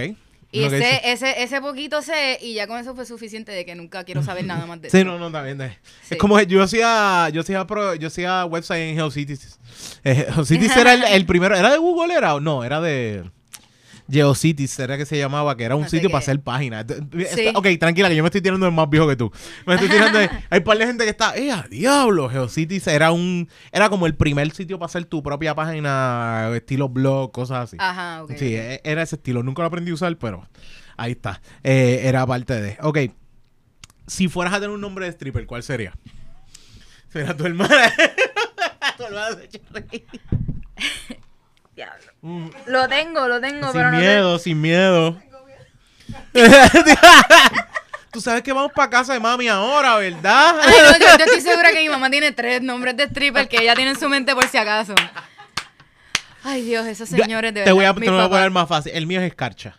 [0.55, 0.99] Y ese, sí.
[1.05, 4.45] ese, ese poquito sé, y ya con eso fue suficiente de que nunca quiero saber
[4.45, 5.07] nada más de Sí, eso.
[5.07, 5.61] no, no, también.
[5.63, 5.79] eh.
[6.03, 6.15] Sí.
[6.15, 9.59] Es como yo hacía, yo hacía, pro- yo hacía website en GeoCities.
[10.05, 12.35] Eh, GeoCities era el, el primero, ¿era de Google era?
[12.35, 13.25] o No, era de
[14.13, 16.85] GeoCities, era que se llamaba, que era un No sé sitio qué para hacer páginas.
[17.35, 17.47] Sí.
[17.55, 19.33] Ok, tranquila, que yo me estoy tirando el más viejo que tú.
[19.67, 22.29] Me estoy tirando, de- hay un par de gente que está, ¡eh, a diablo!
[22.29, 27.33] GeoCities era un, era como el primer sitio para hacer tu propia página, estilo blog,
[27.33, 27.77] cosas así.
[27.81, 28.33] Ajá, ok.
[28.37, 29.43] Sí, e- era ese estilo.
[29.43, 30.47] Nunca lo aprendí a usar, pero
[30.97, 31.41] ahí está.
[31.65, 32.77] Eh, era parte de.
[32.83, 32.99] Ok.
[34.07, 35.93] Si fueras a tener un nombre de stripper, ¿cuál sería?
[37.09, 37.93] Será tu hermana.
[38.97, 40.05] tu hermana se echa reír.
[42.23, 44.03] Mm, Lo tengo, lo tengo, sin pero no sé.
[44.05, 45.21] miedo, sin miedo.
[48.11, 50.61] Tú sabes que vamos para casa de mami ahora, ¿verdad?
[50.63, 53.57] Ay, no, yo, yo estoy segura que mi mamá tiene tres nombres de stripper que
[53.63, 54.95] ella tiene en su mente por si acaso.
[56.45, 58.05] Ay, Dios, esos señores de te voy a, verdad.
[58.05, 58.93] te voy a poner más fácil.
[58.95, 59.77] El mío es Escarcha.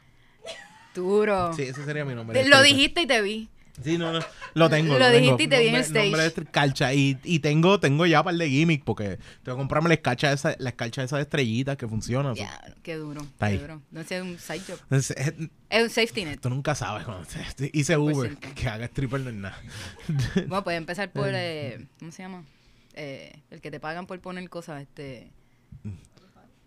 [0.96, 1.54] Duro.
[1.54, 2.42] Sí, ese sería mi nombre.
[2.42, 3.50] Te- Lo dijiste y te vi.
[3.82, 4.20] Sí, no, no.
[4.54, 5.00] Lo tengo.
[5.00, 5.36] Lo tengo.
[5.38, 6.36] dijiste y te en el Nombre- nombre stage.
[6.36, 6.94] de escarcha.
[6.94, 10.56] Y, y tengo, tengo ya par de gimmick porque tengo que comprarme la escarcha esa,
[10.60, 12.34] la escarcha esa de estrellitas que funciona.
[12.36, 13.22] Ya, qué duro.
[13.22, 13.58] Está qué ahí.
[13.58, 13.82] duro.
[13.90, 14.80] No sé, es un side job.
[14.92, 16.40] Es- Es un safety net.
[16.40, 19.58] tú nunca sabes cuando te- hice Uber que haga stripper no es nada.
[20.48, 21.30] Bueno, puede empezar por.
[21.34, 22.44] eh, ¿Cómo se llama?
[22.94, 25.32] Eh, el que te pagan por poner cosas, este.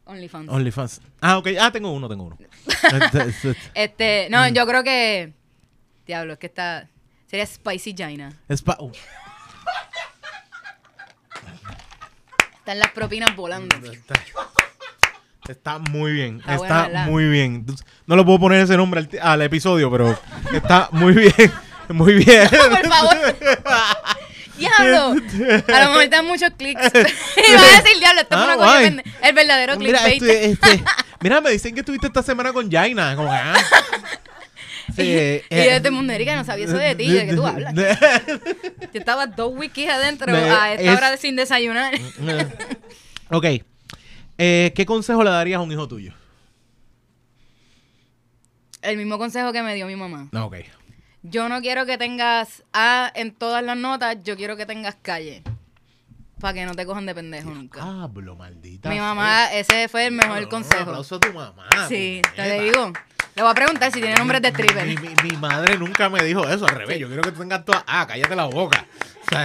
[0.07, 0.49] OnlyFans.
[0.51, 1.01] OnlyFans.
[1.21, 1.49] Ah, ok.
[1.61, 2.39] Ah, tengo uno, tengo uno.
[2.67, 4.33] Este, este, Este, Mm.
[4.33, 5.33] no, yo creo que.
[6.07, 6.89] Diablo, es que está.
[7.29, 8.33] Sería Spicy Jaina.
[8.49, 8.91] es pa- uh,
[12.59, 13.77] Están las propinas volando.
[13.93, 14.15] está,
[15.49, 16.39] está muy bien.
[16.41, 17.07] Está Está, bueno, ¿verdad?
[17.07, 17.67] muy bien.
[18.07, 20.19] No le puedo poner ese nombre al, ti- al episodio, pero
[20.53, 21.53] está muy bien.
[21.89, 22.49] Muy bien.
[22.71, 23.17] Por favor.
[24.59, 25.15] ¡Diablo!
[25.69, 26.81] A lo mejor dan muchos clics.
[26.83, 28.85] y vas a decir, diablo, esto Ah, es una cosa guay.
[28.87, 30.23] pende- El verdadero Mira, clickbait.
[30.23, 30.85] este,
[31.21, 33.15] mira, me dicen que estuviste esta semana con Jaina.
[33.15, 33.55] Como, ah.
[34.95, 37.35] Sí, y eh, yo de este mundo, Erika, no sabía eso de ti, ¿de qué
[37.35, 37.75] tú hablas?
[38.93, 41.95] Yo estaba dos wikis adentro a esta es- hora sin desayunar.
[43.31, 43.45] ok.
[44.39, 46.13] Eh, ¿Qué consejo le darías a un hijo tuyo?
[48.83, 50.29] El mismo consejo que me dio mi mamá.
[50.33, 50.57] No, ok.
[51.23, 55.43] Yo no quiero que tengas A en todas las notas, yo quiero que tengas calle.
[56.41, 57.83] Para que no te cojan de pendejo nunca.
[57.83, 58.91] Hablo, maldita.
[58.91, 59.05] Mi sea.
[59.05, 60.83] mamá, ese fue el mejor Un consejo.
[60.83, 61.67] aplauso a tu mamá.
[61.89, 62.93] Sí, te le digo.
[63.37, 64.87] Le voy a preguntar si tiene nombres de stripper.
[64.87, 64.97] mi-
[65.31, 66.99] mi madre nunca me dijo eso, al revés.
[66.99, 67.85] Yo quiero que tú tengas toda.
[67.87, 68.87] Ah, cállate la boca.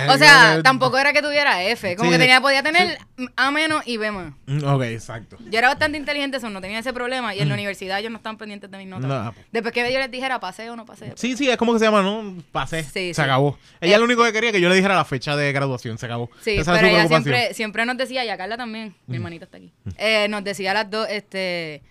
[0.09, 1.95] O sea, tampoco era que tuviera F.
[1.97, 2.99] Como Sí, que tenía, podía tener
[3.35, 4.31] A menos y B más.
[4.45, 5.37] Mm, Ok, exacto.
[5.49, 7.35] Yo era bastante inteligente, eso no tenía ese problema.
[7.35, 9.09] Y en la universidad ellos no estaban pendientes de mis notas.
[9.09, 9.33] No.
[9.51, 11.11] Después que yo les dijera, pasé o no pasé.
[11.17, 12.41] Sí, sí, es como que se llama, ¿no?
[12.53, 12.83] Pasé.
[12.83, 13.57] Sí, se acabó.
[13.81, 16.05] Ella Eh, lo único que quería que yo le dijera la fecha de graduación, se
[16.05, 16.29] acabó.
[16.41, 19.57] Sí, Esa pero ella siempre, siempre nos decía, y a Carla también, mi hermanita está
[19.57, 21.81] aquí, eh, nos decía a las dos, este,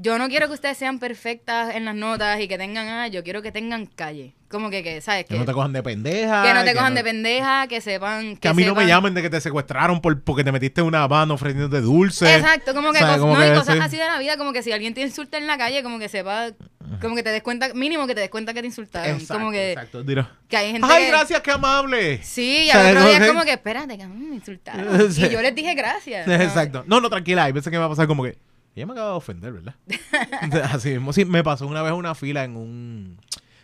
[0.00, 3.24] yo no quiero que ustedes sean perfectas en las notas y que tengan, ah, yo
[3.24, 4.34] quiero que tengan calle.
[4.48, 5.26] Como que, que ¿sabes?
[5.26, 6.42] Que no te cojan de pendeja.
[6.42, 8.36] que no te cojan no- de pendeja, que sepan...
[8.38, 11.06] Que a mí no me llamen de que te secuestraron por, porque te metiste una
[11.06, 12.34] van ofreciéndote dulce.
[12.36, 13.16] Exacto, como que, ¿Sabes?
[13.16, 13.80] cos- Como no, y que cosas sí.
[13.82, 16.08] así de la vida, como que si alguien te insulta en la calle, como que
[16.08, 16.48] sepa,
[17.02, 19.10] como que te des cuenta, mínimo que te des cuenta que te insultaron.
[19.16, 20.02] Exacto, como que, exacto.
[20.02, 20.26] Dilo.
[20.48, 22.22] que hay gente Ay, que- gracias, qué amable.
[22.22, 25.10] Sí, y al otro día como es que- como que, espérate, que mí me insultaron.
[25.18, 26.26] Y yo les dije gracias.
[26.26, 26.84] Exacto.
[26.86, 27.44] No, no, tranquila.
[27.44, 28.38] Hay veces que me va a pasar como que.
[28.78, 29.74] Ella me acaba de ofender, ¿verdad?
[30.72, 31.12] Así mismo.
[31.12, 33.18] Sí, me pasó una vez una fila en un.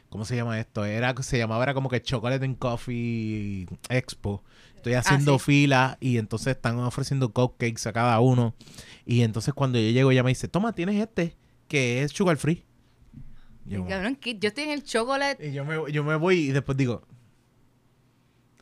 [0.08, 0.84] ¿Cómo se llama esto?
[0.84, 4.42] Era, se llamaba, era como que Chocolate and Coffee Expo.
[4.76, 5.44] Estoy haciendo Ah, sí.
[5.44, 8.54] fila y entonces están ofreciendo cupcakes a cada uno.
[9.06, 11.36] Y entonces cuando yo llego, ella me dice: Toma, tienes este,
[11.68, 12.64] que es sugar free.
[13.66, 15.48] Yo, cabrón, yo estoy en el chocolate.
[15.48, 17.02] y yo me, yo me voy y después digo: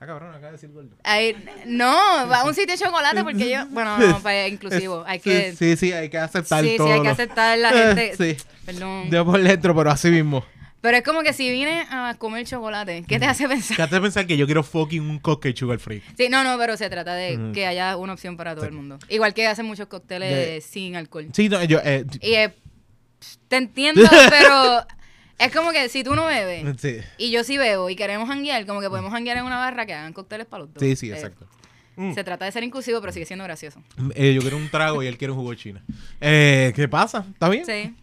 [0.03, 0.97] Está cabrón, acaba de decir gordo.
[1.05, 1.37] Ahí-
[1.67, 1.87] no,
[2.29, 3.67] va a un sitio de chocolate porque yo.
[3.69, 5.05] Bueno, no, para inclusivo.
[5.07, 5.53] Hay Sí, que.
[5.57, 6.93] Sí, sí, hay que aceptar Sí, sí, todo.
[6.93, 8.17] hay que aceptar la gente.
[8.17, 8.37] sí.
[8.67, 9.09] Perdón.
[9.13, 10.45] Yo por dentro, pero así mismo.
[10.81, 13.77] Pero es como que si vine a comer chocolate, ¿qué te hace pensar?
[13.77, 16.03] ¿Qué hace pensar que yo quiero fucking un cupcake sugar free?
[16.17, 18.99] Sí, no, no, pero se trata de que haya una opción para todo el mundo.
[19.09, 21.29] Igual que hacen muchos cócteles De- sin alcohol.
[21.33, 21.79] Sí, no, yo...
[21.85, 22.53] Eh, Y eh,
[23.47, 24.85] te entiendo, pero
[25.39, 28.65] es como que si tú no bebes sí, y yo sí bebo y queremos janguear,
[28.67, 30.83] como que podemos janguear en una barra que hagan cócteles para los dos.
[30.83, 31.47] sí, sí, Eh, exacto.
[31.97, 32.15] Mm.
[32.15, 33.83] Se trata de ser inclusivo, pero sigue siendo gracioso.
[34.15, 35.83] Eh, yo quiero un trago y él quiere un jugo de china.
[36.23, 37.27] Eh, ¿Qué pasa?
[37.31, 37.67] ¿Está bien?
[37.67, 37.95] Sí.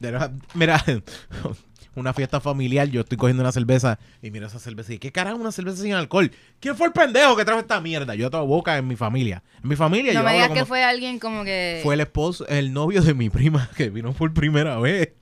[0.54, 0.84] Mira,
[1.96, 5.38] una fiesta familiar, yo estoy cogiendo una cerveza y miro esa cerveza y ¿qué carajo
[5.38, 6.32] una cerveza sin alcohol?
[6.60, 8.14] ¿Quién fue el pendejo que trajo esta mierda?
[8.14, 9.42] Yo tengo boca en mi familia.
[9.64, 11.80] En mi familia No yo me digas como- que fue alguien como que...
[11.84, 15.14] fue el esposo, el novio de mi prima que vino por primera vez.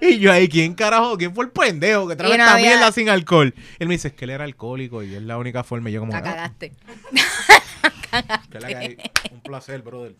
[0.00, 1.16] Y yo ahí, ¿quién carajo?
[1.18, 3.54] ¿Quién fue el pendejo que trajo no esta había- mierda sin alcohol?
[3.78, 5.90] Él me dice, es que él era alcohólico y es la única forma.
[5.90, 6.72] Y yo como, La "Ah, cagaste.
[8.52, 8.96] la cagué".
[9.32, 10.14] un placer, brother.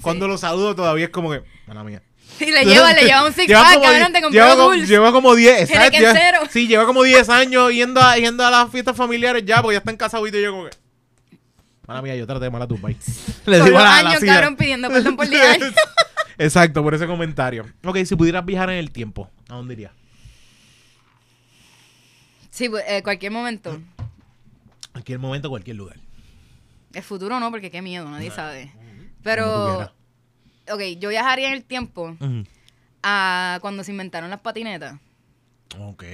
[0.00, 2.02] Cuando lo saludo todavía es como que, mala mía.
[2.40, 4.74] Y le lleva, le lleva un six Lleva pack, como cabrón, te compró lleva como-.
[4.74, 5.90] Lleva como 10, Tiene ¿sabes?
[5.90, 6.38] que Lleva- en cero.
[6.50, 9.78] Sí, lleva como 10 años yendo a, yendo a las fiestas familiares ya, porque ya
[9.78, 10.70] están casados y yo como que...
[11.86, 12.96] Mala mía, yo traté de mala tu país.
[13.46, 14.34] Le digo a la- la años, silla.
[14.34, 15.74] cabrón, pidiendo perdón por 10 años.
[16.38, 17.66] Exacto, por ese comentario.
[17.84, 19.92] Ok, si pudieras viajar en el tiempo, ¿a dónde irías?
[22.50, 23.80] Sí, pues, eh, cualquier momento.
[24.92, 25.96] Cualquier momento, cualquier lugar.
[26.92, 28.70] El futuro no, porque qué miedo, nadie sabe.
[28.72, 29.92] Como tú Pero,
[30.70, 32.16] ok, yo viajaría en el tiempo
[33.02, 35.00] a cuando se inventaron las patinetas.
[35.80, 36.04] Ok.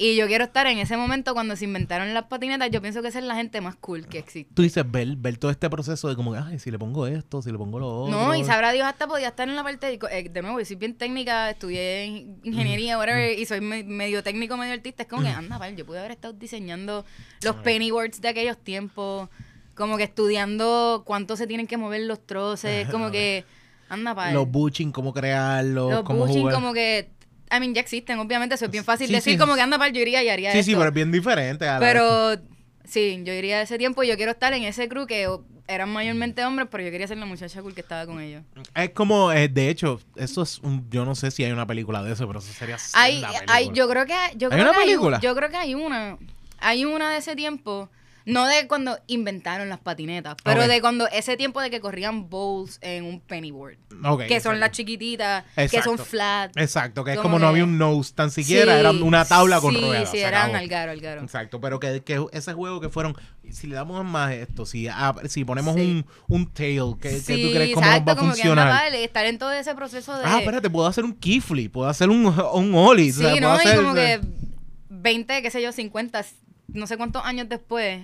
[0.00, 2.70] Y yo quiero estar en ese momento cuando se inventaron las patinetas.
[2.70, 4.54] Yo pienso que esa es la gente más cool que existe.
[4.54, 7.42] Tú dices ver, ver todo este proceso de como, que, ay, si le pongo esto,
[7.42, 8.16] si le pongo lo otro.
[8.16, 10.64] No, y sabrá Dios, hasta podía estar en la parte de, eh, de nuevo, yo
[10.64, 15.02] soy bien técnica, estudié in- ingeniería, whatever, y soy me- medio técnico, medio artista.
[15.02, 17.04] Es como que, anda, pal, yo pude haber estado diseñando
[17.42, 19.28] los pennywords de aquellos tiempos,
[19.74, 23.44] como que estudiando cuánto se tienen que mover los troces, como que,
[23.88, 24.32] anda, pal.
[24.32, 26.54] Los butching, cómo crearlos, Los cómo bushing jugar.
[26.54, 27.10] como que,
[27.50, 29.38] I mean, ya existen, obviamente, eso es bien fácil Sí, decir sí.
[29.38, 30.70] como que anda, pal, yo iría y haría Sí, esto.
[30.72, 31.66] sí, pero es bien diferente.
[31.68, 32.36] a la- Pero
[32.84, 35.28] sí, yo iría a ese tiempo y yo quiero estar en ese crew que
[35.66, 38.42] eran mayormente hombres, pero yo quería ser la muchacha cool que estaba con ellos.
[38.74, 42.02] Es como, eh, de hecho, eso es un, yo no sé si hay una película
[42.02, 44.78] de eso, pero eso sería Hay, hay, yo creo que yo ¿Hay creo una que
[44.78, 45.20] hay un- película?
[45.20, 46.16] yo creo que hay una.
[46.60, 47.88] Hay una de ese tiempo.
[48.28, 52.78] No de cuando inventaron las patinetas, pero de cuando ese tiempo de que corrían bowls
[52.82, 53.78] en un pennyboard.
[54.04, 56.54] Ok, que son las chiquititas, que son flat.
[56.56, 59.24] Exacto, que es como como no que- había un nose tan siquiera, Sí, era una
[59.24, 60.10] tabla con sí, ruedas.
[60.10, 60.56] Sí, eran acabó.
[60.58, 61.22] algaro, algaro.
[61.22, 63.16] Exacto, pero que, que ese juego que fueron,
[63.50, 65.80] si le damos más esto, si, ah, si ponemos Sí.
[65.80, 68.68] un, un tail, ¿qué, qué Sí, tú crees cómo exacto, va a como que funcionar?
[68.68, 70.24] vale, estar en todo ese proceso de...
[70.26, 73.10] Ah, espérate, puedo hacer un keyflip, puedo hacer un, un ollie.
[73.10, 73.54] o Sí, puedo ¿no?
[73.54, 74.20] Y hacer, como o que
[74.90, 76.24] 20, qué sé yo, 50
[76.68, 78.00] no sé cuántos años después,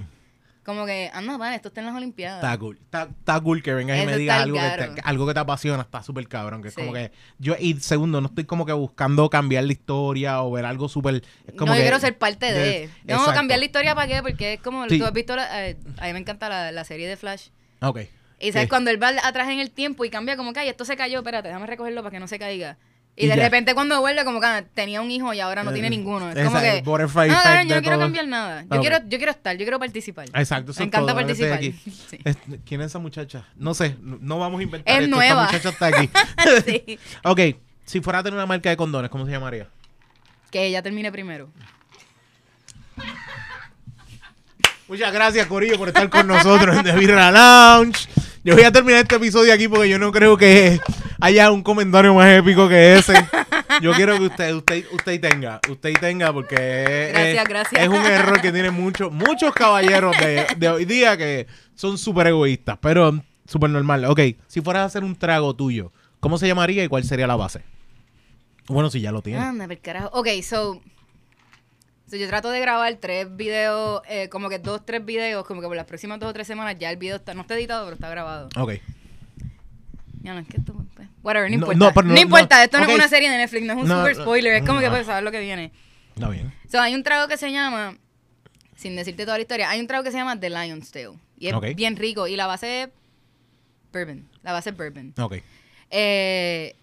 [0.64, 2.42] como que, anda, vale, esto está en las Olimpiadas.
[2.42, 2.78] Está cool.
[2.82, 5.82] Está, está cool que vengas y me digas algo que, te, algo que te apasiona.
[5.82, 6.62] Está súper cabrón.
[6.62, 10.42] Que es como que yo, y segundo, no estoy como que buscando cambiar la historia
[10.42, 11.22] o ver algo súper.
[11.54, 12.58] No, yo que- quiero ser parte de.
[12.60, 13.34] de- No, exacto.
[13.34, 14.98] cambiar la historia para qué, porque es como, Sí.
[14.98, 17.48] tú has visto, la- eh, a mí me encanta la, la serie de Flash.
[17.80, 18.00] Ok.
[18.40, 18.68] Y sabes, Sí.
[18.68, 21.18] cuando él va atrás en el tiempo y cambia como que, ay, esto se cayó,
[21.18, 22.78] espérate, déjame recogerlo para que no se caiga.
[23.16, 23.42] Y, Y de ya.
[23.44, 26.30] repente cuando vuelve, como que ah, tenía un hijo y ahora no tiene Eh, ninguno.
[26.32, 27.98] Es como que, cabrón, yo no quiero todo.
[28.00, 28.62] cambiar nada.
[28.62, 28.80] Yo, Ok.
[28.80, 30.26] quiero, yo quiero estar, yo quiero participar.
[30.34, 30.72] Exacto.
[30.72, 31.52] eso Me encanta todo participar.
[31.52, 31.72] aquí.
[32.10, 32.18] Sí.
[32.24, 33.46] Es- ¿Quién es esa muchacha?
[33.56, 35.14] No sé, no- no vamos a inventar Es esto.
[35.16, 35.44] nueva.
[35.44, 36.10] Esta muchacha está aquí.
[36.66, 36.98] Sí.
[37.24, 37.40] ok,
[37.84, 39.68] si fuera a tener una marca de condones, ¿cómo se llamaría?
[40.50, 41.50] Que ella termine primero.
[44.88, 48.08] Muchas gracias, Corillo, por estar con nosotros en The Virra Lounge.
[48.44, 50.78] Yo voy a terminar este episodio aquí porque yo no creo que
[51.24, 53.14] haya un comentario más épico que ese.
[53.80, 56.54] Yo quiero que usted, usted, usted tenga, usted tenga, porque
[57.06, 57.82] es, Gracias, gracias.
[57.82, 62.26] es un error que tienen muchos, muchos caballeros de, de hoy día que son súper
[62.26, 64.04] egoístas, pero súper normal.
[64.04, 67.36] Ok, si fueras a hacer un trago tuyo, ¿cómo se llamaría y cuál sería la
[67.36, 67.62] base?
[68.68, 69.42] Bueno, si ya lo tienes.
[69.42, 70.10] Anda, per carajo.
[70.12, 70.80] Ok, so,
[72.08, 75.66] so yo trato de grabar tres videos, eh, como que dos, tres videos, como que
[75.68, 77.94] por las próximas dos o tres semanas ya el video está, no está editado, pero
[77.94, 78.50] está grabado.
[78.56, 78.74] Ok.
[80.22, 81.78] Ya no, es que esto, pues, whatever, no No, importa.
[81.78, 82.90] no, No, pero no- importa, no, esto no ok.
[82.90, 84.84] es una serie de Netflix, no es un No, super no, spoiler, es como que
[84.86, 84.90] no.
[84.92, 85.72] puedes saber lo que viene.
[86.14, 86.52] Está bien.
[86.70, 87.96] So, hay un trago que se llama,
[88.76, 91.14] sin decirte toda la historia, hay un trago que se llama The Lion's Tale.
[91.38, 91.66] Y es Ok.
[91.74, 92.28] bien rico.
[92.28, 92.88] Y la base es
[93.92, 94.28] bourbon.
[94.42, 95.12] La base es bourbon.
[95.18, 95.36] Ok.
[95.90, 96.74] Eh,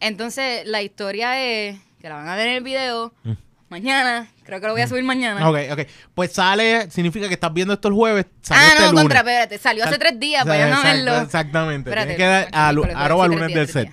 [0.00, 3.32] entonces, la historia es, que la van a ver en el video, Mm.
[3.68, 5.48] mañana, creo que lo voy a subir mañana.
[5.48, 5.80] Ok, ok.
[6.14, 8.26] Pues sale, significa que estás viendo esto el jueves.
[8.48, 9.02] Ah, este no, lunes.
[9.02, 11.20] contra, espérate, salió hace tres días, o sea, vayan a exacto, verlo.
[11.22, 11.90] Exactamente.
[11.90, 13.90] Espérate, Tienes que dar arroba lunes del set.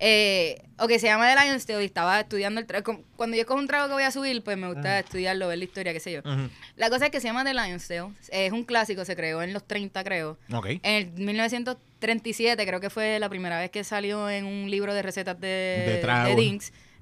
[0.00, 3.02] Eh, ok, se llama The Lion's Tale y estaba estudiando el trago.
[3.16, 5.64] Cuando yo cojo un trago que voy a subir, pues me gusta estudiarlo, ver la
[5.64, 6.22] historia, qué sé yo.
[6.76, 8.10] La cosa es que se llama The Lion's Tale.
[8.30, 10.38] Es un clásico, se creó en los 30, creo.
[10.52, 10.66] Ok.
[10.66, 15.02] En el 1937 creo que fue la primera vez que salió en un libro de
[15.02, 16.34] recetas de, De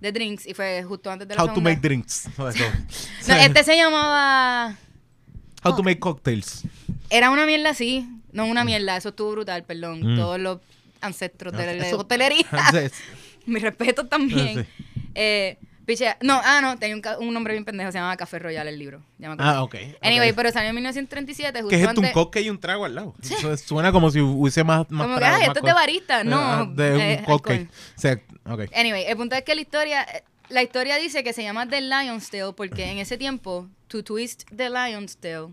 [0.00, 2.28] de drinks y fue justo antes de la How to make drinks.
[2.38, 4.76] No, este se llamaba
[5.64, 6.62] How to make cocktails.
[7.10, 10.16] era una mierda así, no una mierda, eso estuvo brutal, perdón, Mm.
[10.16, 10.60] todos los
[11.00, 12.46] ancestros de la Eso- hostelería.
[12.52, 12.92] Entonces,
[13.46, 14.64] Mi respeto también.
[14.64, 14.84] Sí.
[15.14, 18.68] Eh, piche, no, ah, no, tenía un, un nombre bien pendejo, se llamaba Café Royal
[18.68, 19.02] el libro.
[19.18, 19.52] ya me acuerdo.
[19.52, 19.74] ah, ok.
[20.02, 22.00] Anyway, pero salió en 1937, justo ¿Qué es esto?
[22.00, 23.14] Un antes- cocktail y un trago al lado.
[23.22, 26.24] Eso suena como si hubiese más, más Como que, ah, esto es de barista.
[26.24, 27.32] No, Ah, de eh, un.
[27.34, 27.40] O
[27.96, 28.62] sea, ok.
[28.74, 31.80] Anyway, el punto es que la historia, eh, la historia dice que se llama The
[31.80, 35.48] Lion's Tale porque en ese tiempo, to twist the Lion's Tale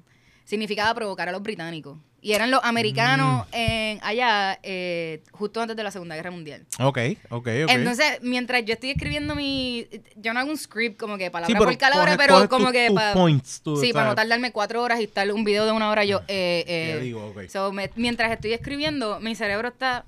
[0.45, 1.97] significaba provocar a los británicos.
[2.21, 3.53] Y eran los americanos Mm.
[3.53, 6.65] en, allá eh, justo antes de la Segunda Guerra Mundial.
[6.79, 6.97] Ok,
[7.29, 7.69] ok, ok.
[7.69, 9.87] Entonces, mientras yo estoy escribiendo mi...
[10.15, 12.87] Yo no hago un script como que palabra Sí, por palabra, pero como tus- que...
[12.87, 15.73] tus pa- points, tú, sí, para no tardarme cuatro horas y estar un video de
[15.73, 16.21] una hora yo...
[16.29, 17.49] Eh, eh, Ya digo, ok.
[17.49, 20.05] so, me- mientras estoy escribiendo, mi cerebro está...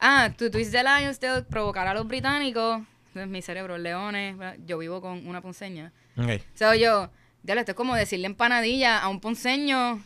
[0.00, 2.82] Ah, tu twist de Lions te provocará a los británicos.
[3.08, 4.34] Entonces, mi cerebro, leones.
[4.66, 5.92] Yo vivo con una ponceña.
[6.16, 6.40] Ok.
[6.56, 7.10] So, yo...
[7.44, 10.02] Ya esto es como decirle empanadilla a un ponceño.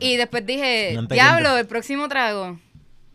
[0.00, 2.58] Y después dije, No diablo, el próximo trago,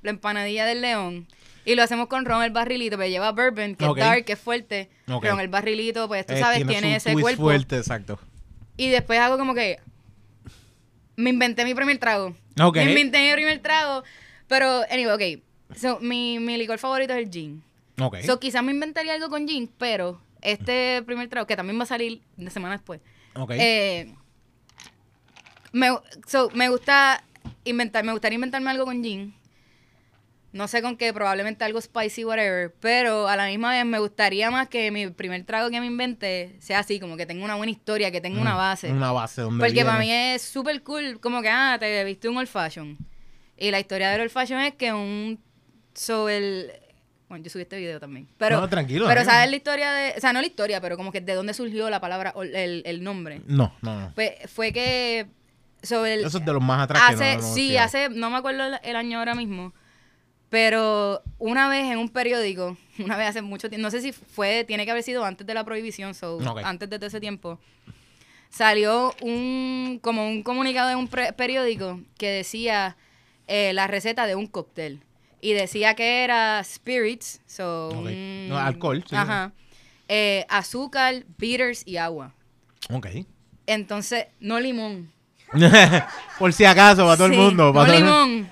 [0.01, 1.27] la empanadilla del león.
[1.65, 4.39] Y lo hacemos con ron el barrilito, pero lleva bourbon, que es dark, que es
[4.39, 4.89] fuerte.
[5.07, 5.25] Ok.
[5.25, 7.43] Ron el barrilito, pues tú Eh, sabes, tiene, su ese cuerpo.
[7.43, 8.17] fuerte, exacto.
[8.77, 9.79] Y después hago como que
[11.15, 12.33] me inventé mi primer trago.
[12.73, 14.03] Me inventé mi primer trago.
[14.47, 15.75] Pero, anyway, ok.
[15.75, 17.61] So, mi, mi licor favorito es el gin.
[17.99, 18.17] Ok.
[18.25, 21.87] So, quizás me inventaría algo con gin, pero este primer trago, que también va a
[21.87, 23.01] salir de semana después,
[23.35, 23.51] ok.
[23.51, 24.13] eh,
[25.71, 25.89] me,
[26.27, 27.23] so, me gusta
[27.63, 29.33] inventar, me gustaría inventarme algo con gin.
[30.51, 32.73] No sé con qué, probablemente algo spicy, whatever.
[32.79, 36.55] Pero a la misma vez me gustaría más que mi primer trago que me invente
[36.59, 38.91] sea así, como que tenga una buena historia, que tenga una Mm, base.
[38.91, 42.37] Una base donde Porque para mí es súper cool, como que, ah, te viste un
[42.37, 42.97] old fashion.
[43.57, 45.39] Y la historia del old fashion es que un.
[45.93, 46.71] So, el.
[47.29, 48.27] Bueno, yo subí este video también.
[48.37, 50.13] Pero, No, tranquilo, Pero sabes la historia de.
[50.17, 53.03] O sea, no la historia, pero como que de dónde surgió la palabra, el, el
[53.03, 53.41] nombre.
[53.45, 54.11] No, no, no.
[54.15, 55.27] Pues fue que.
[55.83, 58.35] Sobre el, Eso es de los más atrás que no- no sí, hace, no me
[58.37, 59.71] acuerdo el, año ahora mismo,
[60.49, 64.65] pero una vez en un periódico, una vez hace mucho tiempo, no sé si fue,
[64.65, 66.59] tiene que haber sido antes de la prohibición, so, Ok.
[66.65, 67.59] antes de todo ese tiempo,
[68.49, 72.97] salió un, como un comunicado en un pre- periódico que decía
[73.47, 75.01] eh, la receta de un cóctel.
[75.41, 79.15] Y decía que era spirits, so, No, alcohol, sí.
[79.15, 79.53] Ajá.
[80.07, 82.33] Eh, azúcar, bitters y agua.
[82.91, 83.07] Ok.
[83.67, 85.11] Entonces, no limón.
[86.39, 87.73] Por si acaso, para todo el mundo.
[87.73, 88.51] Para no todo limón.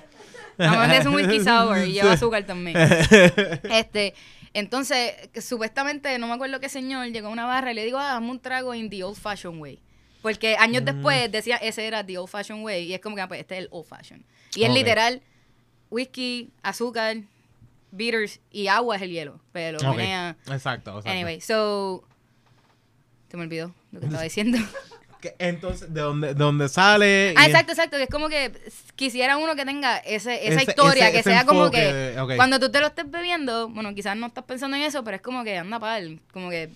[0.58, 2.76] Además es un whisky sour y lleva azúcar también.
[3.70, 4.14] Este,
[4.54, 8.14] Entonces, supuestamente, no me acuerdo qué señor, llegó a una barra y le digo, ah,
[8.14, 9.78] dame un trago in the old fashioned way.
[10.22, 12.86] Porque años después decía, ese era the old fashioned way.
[12.86, 14.24] Y es como que, ah, pues, este es el old fashioned.
[14.56, 15.22] Y es literal,
[15.90, 17.18] whisky, azúcar,
[17.90, 19.40] bitters y agua es el hielo.
[19.52, 19.96] Pero Ok.
[19.96, 20.36] menea.
[20.46, 21.10] Exacto, exacto.
[21.10, 22.04] Anyway, so...
[23.30, 24.58] Se me olvidó lo que estaba diciendo.
[25.38, 27.34] Entonces, ¿de dónde, de dónde sale?
[27.36, 27.96] Ah, exacto, exacto.
[27.96, 28.52] Que es como que
[28.94, 32.60] quisiera uno que tenga ese, esa Ese- historia, ese- que ese sea como que cuando
[32.60, 35.42] tú te lo estés bebiendo, bueno, quizás no estás pensando en eso, pero es como
[35.42, 36.70] que anda pal, como que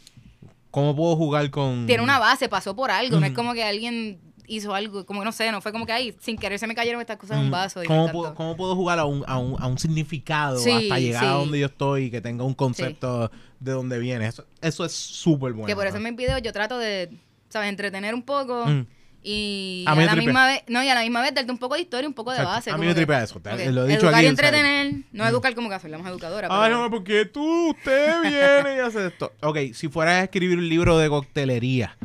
[0.72, 1.86] ¿Cómo puedo jugar con...?
[1.86, 5.24] tiene una base, pasó por algo, no es como que alguien hizo algo, como que
[5.24, 7.44] no sé, no fue como que ahí, sin querer se me cayeron estas cosas en
[7.44, 7.82] un Mm, vaso.
[7.82, 10.98] Y ¿Cómo, puedo, cómo puedo jugar a un, a un, a un significado Sí, hasta
[10.98, 14.26] llegar a donde yo estoy y que tenga un concepto de dónde viene?
[14.26, 15.66] Eso, eso es súper bueno.
[15.66, 17.10] que por eso en mis videos yo trato de,
[17.48, 17.68] ¿sabes?
[17.68, 18.86] Entretener un poco Mm.
[19.22, 21.82] y A la misma vez, no, y a la misma vez darte un poco de
[21.82, 22.70] historia, un poco de base.
[22.72, 25.28] A mí me tripea eso, te- lo he dicho educar aquí, y entretener, no Mm.
[25.28, 26.48] educar como que soy la más educadora.
[26.50, 29.32] Ay, pero- no, porque tú, usted viene y hace esto.
[29.42, 31.96] Ok, si fueras a escribir un libro de coctelería,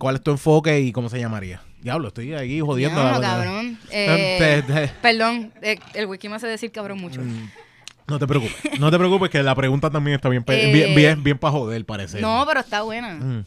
[0.00, 1.62] ¿cuál es tu enfoque y cómo se llamaría?
[1.80, 3.00] Diablo, estoy aquí jodiendo.
[3.02, 3.78] La- cabrón.
[3.92, 7.20] Eh, Te- te- Perdón, eh, el wiki me hace decir cabrón mucho.
[7.22, 7.48] Mm,
[8.08, 11.22] No te preocupes, no te preocupes que la pregunta también está bien, Eh, bien, bien,
[11.22, 12.20] bien para joder, parece.
[12.20, 13.14] No, pero está buena.
[13.14, 13.44] Mm,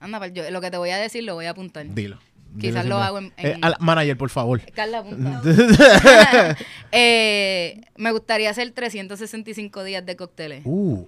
[0.00, 1.86] Anda, yo, lo que te voy a decir lo voy a apuntar.
[1.94, 2.18] dilo.
[2.60, 4.60] Quizás lo hago en- Eh, en- al- manager, por favor.
[4.74, 5.40] Carla, apunta.
[6.92, 10.62] Eh, me gustaría hacer 365 días de cócteles.
[10.64, 11.06] Uh,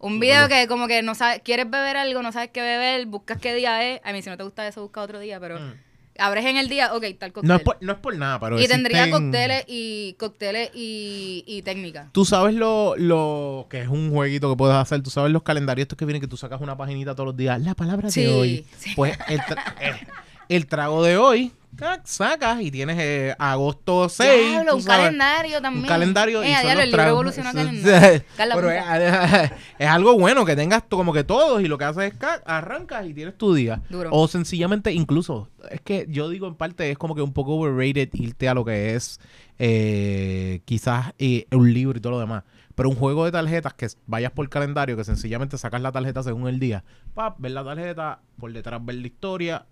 [0.00, 3.38] Un video que como que no sabes, quieres beber algo, no sabes qué beber, buscas
[3.38, 4.00] qué día es.
[4.04, 5.72] A mí si no te gusta eso, busca otro día, pero Mm.
[6.18, 7.48] abres en el día, ok, tal cóctel.
[7.48, 11.62] no, es por, no es por nada, pero y tendría cócteles y cócteles y, y
[11.62, 12.10] técnica.
[12.12, 15.02] Tú sabes lo, lo que es un jueguito que puedes hacer.
[15.02, 17.60] Tú sabes los calendarios estos que vienen que tú sacas una paginita todos los días.
[17.60, 18.66] La palabra Sí, de hoy.
[18.76, 18.92] sí.
[18.94, 20.06] Pues el, tra- eh,
[20.48, 21.52] el trago de hoy
[22.04, 24.50] sacas y tienes eh, agosto 6.
[24.50, 25.04] Diablo, un sabes.
[25.04, 25.84] calendario también.
[25.84, 27.10] Un calendario Eh, y diablo, el libro tragos.
[27.12, 28.22] evolucionó a Eso- calendario.
[28.36, 32.12] Carla, Pero es, es algo bueno que tengas como que todos y lo que haces
[32.12, 33.80] es arrancas y tienes tu día.
[33.90, 34.10] Duro.
[34.12, 38.08] O sencillamente, incluso, es que yo digo en parte es como que un poco overrated
[38.14, 39.20] irte a lo que es
[39.58, 42.44] eh, quizás eh, un libro y todo lo demás.
[42.78, 46.48] Pero un juego de tarjetas que vayas por calendario, que sencillamente sacas la tarjeta según
[46.48, 49.66] el día, pap, ver la tarjeta, por detrás ver la historia.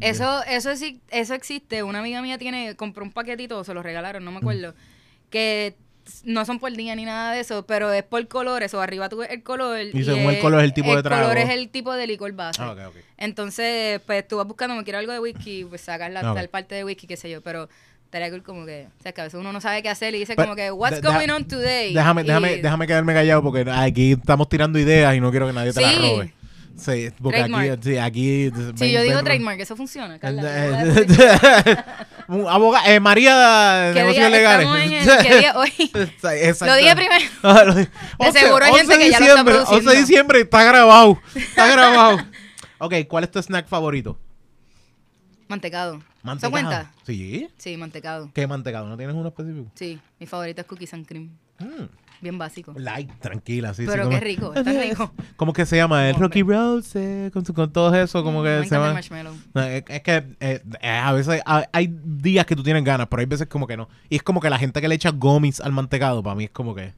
[0.00, 1.82] Eso, eso, sí- eso existe.
[1.82, 4.74] Una amiga mía tiene, compró un paquetito, se lo regalaron, no me acuerdo.
[5.30, 5.76] Que
[6.24, 8.72] no son por día ni nada de eso, pero es por colores.
[8.74, 9.78] O arriba tú ves el color.
[9.92, 11.22] Y según el color es el tipo de trago.
[11.24, 12.62] El color es el tipo de licor base.
[12.62, 12.96] Ah, ok, ok.
[13.18, 16.36] Entonces, pues tú vas buscando, me quiero algo de whisky, pues sacas la Ok.
[16.36, 17.42] tal parte de whisky, qué sé yo.
[17.42, 17.68] Pero
[18.16, 20.18] estaría cool como que, o sea, que a veces uno no sabe qué hacer y
[20.20, 21.92] dice Pero, como que, what's going on today?
[21.94, 25.52] Déjame, Y- déjame, déjame quedarme callado porque aquí estamos tirando ideas y no quiero que
[25.52, 25.98] nadie te las Sí.
[26.00, 26.32] robe.
[26.78, 27.52] Sí, porque aquí,
[27.82, 28.50] sí, aquí.
[28.74, 30.42] Si yo digo trademark, eso funciona, Carla.
[32.28, 34.68] Un abogado, eh, María de ¿Qué negocios legales.
[34.68, 35.72] el- qué día hoy?
[35.94, 36.66] Exacto.
[36.66, 37.24] Lo dije primero.
[38.18, 38.26] Ah.
[38.26, 39.90] De seguro hay gente que ya lo está diciembre, 11 produciendo.
[39.92, 41.18] de diciembre está grabado.
[41.34, 42.18] Está grabado.
[42.78, 44.18] ok, ¿cuál es tu snack favorito?
[45.48, 46.02] Mantecado.
[46.40, 46.92] ¿Se cuenta?
[47.04, 47.48] Sí.
[47.56, 48.30] Sí, mantecado.
[48.34, 48.88] ¿Qué mantecado?
[48.88, 49.70] ¿No tienes uno específico?
[49.74, 51.30] Sí, mi favorito es cookies and cream.
[51.58, 51.84] Mm,
[52.22, 52.72] Bien básico.
[52.76, 53.82] Light, tranquila, sí.
[53.82, 55.12] sí, Pero como- qué rico, está rico.
[55.36, 56.08] ¿Cómo que se llama?
[56.08, 56.16] El.
[56.16, 58.94] Rocky Road, eh, con, con todo eso, como que me se llama...
[58.94, 59.34] marshmallow.
[59.54, 63.20] Es, es que eh, eh, a veces hay, hay días que tú tienes ganas, pero
[63.20, 63.88] hay veces como que no.
[64.08, 66.50] Y es como que la gente que le echa gomis al mantecado, para mí es
[66.50, 66.94] como que.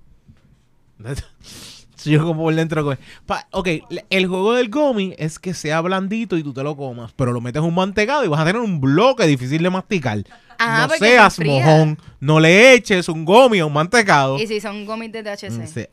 [2.04, 2.96] Yo como por dentro.
[3.26, 3.68] Pa- ok,
[4.10, 7.40] el juego del gomi es que sea blandito y tú te lo comas, pero lo
[7.40, 10.18] metes en un mantecado y vas a tener un bloque difícil de masticar.
[10.58, 14.38] Ajá, no seas mojón, no le eches un gomi a un mantecado.
[14.38, 15.66] Y si son gomis de THC.
[15.66, 15.88] Se-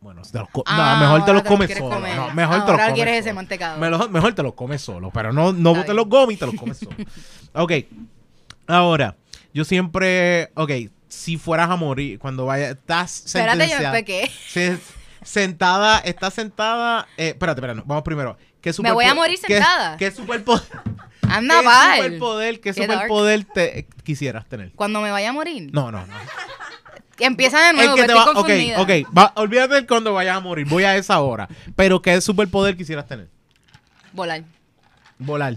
[0.00, 1.98] bueno, te los Ah, no, mejor te ahora los comes solo.
[2.00, 3.34] no, mejor te los Ahora comes quieres ese solo.
[3.36, 3.78] mantecado.
[3.78, 6.76] Mejor, mejor te los comes solo, pero no, no botes los gomis, te los comes
[6.78, 6.96] solo.
[7.54, 7.72] ok,
[8.66, 9.16] ahora,
[9.52, 10.70] yo siempre, ok,
[11.08, 14.30] si fueras a morir, cuando vaya, estás Espérate, yo me pequé.
[14.48, 14.78] se-
[15.24, 18.36] sentada, estás sentada, eh, espérate, espérate, no, vamos primero.
[18.60, 19.96] ¿Qué Me voy a morir qué- sentada.
[19.96, 20.62] ¿Qué, superpoder,
[21.28, 21.96] Anda, qué pal.
[21.96, 22.92] superpoder, qué Qué dark.
[23.02, 24.72] superpoder te quisieras tener?
[24.72, 25.70] Cuando me vaya a morir.
[25.72, 26.14] No, no, no.
[27.18, 28.80] Empieza de El nuevo, que que te estoy va, ok, confundida.
[28.80, 31.48] ok, va, olvídate de cuando vayas a morir, voy a esa hora.
[31.76, 33.28] Pero ¿qué superpoder quisieras tener?
[34.12, 34.42] Volar.
[35.18, 35.56] Volar.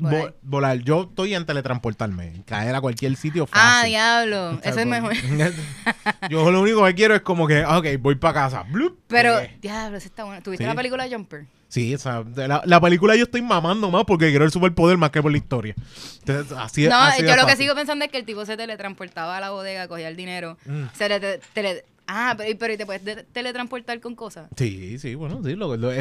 [0.00, 0.22] Volar.
[0.22, 0.78] Vo- volar.
[0.78, 3.90] Yo estoy en teletransportarme, caer a cualquier sitio Ah, fácil.
[3.90, 4.50] diablo.
[4.50, 5.12] O sea, Eso es mejor.
[6.30, 8.62] Yo lo único que quiero es como que, ok, voy para casa.
[8.70, 9.58] Blup, Pero, llegué.
[9.60, 10.42] diablo, eso está bueno.
[10.42, 10.68] ¿Tuviste Sí.
[10.68, 11.46] la película Jumper?
[11.68, 15.10] Sí, esa, de la, la película yo estoy mamando más porque quiero el superpoder más
[15.10, 15.74] que por la historia.
[16.20, 19.36] Entonces, así, No, así yo lo que sigo pensando es que el tipo se teletransportaba
[19.36, 20.84] a la bodega, cogía el dinero, Mm.
[20.94, 24.48] se le te- tele- Ah, pero, pero ¿y te puedes de- teletransportar con cosas?
[24.56, 25.54] Sí, sí, bueno, sí.
[25.54, 25.92] Lo, lo-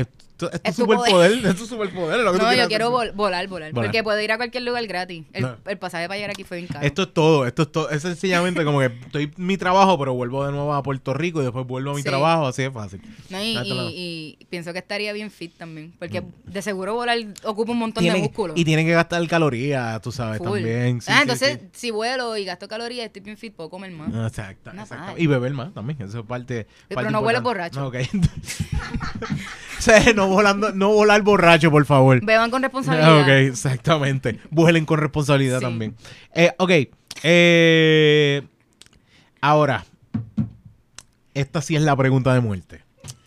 [0.47, 1.31] esto, esto es Es tu superpoder.
[1.33, 2.19] Esto es superpoder.
[2.19, 3.73] es lo que No, yo quiero vol- volar, volar, Volar.
[3.73, 5.25] Porque puedo ir a cualquier lugar gratis.
[5.33, 5.57] El, No.
[5.65, 6.85] el pasaje para llegar aquí fue bien caro.
[6.85, 7.89] Esto es todo, esto es todo.
[7.89, 11.41] Es sencillamente como que estoy en mi trabajo, pero vuelvo de nuevo a Puerto Rico
[11.41, 12.07] y después vuelvo a mi Sí.
[12.07, 13.01] trabajo, así de fácil.
[13.29, 15.93] No, y, pienso que estaría bien fit también.
[15.99, 18.53] Porque de seguro volar ocupa un montón de músculo.
[18.55, 20.47] y tiene que gastar calorías, tú sabes, Full.
[20.59, 21.01] también.
[21.01, 24.09] Sí, ah, sí, entonces, si vuelo y gasto calorías, estoy bien fit, puedo comer más.
[24.31, 25.13] Exacto, exacto.
[25.17, 26.67] Y beber más también, eso es parte.
[26.87, 27.41] pero no importante.
[27.43, 27.87] borracho.
[27.87, 27.95] Ok.
[29.77, 32.23] O sea, no, volando, no volar borracho, por favor.
[32.23, 33.21] Beban con responsabilidad.
[33.21, 34.39] Ok, exactamente.
[34.51, 35.65] Vuelen con responsabilidad Sí.
[35.65, 35.95] también.
[36.33, 36.71] Eh, ok.
[37.23, 38.41] eh,
[39.41, 39.85] ahora,
[41.33, 42.81] esta sí es la pregunta de muerte.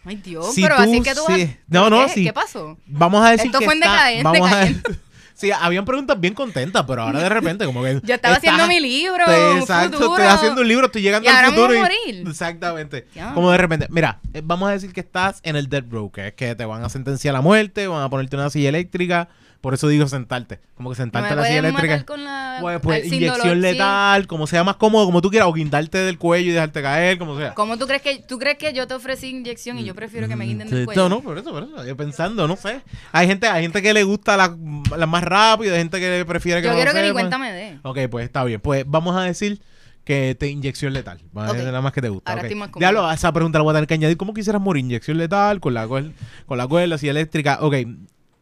[0.05, 2.13] Ay, Dios, Si pero tú- así que tú vas- No, no, ¿Qué?
[2.13, 2.25] sí.
[2.25, 2.77] ¿Qué pasó?
[2.87, 4.69] Vamos a decir Esto que fue en está- decadente, vamos a-.
[5.35, 8.01] Sí, habían preguntas bien contentas, pero ahora de repente como que...
[8.05, 10.17] Yo estaba haciendo mi libro, Te- exacto, futuro.
[10.19, 11.79] estoy haciendo un libro, estoy llegando Y al ahora futuro.
[11.79, 12.25] a morir.
[12.29, 13.07] Exactamente.
[13.35, 16.29] Como de repente, mira, eh, vamos a decir que estás en el dead row, que
[16.29, 19.29] es que te van a sentenciar a muerte, van a ponerte una silla eléctrica,
[19.63, 20.59] por eso digo sentarte.
[20.75, 21.95] Como que sentarte la silla eléctrica.
[21.95, 22.59] matar con la...
[22.61, 23.61] Pues, pues, inyección dolor, sí.
[23.61, 27.17] letal, como sea más cómodo, como tú quieras, o guindarte del cuello y dejarte caer,
[27.17, 27.55] como sea.
[27.55, 30.35] ¿Cómo tú crees que tú crees que yo te ofrecí inyección y yo prefiero que
[30.35, 31.03] me guinden Sí, del cuello?
[31.03, 31.87] No, no, por eso, por eso.
[31.87, 32.83] Yo pensando, no sé.
[33.13, 34.55] Hay gente, hay gente que le gusta la,
[34.97, 37.39] la más rápido, hay gente que prefiere que Yo no quiero lo que ni cuenta
[37.39, 37.79] me dé.
[37.83, 38.61] Ok, pues está bien.
[38.61, 39.63] Pues vamos a decir
[40.05, 41.21] que te inyección letal.
[41.33, 41.57] Vamos a Ok.
[41.59, 42.33] decir nada más que te gusta.
[42.33, 42.47] Ahora ok.
[42.47, 42.81] estoy más cómodo.
[42.81, 44.17] Diablo, a esa pregunta la voy a tener que añadir.
[44.17, 44.85] ¿Cómo quisieras morir?
[44.85, 46.11] Inyección letal, con la cuerda,
[46.47, 47.59] con la cuerda, así eléctrica.
[47.61, 47.77] Ok,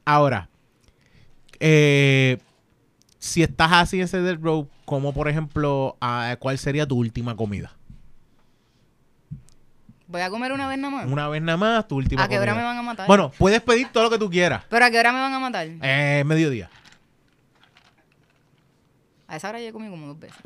[0.05, 0.50] ahora.
[1.61, 2.39] Eh,
[3.19, 5.97] si estás así en ese dead row, como por ejemplo,
[6.39, 7.77] ¿cuál sería tu última comida?
[10.09, 11.07] Voy a comer una vez nada más.
[11.07, 12.53] Una vez nada más, tu última ¿A qué comida.
[12.53, 13.07] hora me van a matar?
[13.07, 14.65] Bueno, puedes pedir todo lo que tú quieras.
[14.69, 15.69] ¿Pero a qué hora me van a matar?
[15.83, 16.69] Eh, mediodía.
[19.29, 20.37] A esa hora yo he comido como dos veces.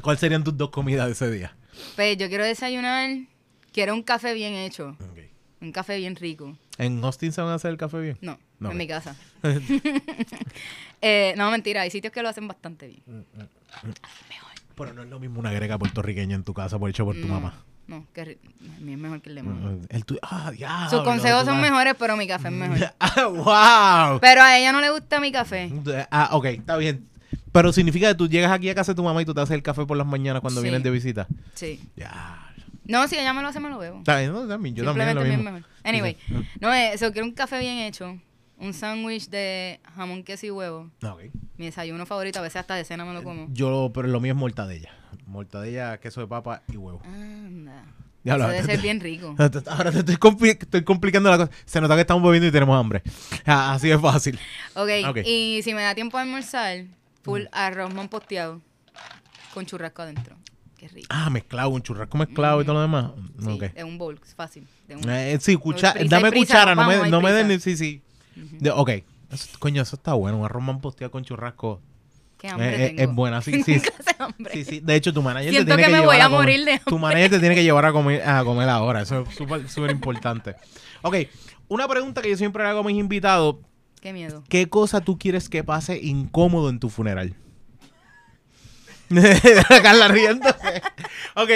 [0.00, 1.56] ¿Cuáles serían tus dos comidas de ese día?
[1.96, 3.10] Pues yo quiero desayunar,
[3.72, 5.17] quiero un café bien hecho, Ok.
[5.60, 6.56] Un café bien rico.
[6.78, 8.18] ¿En Austin se van a hacer el café bien?
[8.20, 9.14] No, No, en mi casa.
[11.00, 13.24] Eh, no, mentira, hay sitios que lo hacen bastante bien.
[14.74, 17.22] Pero no es lo mismo una grega puertorriqueña en tu casa por hecho por tu
[17.26, 17.54] no, mamá.
[17.86, 18.38] No, que el
[18.80, 19.76] mío es mejor que el de mamá.
[19.88, 20.18] El tu...
[20.22, 20.90] Ah, diablo.
[20.90, 22.92] Sus consejos son mejores, pero mi café es mejor.
[23.00, 23.26] Ah,
[24.12, 24.20] wow.
[24.20, 25.70] Pero a ella no le gusta mi café.
[26.10, 27.08] Ah, ok, está bien.
[27.52, 29.54] Pero significa que tú llegas aquí a casa de tu mamá y tú te haces
[29.54, 30.64] el café por las mañanas cuando Sí.
[30.64, 31.26] vienes de visita.
[31.54, 31.80] Sí.
[31.96, 32.47] Ya.
[32.88, 33.98] No, si ella me lo hace, me lo bebo.
[33.98, 35.42] Está bien, no, también, yo también lo mismo.
[35.44, 35.64] mejor.
[35.84, 36.16] Anyway,
[36.60, 38.18] no, eh, eso quiero un café bien hecho,
[38.58, 40.90] un sándwich de jamón, queso y huevo.
[41.02, 41.22] Ah, ok.
[41.58, 43.46] Mi desayuno favorito, a veces hasta de cena me lo como.
[43.52, 44.90] Yo, pero lo mío es mortadella.
[45.26, 47.00] Mortadella, queso de papa y huevo.
[47.04, 47.84] Anda.
[48.24, 49.34] Ya Eso debe ser bien rico.
[49.66, 51.50] Ahora te estoy, compli- estoy complicando la cosa.
[51.66, 53.02] Se nota que estamos bebiendo y tenemos hambre.
[53.44, 54.38] Así de fácil.
[54.74, 55.18] Ok, Ok.
[55.24, 56.84] y si me da tiempo a almorzar,
[57.22, 58.60] full arroz posteado
[59.54, 60.36] con churrasco adentro.
[60.78, 61.06] Qué rico.
[61.10, 63.10] Ah, mezclado, un churrasco mezclado y todo lo demás.
[63.40, 63.62] Sí, Ok.
[63.74, 64.66] es un bowl, es fácil.
[64.86, 67.48] de un- Eh, sí, cucha- Prisa dame prisa, cuchara, no vamos, me, no me den
[67.48, 67.58] ni.
[67.58, 68.00] Sí, sí.
[68.36, 68.90] De- ok.
[69.30, 70.38] Eso- coño, eso está bueno.
[70.38, 71.80] Un arroz manposteado con churrasco.
[72.38, 73.02] Qué Eh, hambre eh, tengo.
[73.10, 73.80] es buena, sí, sí.
[74.52, 74.80] Sí, sí.
[74.80, 76.64] De hecho, tu manager Siento te tiene que que, me llevar voy a comer- morir
[76.64, 79.02] de Tu manager te tiene que llevar a comer, a comer ahora.
[79.02, 80.54] Eso es súper, súper importante.
[81.02, 81.16] Ok.
[81.66, 83.56] Una pregunta que yo siempre hago a mis invitados.
[84.00, 84.44] Qué miedo.
[84.48, 87.34] ¿Qué cosa tú quieres que pase incómodo en tu funeral?
[89.82, 90.82] Carla riéndose.
[91.34, 91.50] Ok.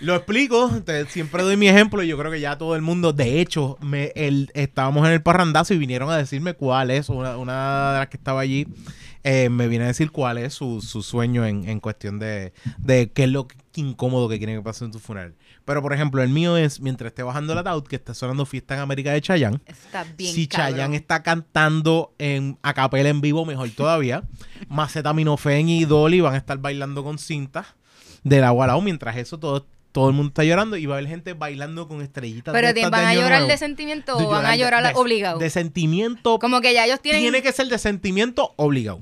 [0.00, 0.70] Lo explico,
[1.08, 4.12] siempre doy mi ejemplo y yo creo que ya todo el mundo, de hecho, me,
[4.16, 8.08] el, estábamos en el parrandazo y vinieron a decirme cuál es, una, una de las
[8.08, 8.66] que estaba allí,
[9.24, 13.10] eh, me viene a decir cuál es su, su sueño en, en cuestión de, de
[13.10, 15.34] qué es lo que- incómodo que quieren que pase en tu funeral.
[15.64, 18.74] Pero, por ejemplo, el mío es, mientras esté bajando el ataúd, que está sonando Fiesta
[18.74, 20.70] en América de Chayanne, está bien si cabrón.
[20.76, 24.22] Chayanne está cantando en a capela en vivo, mejor todavía.
[24.68, 27.66] Macetaminofén y Dolly van a estar bailando con cintas
[28.22, 28.80] del agua al lado.
[28.82, 32.02] Mientras eso, todo, todo el mundo está llorando y va a haber gente bailando con
[32.02, 32.52] estrellitas.
[32.52, 33.46] Pero de ¿van de a llorar Nuevo.
[33.46, 35.38] de sentimiento o van a llorar de- obligado?
[35.38, 36.40] De sentimiento.
[36.40, 37.20] Como que ya ellos tienen...
[37.22, 39.00] Tiene que ser de sentimiento obligado.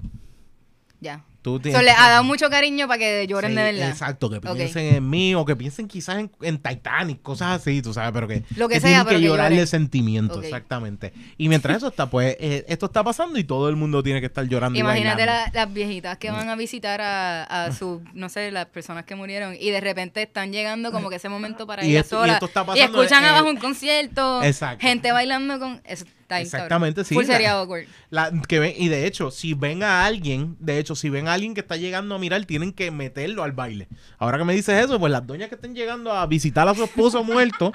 [1.01, 1.25] Ya.
[1.43, 3.89] Tú tienes- les ha dado mucho cariño para que lloren Sí, de verdad.
[3.91, 7.93] Exacto, que piensen en mí o que piensen quizás en, en Titanic, cosas así, tú
[7.93, 9.59] sabes, pero que, Lo que sea, tienen pero que que llorar lloren.
[9.59, 11.13] de sentimiento, exactamente.
[11.39, 14.27] Y mientras eso está, pues eh, esto está pasando y todo el mundo tiene que
[14.27, 14.79] estar llorando.
[14.79, 19.05] Imagínate la- las viejitas que van a visitar a, a sus, no sé, las personas
[19.05, 22.17] que murieron y de repente están llegando como que ese momento para Y ellas esto-
[22.17, 22.35] y solas.
[22.35, 24.81] esto está Y escuchan en- abajo un concierto, Exacto.
[24.81, 25.81] gente bailando con...
[25.85, 26.05] Eso
[26.41, 27.09] Exactamente, cabrón.
[27.09, 27.85] sí, Full la- sería awkward.
[28.11, 31.35] La- que ven- y de hecho, si ven a alguien, de hecho, si ven a
[31.35, 33.89] alguien que está llegando a mirar, tienen que meterlo al baile.
[34.19, 36.85] Ahora que me dices eso, pues las doñas que estén llegando a visitar a su
[36.85, 37.73] esposo muerto,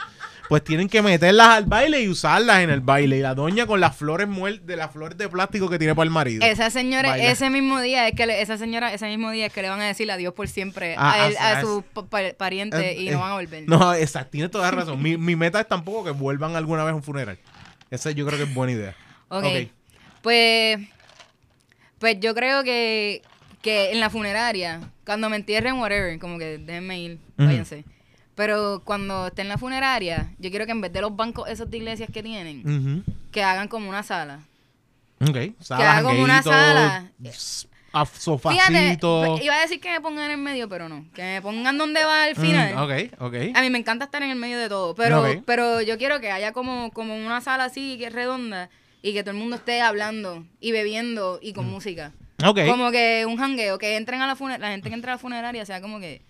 [0.50, 3.18] pues tienen que meterlas al baile y usarlas en el baile.
[3.18, 4.28] Y la doña con las flores
[4.66, 6.46] de las flores de plástico que tiene para el marido.
[6.46, 7.32] Esa señora, Baila.
[7.32, 9.82] ese mismo día es que le- esa señora, ese mismo día es que le van
[9.82, 12.92] a decir adiós por siempre Ah, a, él, ah, a ah, su pa- pa- pariente
[12.92, 13.64] Eh, y eh, no van a volver.
[13.68, 15.02] No, exacto, tienes toda la razón.
[15.04, 17.38] Mi, mi meta es tampoco que vuelvan alguna vez a un funeral.
[17.92, 18.96] Esa yo creo que es buena idea.
[19.30, 19.44] ok.
[19.44, 19.72] ok.
[20.22, 20.80] Pues,
[22.00, 23.22] pues yo creo que,
[23.62, 27.48] que en la funeraria, cuando me entierren, whatever, como que déjenme ir, Ujú.
[27.48, 27.86] váyanse.
[28.36, 31.70] Pero cuando esté en la funeraria, yo quiero que en vez de los bancos esos
[31.72, 34.42] de iglesias que tienen, que hagan como una sala.
[35.22, 35.38] Ok.
[35.60, 37.12] Sala, Que haga como una sala.
[37.94, 39.24] A- sofacito.
[39.26, 41.06] pues, iba a decir que me pongan en el medio, pero no.
[41.14, 42.76] Que me pongan donde va al final.
[42.76, 43.36] Mm, ok, ok.
[43.56, 46.32] A mí me encanta estar en el medio de todo, pero, pero yo quiero que
[46.32, 48.70] haya como, como una sala así, que es redonda,
[49.02, 52.12] y que todo el mundo esté hablando y bebiendo y con música.
[52.46, 52.60] Ok.
[52.68, 55.20] Como que un jangueo, que entren a la funeraria, la gente que entra a la
[55.20, 56.22] funeraria sea como que,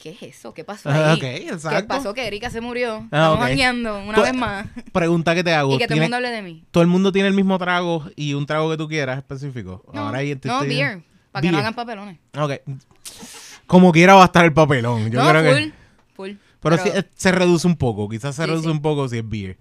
[0.00, 0.54] ¿qué es eso?
[0.54, 1.16] ¿Qué pasó Ah, ahí?
[1.16, 1.88] ok, ¿Qué exacto.
[1.88, 2.14] pasó?
[2.14, 3.06] Que Erika se murió.
[3.10, 4.66] Ah, Estamos jangueando una Tú- vez más.
[4.92, 5.74] Pregunta que te hago.
[5.74, 6.64] Y que todo el ¿tiene- mundo hable de mí.
[6.70, 9.84] ¿Todo el mundo tiene el mismo trago y un trago que tú quieras específico?
[9.92, 11.02] No, Ahora ahí no beer,
[11.32, 12.18] para que no hagan papelones.
[12.38, 12.52] Ok.
[13.66, 15.10] Como quiera va a estar el papelón.
[15.10, 15.72] Yo no, creo full, que.
[16.14, 16.30] full.
[16.60, 18.08] Pero, sí, eh, se reduce un poco.
[18.08, 18.70] Quizás se Sí, reduce sí.
[18.70, 19.58] un poco si es beer.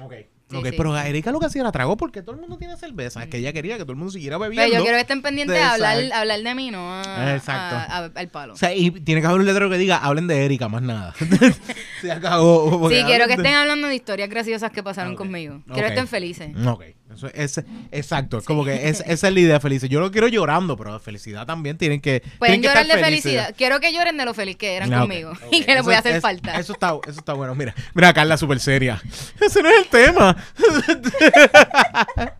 [0.00, 0.14] Ok.
[0.50, 0.74] Sí, ok, sí.
[0.76, 3.22] pero a Erika lo que hacía era trago porque todo el mundo tiene cerveza.
[3.22, 4.62] Es que ella quería que todo el mundo siguiera bebiendo.
[4.66, 7.76] Pero yo quiero que estén pendientes de a hablar, hablar de mí, no a, Exacto.
[7.76, 8.54] a- a- al palo.
[8.54, 11.14] O sea, y tiene que haber un letrero que diga, hablen de Erika, más nada.
[12.00, 12.88] se acabó.
[12.90, 15.62] Sí, quiero que estén hablando de historias graciosas que pasaron conmigo.
[15.66, 16.50] Quiero que estén felices.
[16.66, 16.84] Ok,
[17.14, 19.82] eso es, exacto, es como que es, esa es la idea feliz.
[19.82, 22.22] Yo lo quiero llorando, pero felicidad también tienen que.
[22.38, 23.22] Pueden tienen que llorar estar de felices.
[23.32, 23.54] felicidad.
[23.56, 26.16] Quiero que lloren de lo feliz que eran conmigo y que les voy a hacer
[26.16, 26.58] es- falta.
[26.58, 27.54] Eso está, eso está bueno.
[27.54, 29.02] Mira, mira, Carla, súper seria.
[29.40, 30.36] Ese no es el tema.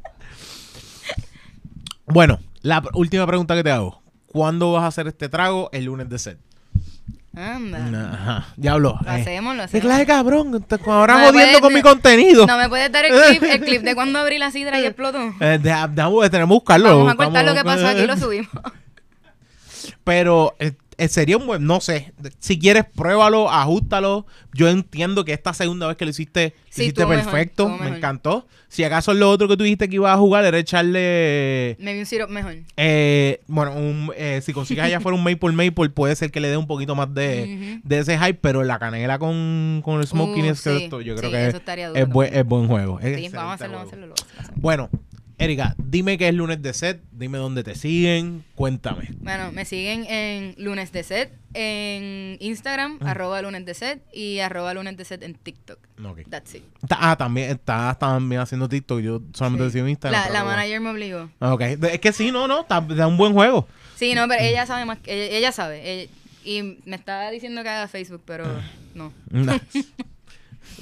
[2.06, 4.00] bueno, la última pregunta que te hago.
[4.26, 6.38] ¿Cuándo vas a hacer este trago el lunes de set?
[7.36, 8.10] Anda.
[8.12, 8.98] Ajá, diablo.
[9.04, 9.20] Lo eh.
[9.20, 9.86] hacemos, lo ¿Qué hacemos.
[9.86, 10.64] clase cabrón?
[10.86, 12.46] Ahora No jodiendo puedes- con mi contenido.
[12.46, 15.18] No me puedes dar el clip, el clip de cuando abrí la sidra y explotó.
[15.40, 16.98] Eh, tenemos que buscarlo.
[16.98, 18.50] Vamos a cortar lo que pasó aquí y lo subimos.
[20.04, 20.72] Pero eh,
[21.08, 24.26] sería un buen, no sé, si quieres pruébalo, ajustalo.
[24.52, 27.78] Yo entiendo que esta segunda vez que lo hiciste, lo Sí, hiciste mejor, perfecto, me
[27.78, 27.96] mejor.
[27.96, 28.46] encantó.
[28.68, 32.00] Si acaso lo otro que tú dijiste que ibas a jugar era echarle, Me vi
[32.00, 32.54] un syrup mejor.
[32.76, 36.48] eh, bueno, un, eh, si consigues allá fuera un maple maple, puede ser que le
[36.48, 40.64] dé un poquito más de, de ese hype, pero la canela con, con el smokiness
[40.66, 41.52] Uh, sí, yo creo sí, que es,
[42.08, 42.34] buen, también.
[42.34, 43.00] es buen juego.
[43.00, 44.06] Es vamos a hacerlo, vamos a juego.
[44.06, 44.06] hacerlo.
[44.06, 44.60] lo hacemos.
[44.60, 44.90] Bueno,
[45.40, 49.08] Erika, dime qué es lunes de set, dime dónde te siguen, cuéntame.
[49.20, 54.74] Bueno, me siguen en lunes de set, en Instagram, arroba lunes de set y arroba
[54.74, 55.78] lunes de set en TikTok.
[56.04, 56.20] Ok.
[56.28, 56.62] That's it.
[56.90, 59.00] Ah, también estás también haciendo TikTok.
[59.00, 59.66] Yo solamente Sí.
[59.68, 60.20] decía en Instagram.
[60.26, 60.56] La, la bueno.
[60.58, 61.30] manager me obligó.
[61.38, 61.60] Ok.
[61.62, 62.66] De- Es que sí, no, no.
[62.68, 63.66] Da un buen juego.
[63.96, 64.98] Sí, no, pero ella sabe más.
[64.98, 65.90] que- Ella, ella sabe.
[66.02, 66.10] ella-
[66.44, 68.44] y me estaba diciendo que haga Facebook, pero
[68.94, 69.10] no.
[69.30, 69.58] No.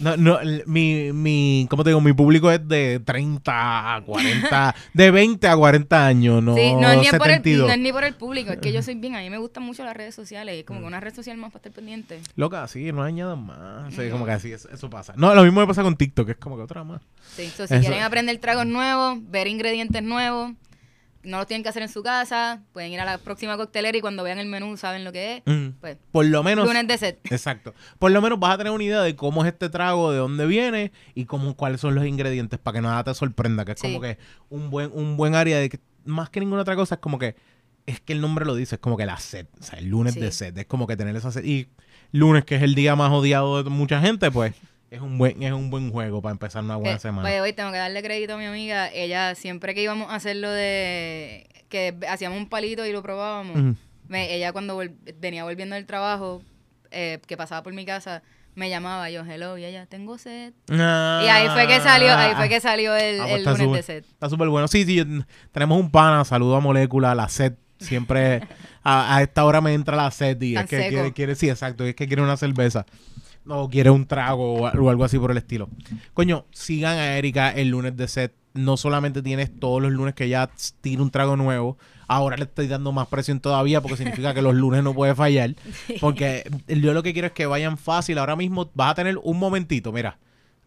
[0.00, 2.00] No, no, mi, mi, ¿cómo te digo?
[2.00, 6.90] Mi público es de 30 a 40, de 20 a 40 años, no, sí, no
[6.90, 7.66] es, ni por el, 72.
[7.66, 9.16] no es ni por el público, es que yo soy bien.
[9.16, 10.56] A mí me gustan mucho las redes sociales.
[10.56, 12.20] Es como que una red social más para estar pendiente.
[12.36, 13.92] Loca, sí, no añadan más.
[13.94, 15.14] Sí, como que así, eso, eso pasa.
[15.16, 17.00] No, lo mismo me pasa con TikTok, es como que otra más.
[17.34, 20.52] Sí, so, si Eso- quieren aprender tragos nuevos, ver ingredientes nuevos,
[21.22, 22.62] no los tienen que hacer en su casa.
[22.72, 25.42] Pueden ir a la próxima coctelera y cuando vean el menú saben lo que es.
[25.46, 25.70] Mm.
[25.80, 26.66] Pues, Por lo menos.
[26.66, 27.20] lunes de set.
[27.30, 27.74] Exacto.
[27.98, 30.46] Por lo menos vas a tener una idea de cómo es este trago, de dónde
[30.46, 33.64] viene y cómo, cuáles son los ingredientes para que nada te sorprenda.
[33.64, 33.88] Que es Sí.
[33.88, 34.18] como que
[34.48, 37.36] un buen, un buen área de que más que ninguna otra cosa es como que
[37.86, 40.12] es que el nombre lo dice, es como que la sed, o sea, el lunes
[40.12, 40.20] Sí.
[40.20, 41.42] de sed, es como que tener esa sed.
[41.44, 41.68] Y
[42.12, 44.52] lunes, que es el día más odiado de mucha gente, pues
[44.90, 47.28] es un buen, es un buen juego para empezar una buena Eh, semana.
[47.28, 48.90] oye, hoy tengo que darle crédito a mi amiga.
[48.92, 53.76] Ella, siempre que íbamos a hacer lo de que hacíamos un palito y lo probábamos,
[54.08, 56.42] me- ella cuando vol- venía volviendo del trabajo,
[56.90, 58.22] eh, que pasaba por mi casa,
[58.54, 60.54] me llamaba yo, hello, y ella, tengo sed.
[60.70, 61.20] Ah.
[61.22, 63.76] Y ahí fue que salió, ahí fue que salió el, Ah, pues el lunes súper-
[63.76, 64.04] de set.
[64.06, 64.66] Está súper bueno.
[64.68, 65.04] Sí, sí,
[65.52, 67.52] tenemos un pana, saludo a Molécula, la sed.
[67.78, 68.40] Siempre
[68.82, 70.88] a, a esta hora me entra la sed y Tan es que seco.
[70.90, 72.86] quiere, quiere, sí, exacto, es que quiere una cerveza.
[73.48, 75.68] O quiere un trago o, o algo así por el estilo.
[76.14, 78.34] Coño, sigan a Erika el lunes de set.
[78.54, 80.50] No solamente tienes todos los lunes que ella
[80.80, 84.54] tira un trago nuevo, ahora le estoy dando más presión todavía porque significa que los
[84.54, 85.54] lunes no puede fallar.
[86.00, 88.18] Porque yo lo que quiero es que vayan fácil.
[88.18, 90.18] Ahora mismo vas a tener un momentito, mira.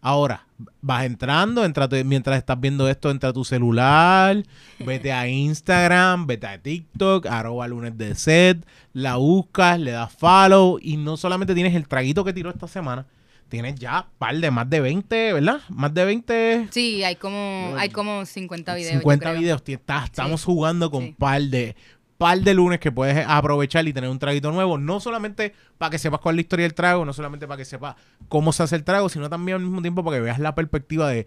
[0.04, 0.48] Ahora,
[0.82, 4.44] vas entrando, entra tu- mientras estás viendo esto, entra a tu celular,
[4.80, 10.80] vete a Instagram, vete a TikTok, arroba lunes de set, la buscas, le das follow
[10.82, 13.06] y no solamente tienes el traguito que tiró esta semana,
[13.48, 15.60] tienes ya par de más de 20, ¿verdad?
[15.70, 16.68] Más de 20.
[16.72, 18.92] Sí, hay como, hay como 50 videos.
[19.02, 19.40] 50 yo creo.
[19.42, 19.64] videos.
[20.06, 21.16] Estamos jugando con Sí.
[21.20, 21.76] par de
[22.22, 24.78] par de lunes que puedes aprovechar y tener un traguito nuevo.
[24.78, 27.66] No solamente para que sepas cuál es la historia del trago, no solamente para que
[27.66, 27.96] sepas
[28.30, 31.10] cómo se hace el trago, sino también al mismo tiempo para que veas la perspectiva
[31.10, 31.26] de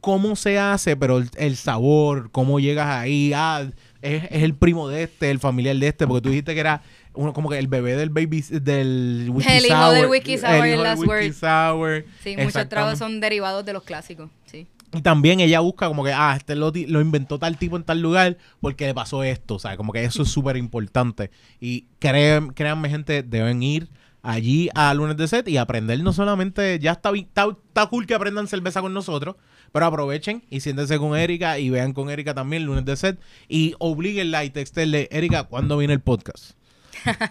[0.00, 3.30] cómo se hace, pero el, el sabor, cómo llegas ahí.
[3.32, 3.64] Ah,
[4.02, 6.82] es, es el primo de este, el familiar de este, porque tú dijiste que era
[7.14, 9.94] uno como que el bebé del baby del whisky El hijo sour.
[9.94, 12.04] del whisky sour el hijo del whisky sour.
[12.24, 14.30] Sí, muchos tragos son derivados de los clásicos.
[14.46, 14.66] Sí.
[14.94, 18.00] Y también ella busca como que, ah, este lo, lo inventó tal tipo en tal
[18.00, 21.30] lugar porque le pasó esto, o sea, como que eso es súper importante.
[21.60, 23.88] Y créan- créanme, gente, deben ir
[24.22, 28.14] allí a Lunes de Set y aprender no solamente, ya está, está, está cool que
[28.14, 29.36] aprendan cerveza con nosotros,
[29.72, 33.74] pero aprovechen y siéntense con Erika y vean con Erika también Lunes de Set y
[33.78, 36.57] obliguenla y textenle, Erika, ¿cuándo viene el podcast?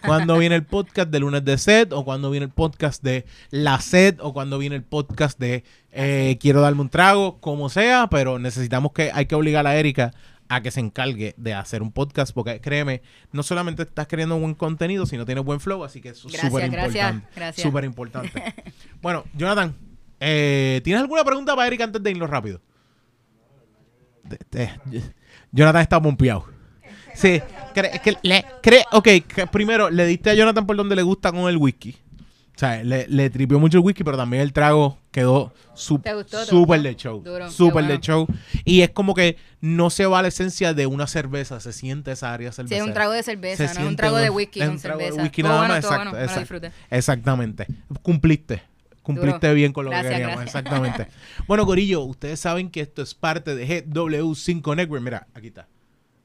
[0.06, 3.80] Cuando viene el podcast de lunes de set o cuando viene el podcast de la
[3.80, 8.40] set o cuando viene el podcast de eh, quiero darme un trago, como sea, pero
[8.40, 10.14] necesitamos que hay que obligar a Erika
[10.50, 14.54] a que se encargue de hacer un podcast porque créeme, no solamente estás creando buen
[14.54, 17.26] contenido, sino tienes buen flow, así que es súper importante.
[17.36, 17.64] gracias.
[17.64, 18.44] Súper importante.
[19.02, 19.76] bueno, Jonathan,
[20.20, 22.62] eh, ¿tienes alguna pregunta para Erika antes de irnos rápido?
[25.52, 26.57] Jonathan está pompeado.
[27.18, 27.42] Sí,
[27.74, 31.02] cre- es que le, cre- ok, que primero le diste a Jonathan por donde le
[31.02, 31.96] gusta con el whisky.
[32.56, 36.14] O sea, le, le tripió mucho el whisky, pero también el trago quedó su- ¿Te
[36.16, 36.40] gustó?
[36.40, 37.24] ¿Te súper de show.
[37.52, 38.26] Súper de show.
[38.66, 42.34] Y es como que no se va la esencia de una cerveza, se siente esa
[42.34, 42.76] área Sí, cerveza.
[42.78, 45.06] es un trago de cerveza, no es un trago de whisky es un trago de
[45.06, 45.22] cerveza.
[45.24, 46.68] whisky Estuvo nada bueno, más, exacto, bueno, exacto.
[46.90, 47.68] Exactamente.
[48.02, 48.62] Cumpliste.
[49.04, 49.56] Cumpliste Duro.
[49.56, 50.42] bien con lo Gracias, que queríamos.
[50.44, 50.64] gracias.
[50.66, 51.08] Exactamente.
[51.48, 55.04] bueno, Corillo, ustedes saben que esto es parte de GW5 Network.
[55.04, 55.68] Mira, aquí está.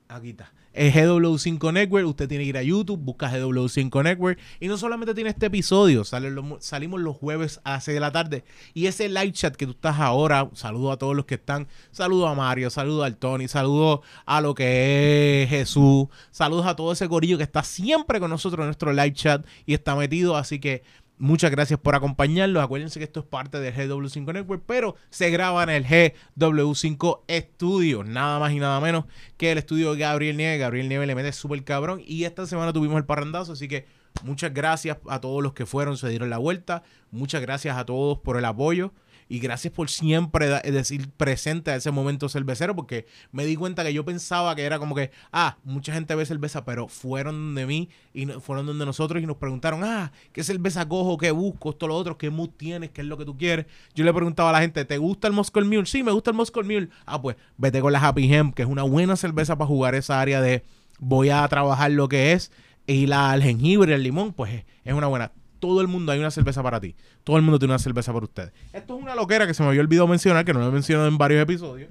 [0.08, 0.50] Aquí está.
[0.72, 2.06] Es GW5 Network.
[2.06, 4.38] Usted tiene que ir a YouTube, busca GW5 Network.
[4.60, 8.12] Y no solamente tiene este episodio, los- salimos los jueves a las 6 de la
[8.12, 8.44] tarde.
[8.74, 11.68] Y ese live chat que tú estás ahora, saludo a todos los que están.
[11.90, 16.06] Saludo a Mario, saludo al Tony, saludo a lo que es Jesús.
[16.30, 19.74] Saludos a todo ese corillo que está siempre con nosotros en nuestro live chat y
[19.74, 20.36] está metido.
[20.36, 20.82] Así que
[21.22, 22.64] Muchas gracias por acompañarnos.
[22.64, 28.02] Acuérdense que esto es parte del GW5 Network, pero se graba en el GW5 Studio.
[28.02, 29.04] Nada más y nada menos
[29.36, 30.58] que el estudio de Gabriel Nieve.
[30.58, 32.02] Gabriel Nieve le mete súper cabrón.
[32.04, 33.86] Y esta semana tuvimos el parrandazo, así que
[34.24, 36.82] muchas gracias a todos los que fueron, se dieron la vuelta.
[37.12, 38.92] Muchas gracias a todos por el apoyo.
[39.32, 43.94] Y gracias por siempre decir presente a ese momento cervecero, porque me di cuenta que
[43.94, 47.88] yo pensaba que era como que, ah, mucha gente ve cerveza, pero fueron de mí
[48.12, 51.16] y no- fueron donde nosotros y nos preguntaron, ah, ¿qué cerveza cojo?
[51.16, 51.70] ¿Qué busco?
[51.70, 52.90] Esto, lo otro, ¿qué mood tienes?
[52.90, 53.64] ¿Qué es lo que tú quieres?
[53.94, 55.86] Yo le preguntaba a la gente, ¿te gusta el Moscow Mule?
[55.86, 56.90] Sí, me gusta el Moscow Mule.
[57.06, 60.20] Ah, pues vete con la Happy Hemp, que es una buena cerveza para jugar esa
[60.20, 60.62] área de
[60.98, 62.52] voy a trabajar lo que es.
[62.86, 65.32] Y la el jengibre, el limón, pues es- es una buena.
[65.62, 66.96] Todo el mundo hay una cerveza para ti.
[67.22, 68.52] Todo el mundo tiene una cerveza para ustedes.
[68.72, 71.06] Esto es una loquera que se me había olvidado mencionar, que no lo he mencionado
[71.06, 71.88] en varios episodios.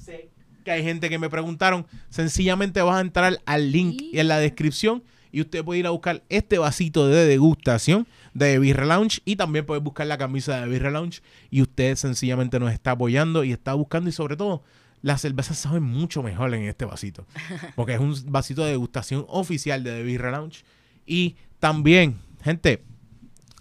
[0.00, 0.30] Sé
[0.64, 1.84] que hay gente que me preguntaron.
[2.10, 5.90] Sencillamente vas a entrar al link Y- en la descripción y usted puede ir a
[5.90, 10.68] buscar este vasito de degustación de Birra Lounge y también puede buscar la camisa de
[10.68, 11.20] Birra Lounge
[11.50, 14.62] y usted sencillamente nos está apoyando y está buscando y sobre todo
[15.02, 17.26] las cervezas saben mucho mejor en este vasito
[17.76, 20.62] porque es un vasito de degustación oficial de The Birra Lounge
[21.04, 22.84] y también gente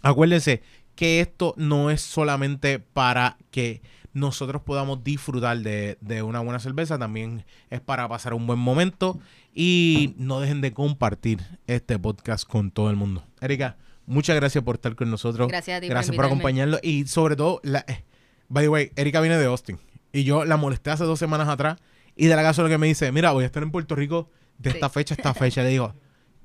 [0.01, 0.61] acuérdense
[0.95, 3.81] que esto no es solamente para que
[4.13, 9.19] nosotros podamos disfrutar de, de una buena cerveza, también es para pasar un buen momento
[9.53, 13.23] y no dejen de compartir este podcast con todo el mundo.
[13.41, 15.47] Erika, muchas gracias por estar con nosotros.
[15.47, 16.33] Gracias a ti por Gracias por, invitarme.
[16.39, 18.03] acompañarnos y sobre todo, la, eh,
[18.49, 19.77] by the way, Erika viene de Austin
[20.11, 21.77] y yo la molesté hace dos semanas atrás
[22.15, 24.31] y de la caso lo que me dice, mira, voy a estar en Puerto Rico
[24.57, 24.93] de esta Sí.
[24.95, 25.61] fecha a esta fecha.
[25.61, 25.93] Le digo,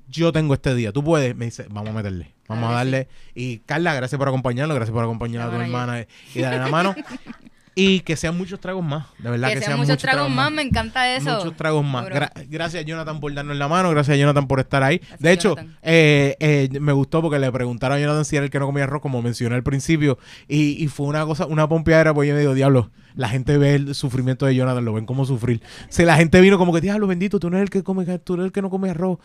[0.07, 1.35] yo tengo este día, tú puedes.
[1.35, 3.07] Me dice, vamos a meterle, vamos a darle.
[3.35, 6.95] Y Carla, gracias por acompañarnos, gracias por acompañar a tu hermana y darle la mano.
[7.75, 11.15] Y que sean muchos tragos más, de verdad Que, sean muchos tragos más, me encanta
[11.15, 11.37] eso.
[11.37, 12.05] Muchos tragos más.
[12.05, 13.89] Gra- gracias, Jonathan, por darnos la mano.
[13.89, 14.99] Gracias, Jonathan, por estar ahí.
[14.99, 18.51] Gracias, de hecho, eh, eh, me gustó porque le preguntaron a Jonathan si era el
[18.51, 20.19] que no comía arroz, como mencioné al principio.
[20.47, 23.73] Y, y fue una cosa, una pompeadera, pues yo me digo, diablo, la gente ve
[23.75, 25.61] el sufrimiento de Jonathan, lo ven como sufrir.
[25.89, 28.35] Si la gente vino como que, diablo, bendito, tú no eres el que come, tú
[28.35, 29.17] no eres el que no come arroz.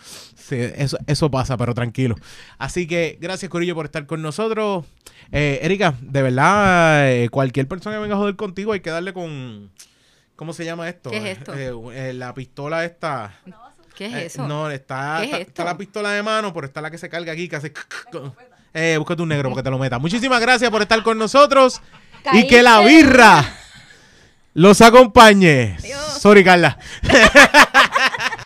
[0.51, 2.15] Eso, eso pasa, pero tranquilo.
[2.57, 4.87] Así que gracias, Corillo, por estar con nosotros.
[5.33, 9.13] Eh, Erika, de verdad, eh, cualquier persona que venga a joder contigo hay que darle
[9.13, 9.71] con...
[10.37, 11.11] ¿Cómo se llama esto?
[11.11, 11.53] ¿Qué es esto?
[11.55, 13.35] Eh, eh, la pistola esta...
[13.95, 14.47] ¿Qué es Eh, eso?
[14.49, 15.51] no, está, ¿Qué es está, esto?
[15.51, 17.73] está la pistola de mano, pero está la que se carga aquí, que hace...
[18.73, 19.99] Eh, búscate un negro porque te lo meta.
[19.99, 21.83] Muchísimas gracias por estar con nosotros.
[22.33, 23.45] Y que la birra
[24.55, 25.77] los acompañe.
[25.81, 26.21] Adiós.
[26.21, 26.79] Sorry, Carla.